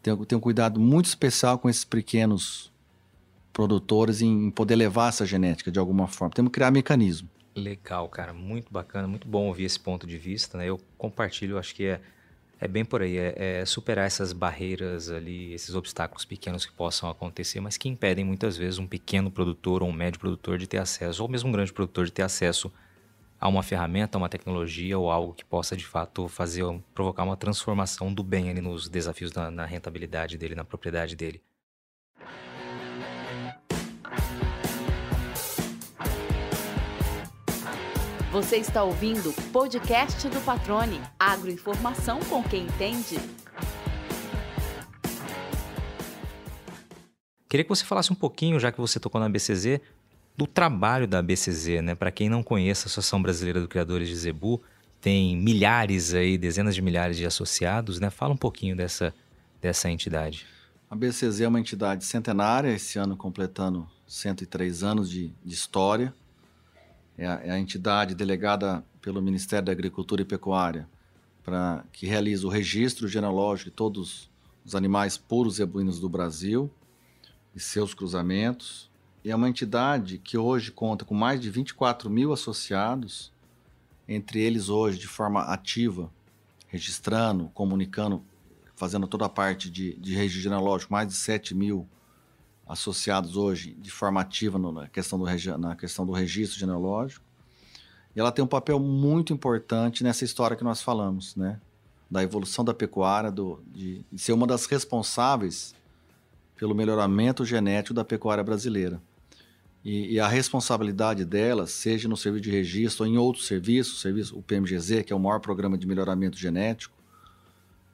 tem, 0.03 0.17
tem 0.25 0.37
um 0.37 0.41
cuidado 0.41 0.79
muito 0.79 1.07
especial 1.07 1.59
com 1.59 1.69
esses 1.69 1.85
pequenos 1.85 2.71
produtores 3.53 4.23
em 4.23 4.51
poder 4.51 4.77
levar 4.77 5.09
essa 5.09 5.27
genética 5.27 5.71
de 5.71 5.79
alguma 5.79 6.07
forma. 6.07 6.35
Temos 6.35 6.51
que 6.51 6.55
criar 6.55 6.71
mecanismo. 6.71 7.29
Legal, 7.55 8.09
cara, 8.09 8.33
muito 8.33 8.73
bacana, 8.73 9.09
muito 9.09 9.27
bom 9.27 9.47
ouvir 9.49 9.65
esse 9.65 9.79
ponto 9.79 10.07
de 10.07 10.17
vista, 10.17 10.57
né? 10.57 10.67
Eu 10.69 10.81
compartilho, 10.97 11.59
acho 11.59 11.75
que 11.75 11.85
é, 11.85 12.01
é 12.61 12.69
bem 12.69 12.85
por 12.85 13.03
aí, 13.03 13.19
é, 13.19 13.61
é 13.61 13.67
superar 13.67 14.07
essas 14.07 14.33
barreiras 14.33 15.11
ali, 15.11 15.53
esses 15.53 15.75
obstáculos 15.75 16.25
pequenos 16.25 16.65
que 16.65 16.73
possam 16.73 17.11
acontecer, 17.11 17.61
mas 17.61 17.77
que 17.77 17.89
impedem 17.89 18.25
muitas 18.25 18.57
vezes 18.57 18.79
um 18.79 18.87
pequeno 18.87 19.31
produtor 19.33 19.83
ou 19.83 19.89
um 19.89 19.93
médio 19.93 20.21
produtor 20.21 20.59
de 20.59 20.69
ter 20.69 20.79
acesso, 20.79 21.23
ou 21.23 21.29
mesmo 21.29 21.49
um 21.49 21.53
grande 21.53 21.73
produtor 21.73 22.05
de 22.07 22.13
ter 22.13 22.23
acesso 22.23 22.73
a 23.41 23.49
uma 23.49 23.63
ferramenta, 23.63 24.17
a 24.17 24.21
uma 24.21 24.29
tecnologia 24.29 24.99
ou 24.99 25.11
algo 25.11 25.35
que 25.35 25.45
possa 25.45 25.77
de 25.77 25.87
fato 25.87 26.29
fazer, 26.29 26.65
provocar 26.95 27.25
uma 27.25 27.37
transformação 27.37 28.15
do 28.15 28.23
bem 28.23 28.49
ali 28.51 28.61
nos 28.61 28.89
desafios 28.89 29.33
na, 29.33 29.51
na 29.51 29.67
rentabilidade 29.67 30.39
dele, 30.39 30.55
na 30.55 30.65
propriedade 30.65 31.17
dele. 31.17 31.43
Você 38.33 38.59
está 38.59 38.85
ouvindo 38.85 39.31
o 39.31 39.51
podcast 39.51 40.29
do 40.29 40.41
Patrone. 40.43 41.01
Agroinformação 41.19 42.21
com 42.21 42.41
quem 42.45 42.63
entende. 42.63 43.19
Queria 47.49 47.65
que 47.65 47.69
você 47.69 47.85
falasse 47.85 48.13
um 48.13 48.15
pouquinho, 48.15 48.61
já 48.61 48.71
que 48.71 48.81
você 48.81 49.01
tocou 49.01 49.21
na 49.21 49.29
BCZ, 49.29 49.81
do 50.37 50.47
trabalho 50.47 51.09
da 51.09 51.21
BCZ, 51.21 51.83
né? 51.83 51.97
Para 51.97 52.13
quem 52.13 52.29
não 52.29 52.41
conhece 52.41 52.83
a 52.83 52.87
Associação 52.87 53.21
Brasileira 53.21 53.61
de 53.61 53.67
Criadores 53.67 54.07
de 54.09 54.15
Zebu, 54.15 54.63
tem 55.01 55.37
milhares 55.37 56.15
aí, 56.15 56.39
dezenas 56.39 56.77
de 56.77 56.83
milhares 56.83 57.17
de 57.17 57.27
associados, 57.27 57.99
né? 57.99 58.11
Fala 58.11 58.33
um 58.33 58.37
pouquinho 58.37 58.77
dessa, 58.77 59.13
dessa 59.61 59.91
entidade. 59.91 60.47
A 60.89 60.95
BCZ 60.95 61.41
é 61.41 61.49
uma 61.49 61.59
entidade 61.59 62.05
centenária, 62.05 62.71
esse 62.71 62.97
ano 62.97 63.17
completando 63.17 63.89
103 64.07 64.85
anos 64.85 65.11
de, 65.11 65.35
de 65.45 65.53
história 65.53 66.15
é 67.21 67.27
a, 67.27 67.41
é 67.45 67.51
a 67.51 67.59
entidade 67.59 68.15
delegada 68.15 68.83
pelo 69.03 69.21
Ministério 69.21 69.67
da 69.67 69.73
Agricultura 69.73 70.23
e 70.23 70.25
Pecuária 70.25 70.89
para 71.43 71.85
que 71.93 72.07
realiza 72.07 72.47
o 72.47 72.51
registro 72.51 73.07
genealógico 73.07 73.69
de 73.69 73.77
todos 73.77 74.31
os 74.65 74.75
animais 74.75 75.19
puros 75.19 75.59
e 75.59 75.63
ebuínos 75.63 76.01
do 76.01 76.09
Brasil 76.09 76.71
e 77.55 77.61
seus 77.61 77.93
cruzamentos. 77.93 78.91
E 79.23 79.31
é 79.31 79.37
uma 79.37 79.49
entidade 79.49 80.17
que 80.17 80.39
hoje 80.39 80.73
conta 80.73 81.05
com 81.05 81.15
mais 81.15 81.39
de 81.41 81.51
24 81.51 82.09
mil 82.09 82.33
associados, 82.33 83.31
entre 84.09 84.41
eles 84.41 84.71
hoje 84.71 84.99
de 84.99 85.07
forma 85.07 85.43
ativa, 85.43 86.11
registrando, 86.69 87.51
comunicando, 87.53 88.25
fazendo 88.75 89.07
toda 89.07 89.27
a 89.27 89.29
parte 89.29 89.71
de, 89.71 89.95
de 89.97 90.15
registro 90.15 90.43
genealógico, 90.43 90.93
mais 90.93 91.09
de 91.09 91.15
7 91.15 91.55
mil 91.55 91.81
associados 91.81 92.00
hoje 93.37 93.77
de 93.81 93.91
forma 93.91 94.21
ativa 94.21 94.59
na 94.59 94.89
questão 94.89 95.19
do, 95.19 95.27
na 95.59 95.77
questão 95.77 96.07
do 96.07 96.13
registro 96.13 96.59
genealógico. 96.59 97.25
E 98.15 98.21
ela 98.21 98.33
tem 98.33 98.45
um 98.45 98.49
papel 98.49 98.79
muito 98.79 99.33
importante 99.33 100.03
nessa 100.03 100.25
história 100.25 100.57
que 100.57 100.65
nós 100.65 100.83
falamos, 100.83 101.37
né? 101.37 101.61
Da 102.11 102.23
evolução 102.23 102.65
da 102.65 102.75
pecuária, 102.75 103.31
do, 103.31 103.63
de, 103.73 104.05
de 104.11 104.21
ser 104.21 104.33
uma 104.33 104.47
das 104.47 104.67
responsáveis 104.67 105.75
pelo 106.57 106.75
melhoramento 106.75 107.45
genético 107.45 107.95
da 107.95 108.05
pecuária 108.05 108.43
brasileira. 108.43 109.01
E, 109.85 110.15
e, 110.15 110.21
a 110.21 110.29
responsabilidade 110.29 111.25
dela, 111.25 111.67
seja 111.67 112.07
no 112.07 112.17
serviço 112.17 112.43
de 112.43 112.51
registro 112.51 113.05
ou 113.05 113.11
em 113.11 113.17
outros 113.17 113.47
serviços, 113.47 114.01
serviço, 114.01 114.39
o 114.39 114.43
PMGZ, 114.43 115.05
que 115.05 115.13
é 115.13 115.17
o 115.17 115.21
maior 115.21 115.41
programa 115.41 115.79
de 115.79 115.87
melhoramento 115.87 116.37
genético, 116.37 116.95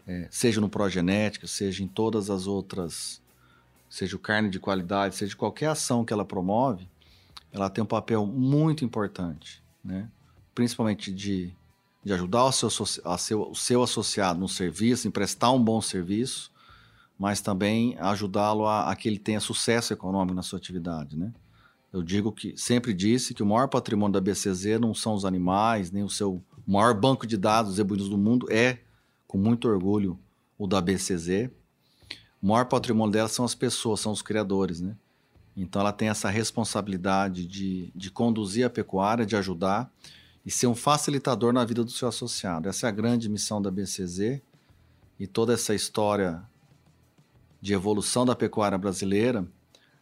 é, 0.06 0.26
seja 0.30 0.60
no 0.60 0.68
Progenética, 0.68 1.46
seja 1.46 1.82
em 1.82 1.86
todas 1.86 2.30
as 2.30 2.46
outras 2.46 3.20
seja 3.96 4.18
carne 4.18 4.50
de 4.50 4.60
qualidade, 4.60 5.14
seja 5.14 5.34
qualquer 5.34 5.68
ação 5.68 6.04
que 6.04 6.12
ela 6.12 6.22
promove, 6.24 6.86
ela 7.50 7.70
tem 7.70 7.82
um 7.82 7.86
papel 7.86 8.26
muito 8.26 8.84
importante, 8.84 9.62
né? 9.82 10.06
principalmente 10.54 11.10
de, 11.10 11.50
de 12.04 12.12
ajudar 12.12 12.44
o 12.44 12.52
seu, 12.52 12.68
a 13.06 13.16
seu, 13.16 13.50
o 13.50 13.54
seu 13.54 13.82
associado 13.82 14.38
no 14.38 14.50
serviço, 14.50 15.08
em 15.08 15.10
prestar 15.10 15.50
um 15.50 15.62
bom 15.62 15.80
serviço, 15.80 16.52
mas 17.18 17.40
também 17.40 17.96
ajudá-lo 17.98 18.66
a, 18.66 18.90
a, 18.90 18.94
que 18.94 19.08
ele 19.08 19.18
tenha 19.18 19.40
sucesso 19.40 19.94
econômico 19.94 20.34
na 20.34 20.42
sua 20.42 20.58
atividade. 20.58 21.16
Né? 21.16 21.32
Eu 21.90 22.02
digo 22.02 22.30
que 22.30 22.54
sempre 22.54 22.92
disse 22.92 23.32
que 23.32 23.42
o 23.42 23.46
maior 23.46 23.66
patrimônio 23.66 24.12
da 24.12 24.20
BCZ 24.20 24.78
não 24.78 24.92
são 24.92 25.14
os 25.14 25.24
animais, 25.24 25.90
nem 25.90 26.02
o 26.02 26.10
seu 26.10 26.44
maior 26.66 26.92
banco 26.92 27.26
de 27.26 27.38
dados 27.38 27.76
zebuínos 27.76 28.10
do 28.10 28.18
mundo, 28.18 28.46
é, 28.52 28.80
com 29.26 29.38
muito 29.38 29.66
orgulho, 29.66 30.18
o 30.58 30.66
da 30.66 30.82
BCZ, 30.82 31.48
o 32.42 32.46
maior 32.46 32.66
patrimônio 32.66 33.12
dela 33.12 33.28
são 33.28 33.44
as 33.44 33.54
pessoas, 33.54 34.00
são 34.00 34.12
os 34.12 34.22
criadores, 34.22 34.80
né? 34.80 34.96
Então 35.56 35.80
ela 35.80 35.92
tem 35.92 36.08
essa 36.08 36.28
responsabilidade 36.28 37.46
de, 37.46 37.90
de 37.94 38.10
conduzir 38.10 38.66
a 38.66 38.70
pecuária, 38.70 39.24
de 39.24 39.34
ajudar 39.36 39.90
e 40.44 40.50
ser 40.50 40.66
um 40.66 40.74
facilitador 40.74 41.52
na 41.52 41.64
vida 41.64 41.82
do 41.82 41.90
seu 41.90 42.06
associado. 42.08 42.68
Essa 42.68 42.86
é 42.86 42.88
a 42.88 42.92
grande 42.92 43.28
missão 43.28 43.60
da 43.60 43.70
BCZ 43.70 44.40
e 45.18 45.26
toda 45.26 45.54
essa 45.54 45.74
história 45.74 46.42
de 47.60 47.72
evolução 47.72 48.26
da 48.26 48.36
pecuária 48.36 48.76
brasileira, 48.76 49.46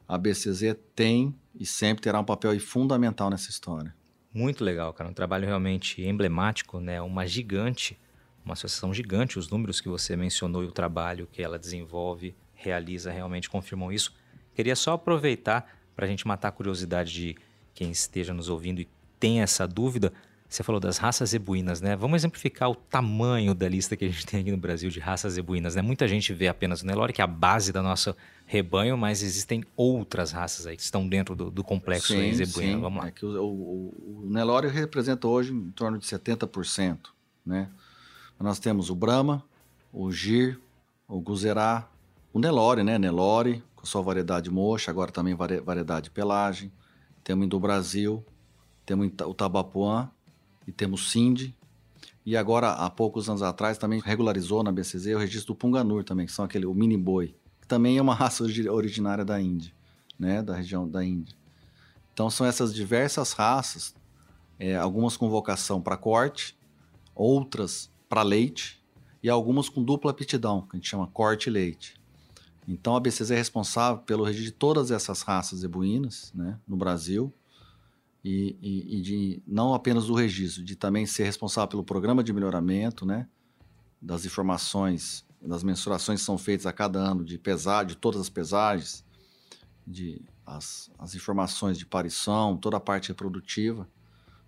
a 0.09 0.19
BCZ 0.19 0.77
tem 0.95 1.35
e 1.55 1.65
sempre 1.65 2.03
terá 2.03 2.19
um 2.19 2.25
papel 2.25 2.59
fundamental 2.61 3.31
nessa 3.31 3.49
história. 3.49 3.95
Muito 4.33 4.65
legal, 4.65 4.93
cara. 4.93 5.09
Um 5.09 5.15
trabalho 5.15 5.47
realmente 5.47 6.03
emblemático, 6.03 6.81
né? 6.81 7.01
Uma 7.01 7.25
gigante, 7.27 7.99
uma 8.45 8.53
associação 8.53 8.93
gigante. 8.93 9.39
Os 9.39 9.49
números 9.49 9.81
que 9.81 9.89
você 9.89 10.17
mencionou 10.17 10.63
e 10.63 10.67
o 10.67 10.73
trabalho 10.73 11.29
que 11.31 11.43
ela 11.43 11.59
desenvolve, 11.59 12.35
realiza, 12.55 13.11
realmente 13.11 13.49
confirmam 13.49 13.93
isso. 13.93 14.15
Queria 14.55 14.77
só 14.77 14.93
aproveitar 14.93 15.81
para 15.95 16.07
a 16.07 16.09
gente 16.09 16.27
matar 16.27 16.49
a 16.49 16.53
curiosidade 16.53 17.13
de 17.13 17.37
quem 17.75 17.91
esteja 17.91 18.33
nos 18.33 18.49
ouvindo 18.49 18.81
e 18.81 18.89
tem 19.19 19.41
essa 19.41 19.67
dúvida. 19.67 20.13
Você 20.49 20.63
falou 20.63 20.81
das 20.81 20.99
raças 20.99 21.31
zebuínas, 21.31 21.81
né? 21.81 21.97
Vamos 21.97 22.21
exemplificar 22.21 22.71
o 22.71 22.77
tamanho 22.77 23.55
da 23.55 23.69
lista 23.69 23.97
que 23.97 24.05
a 24.05 24.09
gente 24.09 24.25
tem 24.25 24.41
aqui 24.41 24.53
no 24.53 24.57
Brasil 24.57 24.89
de 24.89 25.01
raças 25.01 25.33
zebuínas, 25.33 25.75
né? 25.75 25.83
Muita 25.83 26.07
gente 26.07 26.33
vê 26.33 26.47
apenas 26.47 26.83
o 26.83 26.87
Nelore, 26.87 27.13
que 27.13 27.21
é 27.21 27.25
a 27.25 27.27
base 27.27 27.73
da 27.73 27.83
nossa 27.83 28.17
rebanho, 28.47 28.97
mas 28.97 29.23
existem 29.23 29.65
outras 29.77 30.31
raças 30.31 30.67
aí 30.67 30.77
que 30.77 30.83
estão 30.83 31.09
dentro 31.09 31.35
do, 31.35 31.51
do 31.51 31.65
complexo 31.65 32.09
sim, 32.09 32.33
zebuíno. 32.35 32.75
Sim. 32.75 32.81
Vamos 32.81 33.03
lá. 33.03 33.09
É 33.09 33.11
que 33.11 33.27
o, 33.27 33.43
o, 33.43 34.23
o 34.23 34.31
Nelore 34.31 34.69
representa 34.69 35.27
hoje 35.27 35.53
em 35.53 35.71
torno 35.71 35.99
de 35.99 36.07
70%, 36.07 36.99
né? 37.45 37.69
Nós 38.39 38.59
temos 38.59 38.91
o 38.91 38.95
Brahma, 38.95 39.43
o 39.93 40.11
Gir, 40.11 40.61
o 41.09 41.21
Guzerá, 41.21 41.89
o 42.33 42.39
Nelore, 42.39 42.83
né? 42.83 42.99
Nelore, 42.99 43.63
com 43.77 43.87
sua 43.87 44.03
variedade 44.03 44.51
mocha, 44.51 44.91
agora 44.91 45.13
também 45.13 45.35
variedade 45.35 46.11
pelagem. 46.11 46.73
Temos 47.23 47.49
do 47.49 47.61
Brasil, 47.61 48.25
temos 48.85 49.11
o 49.25 49.35
Tabapuã 49.35 50.11
e 50.67 50.73
temos 50.73 51.11
Cindy. 51.11 51.55
E 52.27 52.37
agora, 52.37 52.73
há 52.73 52.91
poucos 52.91 53.29
anos 53.29 53.43
atrás, 53.43 53.79
também 53.79 54.01
regularizou 54.01 54.63
na 54.63 54.73
BCZ 54.73 55.15
o 55.15 55.19
registro 55.19 55.55
do 55.55 55.59
Punganur 55.59 56.05
também, 56.05 56.27
que 56.27 56.33
são 56.33 56.45
aquele, 56.45 56.67
o 56.67 56.75
mini 56.75 56.97
boi, 56.97 57.35
que 57.61 57.69
também 57.69 57.99
é 57.99 58.03
uma 58.03 58.15
raça 58.17 58.43
originária 58.43 59.25
da 59.25 59.41
Índia, 59.41 59.73
né, 60.19 60.43
da 60.43 60.55
região 60.55 60.89
da 60.89 61.05
Índia. 61.05 61.37
Então 62.13 62.31
são 62.31 62.47
essas 62.47 62.75
diversas 62.75 63.33
raças, 63.33 63.95
é, 64.59 64.77
algumas 64.77 65.17
com 65.17 65.29
vocação 65.29 65.83
para 65.83 65.97
corte, 65.97 66.57
outras 67.15 67.91
para 68.09 68.23
leite 68.23 68.83
e 69.23 69.29
algumas 69.29 69.69
com 69.69 69.83
dupla 69.83 70.11
aptidão, 70.11 70.63
que 70.63 70.77
a 70.77 70.79
gente 70.79 70.89
chama 70.89 71.07
corte 71.07 71.49
leite. 71.49 71.95
Então 72.67 72.97
a 72.97 73.01
BCZ 73.01 73.31
é 73.31 73.37
responsável 73.37 74.03
pelo 74.03 74.25
registro 74.25 74.53
de 74.53 74.59
todas 74.59 74.91
essas 74.91 75.23
raças 75.23 75.61
zebuínas 75.61 76.33
né, 76.35 76.59
no 76.67 76.77
Brasil 76.77 77.33
e, 78.25 78.57
e, 78.61 78.97
e, 78.97 79.03
de 79.03 79.43
não 79.47 79.75
apenas 79.75 80.07
do 80.07 80.15
registro, 80.15 80.65
de 80.65 80.75
também 80.75 81.05
ser 81.05 81.25
responsável 81.25 81.69
pelo 81.69 81.85
programa 81.85 82.25
de 82.25 82.33
melhoramento, 82.33 83.05
né, 83.05 83.29
das 84.01 84.25
informações, 84.25 85.27
das 85.43 85.63
mensurações 85.63 86.21
que 86.21 86.27
são 86.27 86.39
feitas 86.39 86.65
a 86.65 86.73
cada 86.73 86.99
ano 86.99 87.23
de 87.23 87.37
pesar, 87.37 87.85
de 87.85 87.97
todas 87.97 88.21
as 88.23 88.31
pesagens, 88.31 89.05
de 89.87 90.23
as, 90.47 90.91
as 90.99 91.15
informações 91.15 91.79
de 91.79 91.85
parição, 91.85 92.57
toda 92.57 92.79
a 92.79 92.81
parte 92.81 93.09
reprodutiva, 93.09 93.89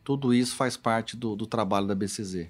tudo 0.03 0.33
isso 0.33 0.57
faz 0.57 0.77
parte 0.77 1.17
do, 1.17 1.37
do 1.37 1.47
trabalho 1.47 1.87
da 1.87 1.95
BCZ. 1.95 2.49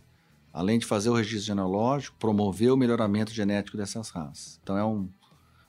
Além 0.57 0.79
de 0.79 0.87
fazer 0.87 1.11
o 1.11 1.15
registro 1.15 1.49
genealógico, 1.49 2.17
promover 2.19 2.73
o 2.73 2.79
melhoramento 2.79 3.31
genético 3.31 3.77
dessas 3.77 4.09
raças. 4.09 4.59
Então 4.63 4.79
é 4.79 4.83
um, 4.83 5.07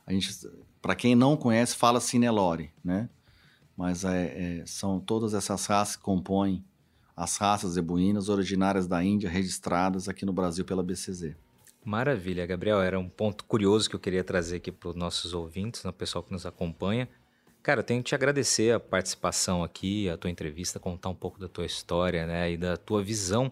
a 0.06 0.14
gente, 0.14 0.34
para 0.82 0.96
quem 0.96 1.14
não 1.14 1.36
conhece, 1.36 1.76
fala 1.76 2.00
Cinelore, 2.00 2.72
né? 2.82 3.10
mas 3.76 4.06
é, 4.06 4.62
é, 4.62 4.66
são 4.66 4.98
todas 4.98 5.34
essas 5.34 5.66
raças 5.66 5.98
que 5.98 6.02
compõem 6.02 6.64
as 7.18 7.36
raças 7.36 7.74
zebuínas 7.74 8.30
originárias 8.30 8.88
da 8.88 9.04
Índia 9.04 9.30
registradas 9.30 10.08
aqui 10.08 10.26
no 10.26 10.32
Brasil 10.32 10.64
pela 10.64 10.82
BCZ. 10.82 11.36
Maravilha, 11.84 12.46
Gabriel. 12.46 12.82
Era 12.82 12.98
um 12.98 13.10
ponto 13.10 13.44
curioso 13.44 13.90
que 13.90 13.96
eu 13.98 14.00
queria 14.00 14.24
trazer 14.24 14.56
aqui 14.56 14.72
para 14.72 14.88
os 14.88 14.96
nossos 14.96 15.34
ouvintes, 15.34 15.84
o 15.84 15.88
né, 15.88 15.94
pessoal 15.96 16.24
que 16.24 16.32
nos 16.32 16.46
acompanha. 16.46 17.10
Cara, 17.62 17.82
eu 17.82 17.84
tenho 17.84 18.02
que 18.02 18.08
te 18.08 18.16
agradecer 18.16 18.74
a 18.74 18.80
participação 18.80 19.66
aqui, 19.66 20.10
a 20.10 20.16
tua 20.16 20.30
entrevista, 20.30 20.80
contar 20.80 21.10
um 21.10 21.16
pouco 21.16 21.38
da 21.38 21.50
tua 21.50 21.66
história, 21.66 22.26
né, 22.26 22.54
e 22.54 22.56
da 22.56 22.78
tua 22.78 23.04
visão 23.04 23.52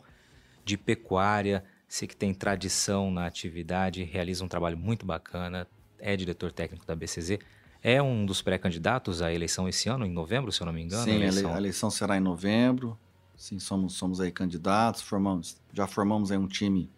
de 0.66 0.78
pecuária. 0.78 1.64
Sei 1.88 2.08
que 2.08 2.16
tem 2.16 2.34
tradição 2.34 3.10
na 3.10 3.26
atividade, 3.26 4.04
realiza 4.04 4.44
um 4.44 4.48
trabalho 4.48 4.78
muito 4.78 5.06
bacana, 5.06 5.66
é 6.00 6.18
diretor 6.18 6.52
técnico 6.52 6.86
da 6.86 6.96
BCZ 6.96 7.40
é 7.88 8.02
um 8.02 8.26
dos 8.26 8.42
pré-candidatos 8.42 9.22
à 9.22 9.32
eleição 9.32 9.70
esse 9.70 9.88
ano, 9.88 10.08
em 10.08 10.12
novembro, 10.12 10.52
se 10.52 10.60
eu 10.60 10.66
não 10.66 10.74
me 10.74 10.82
engano? 10.82 11.04
Sim, 11.04 11.12
a 11.12 11.16
eleição, 11.18 11.54
a 11.54 11.58
eleição 11.58 11.92
será 11.92 12.18
em 12.18 12.20
novembro. 12.20 12.98
Sim, 13.38 13.60
somos, 13.60 13.94
somos 13.94 14.20
aí 14.20 14.32
candidatos, 14.32 15.04
formamos, 15.04 15.58
já 15.72 15.86
formamos 15.86 16.32
aí 16.32 16.38
um 16.40 16.48
time 16.48 16.90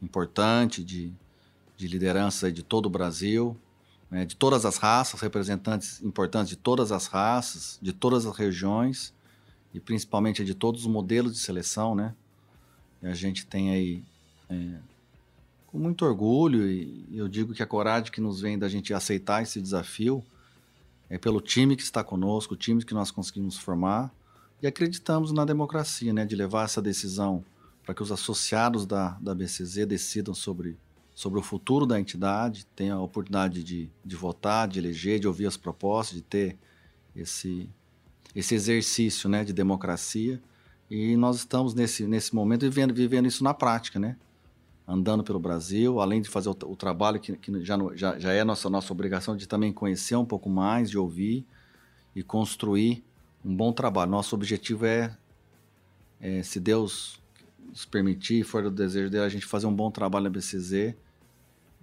importante 0.00 0.84
de, 0.84 1.12
de 1.76 1.88
liderança 1.88 2.52
de 2.52 2.62
todo 2.62 2.86
o 2.86 2.90
Brasil, 2.90 3.56
né, 4.08 4.24
de 4.24 4.36
todas 4.36 4.64
as 4.64 4.76
raças, 4.76 5.20
representantes 5.20 6.00
importantes 6.04 6.50
de 6.50 6.56
todas 6.56 6.92
as 6.92 7.08
raças, 7.08 7.76
de 7.82 7.92
todas 7.92 8.26
as 8.26 8.36
regiões 8.36 9.12
e 9.74 9.80
principalmente 9.80 10.44
de 10.44 10.54
todos 10.54 10.82
os 10.82 10.86
modelos 10.86 11.32
de 11.32 11.40
seleção, 11.40 11.96
né? 11.96 12.14
A 13.02 13.14
gente 13.14 13.46
tem 13.46 13.70
aí 13.70 14.02
é, 14.48 14.78
com 15.66 15.78
muito 15.78 16.04
orgulho 16.04 16.66
e 16.68 17.06
eu 17.12 17.28
digo 17.28 17.54
que 17.54 17.62
a 17.62 17.66
coragem 17.66 18.10
que 18.10 18.20
nos 18.20 18.40
vem 18.40 18.58
da 18.58 18.68
gente 18.68 18.92
aceitar 18.94 19.42
esse 19.42 19.60
desafio 19.60 20.24
é 21.08 21.18
pelo 21.18 21.40
time 21.40 21.76
que 21.76 21.82
está 21.82 22.02
conosco, 22.02 22.54
o 22.54 22.56
time 22.56 22.84
que 22.84 22.94
nós 22.94 23.10
conseguimos 23.10 23.58
formar 23.58 24.12
e 24.62 24.66
acreditamos 24.66 25.32
na 25.32 25.44
democracia, 25.44 26.12
né, 26.12 26.24
de 26.24 26.34
levar 26.34 26.64
essa 26.64 26.80
decisão 26.80 27.44
para 27.84 27.94
que 27.94 28.02
os 28.02 28.10
associados 28.10 28.84
da, 28.84 29.10
da 29.20 29.34
BCZ 29.34 29.86
decidam 29.86 30.34
sobre, 30.34 30.76
sobre 31.14 31.38
o 31.38 31.42
futuro 31.42 31.86
da 31.86 32.00
entidade, 32.00 32.66
tenham 32.74 32.98
a 32.98 33.02
oportunidade 33.02 33.62
de, 33.62 33.88
de 34.04 34.16
votar, 34.16 34.66
de 34.66 34.80
eleger, 34.80 35.20
de 35.20 35.28
ouvir 35.28 35.46
as 35.46 35.56
propostas, 35.56 36.16
de 36.16 36.22
ter 36.22 36.56
esse, 37.14 37.68
esse 38.34 38.54
exercício 38.54 39.28
né, 39.28 39.44
de 39.44 39.52
democracia. 39.52 40.42
E 40.90 41.16
nós 41.16 41.36
estamos 41.36 41.74
nesse, 41.74 42.06
nesse 42.06 42.34
momento 42.34 42.62
vivendo, 42.62 42.94
vivendo 42.94 43.26
isso 43.26 43.42
na 43.42 43.52
prática, 43.52 43.98
né? 43.98 44.16
andando 44.86 45.24
pelo 45.24 45.40
Brasil, 45.40 46.00
além 46.00 46.22
de 46.22 46.28
fazer 46.28 46.48
o, 46.48 46.56
o 46.66 46.76
trabalho 46.76 47.18
que, 47.18 47.36
que 47.36 47.64
já, 47.64 47.76
já, 47.94 48.18
já, 48.18 48.32
é 48.32 48.44
nossa, 48.44 48.70
nossa 48.70 48.92
obrigação 48.92 49.36
de 49.36 49.46
também 49.48 49.72
conhecer 49.72 50.14
um 50.14 50.24
pouco 50.24 50.48
mais, 50.48 50.88
de 50.88 50.96
ouvir 50.96 51.44
e 52.14 52.22
construir 52.22 53.04
um 53.44 53.54
bom 53.54 53.72
trabalho. 53.72 54.10
Nosso 54.10 54.34
objetivo 54.34 54.86
é, 54.86 55.16
é 56.20 56.42
se 56.42 56.60
Deus 56.60 57.20
nos 57.68 57.84
permitir, 57.84 58.44
for 58.44 58.62
do 58.62 58.70
desejo 58.70 59.10
dele, 59.10 59.24
a 59.24 59.28
gente 59.28 59.44
fazer 59.44 59.66
um 59.66 59.74
bom 59.74 59.90
trabalho 59.90 60.24
na 60.24 60.30
BCZ 60.30 60.94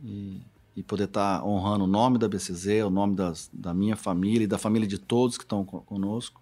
e, 0.01 0.41
e 0.75 0.81
poder 0.81 1.05
estar 1.05 1.39
tá 1.39 1.45
honrando 1.45 1.83
o 1.83 1.87
nome 1.87 2.17
da 2.17 2.29
BCZ, 2.29 2.85
o 2.85 2.89
nome 2.89 3.15
das, 3.15 3.49
da 3.51 3.73
minha 3.73 3.97
família 3.97 4.45
e 4.45 4.47
da 4.47 4.57
família 4.57 4.87
de 4.87 4.97
todos 4.97 5.37
que 5.37 5.43
estão 5.43 5.65
conosco, 5.65 6.41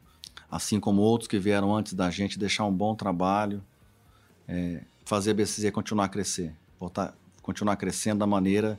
assim 0.52 0.82
como 0.82 1.02
outros 1.02 1.30
que 1.30 1.39
vieram 1.39 1.74
antes 1.74 1.93
da 1.93 2.12
gente, 2.12 2.38
deixar 2.38 2.66
um 2.66 2.74
bom 2.74 2.93
trabalho, 2.93 3.64
é, 4.45 4.82
fazer 5.06 5.32
a 5.32 5.34
BCZ 5.34 5.72
continuar 5.72 6.06
a 6.06 6.10
crescer, 6.10 6.54
voltar, 6.78 7.16
continuar 7.41 7.78
crescendo 7.78 8.20
da 8.20 8.28
maneira 8.28 8.78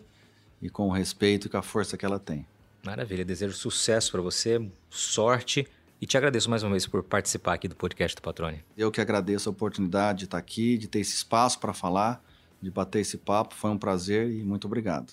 e 0.60 0.68
com 0.68 0.88
o 0.88 0.92
respeito 0.92 1.46
e 1.46 1.50
com 1.50 1.56
a 1.56 1.62
força 1.62 1.96
que 1.96 2.04
ela 2.04 2.18
tem. 2.18 2.46
Maravilha, 2.84 3.24
desejo 3.24 3.54
sucesso 3.54 4.12
para 4.12 4.20
você, 4.20 4.70
sorte 4.90 5.66
e 6.00 6.06
te 6.06 6.18
agradeço 6.18 6.50
mais 6.50 6.62
uma 6.62 6.72
vez 6.72 6.86
por 6.86 7.02
participar 7.02 7.54
aqui 7.54 7.68
do 7.68 7.76
podcast 7.76 8.14
do 8.14 8.22
Patrone. 8.22 8.62
Eu 8.76 8.90
que 8.90 9.00
agradeço 9.00 9.48
a 9.48 9.52
oportunidade 9.52 10.20
de 10.20 10.24
estar 10.26 10.38
aqui, 10.38 10.76
de 10.76 10.88
ter 10.88 10.98
esse 10.98 11.14
espaço 11.14 11.58
para 11.58 11.72
falar, 11.72 12.22
de 12.60 12.70
bater 12.70 13.00
esse 13.00 13.16
papo, 13.16 13.54
foi 13.54 13.70
um 13.70 13.78
prazer 13.78 14.30
e 14.30 14.42
muito 14.42 14.66
obrigado. 14.66 15.12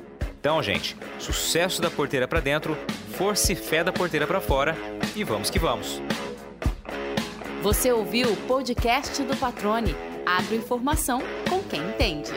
Então, 0.41 0.61
gente, 0.63 0.97
sucesso 1.19 1.79
da 1.79 1.91
porteira 1.91 2.27
para 2.27 2.39
dentro, 2.39 2.75
força 3.15 3.53
e 3.53 3.55
fé 3.55 3.83
da 3.83 3.93
porteira 3.93 4.25
para 4.25 4.41
fora 4.41 4.75
e 5.15 5.23
vamos 5.23 5.51
que 5.51 5.59
vamos. 5.59 6.01
Você 7.61 7.91
ouviu 7.91 8.33
o 8.33 8.35
podcast 8.47 9.21
do 9.21 9.37
Patrone. 9.37 9.95
Agroinformação 10.25 11.21
com 11.47 11.61
quem 11.61 11.79
entende. 11.87 12.31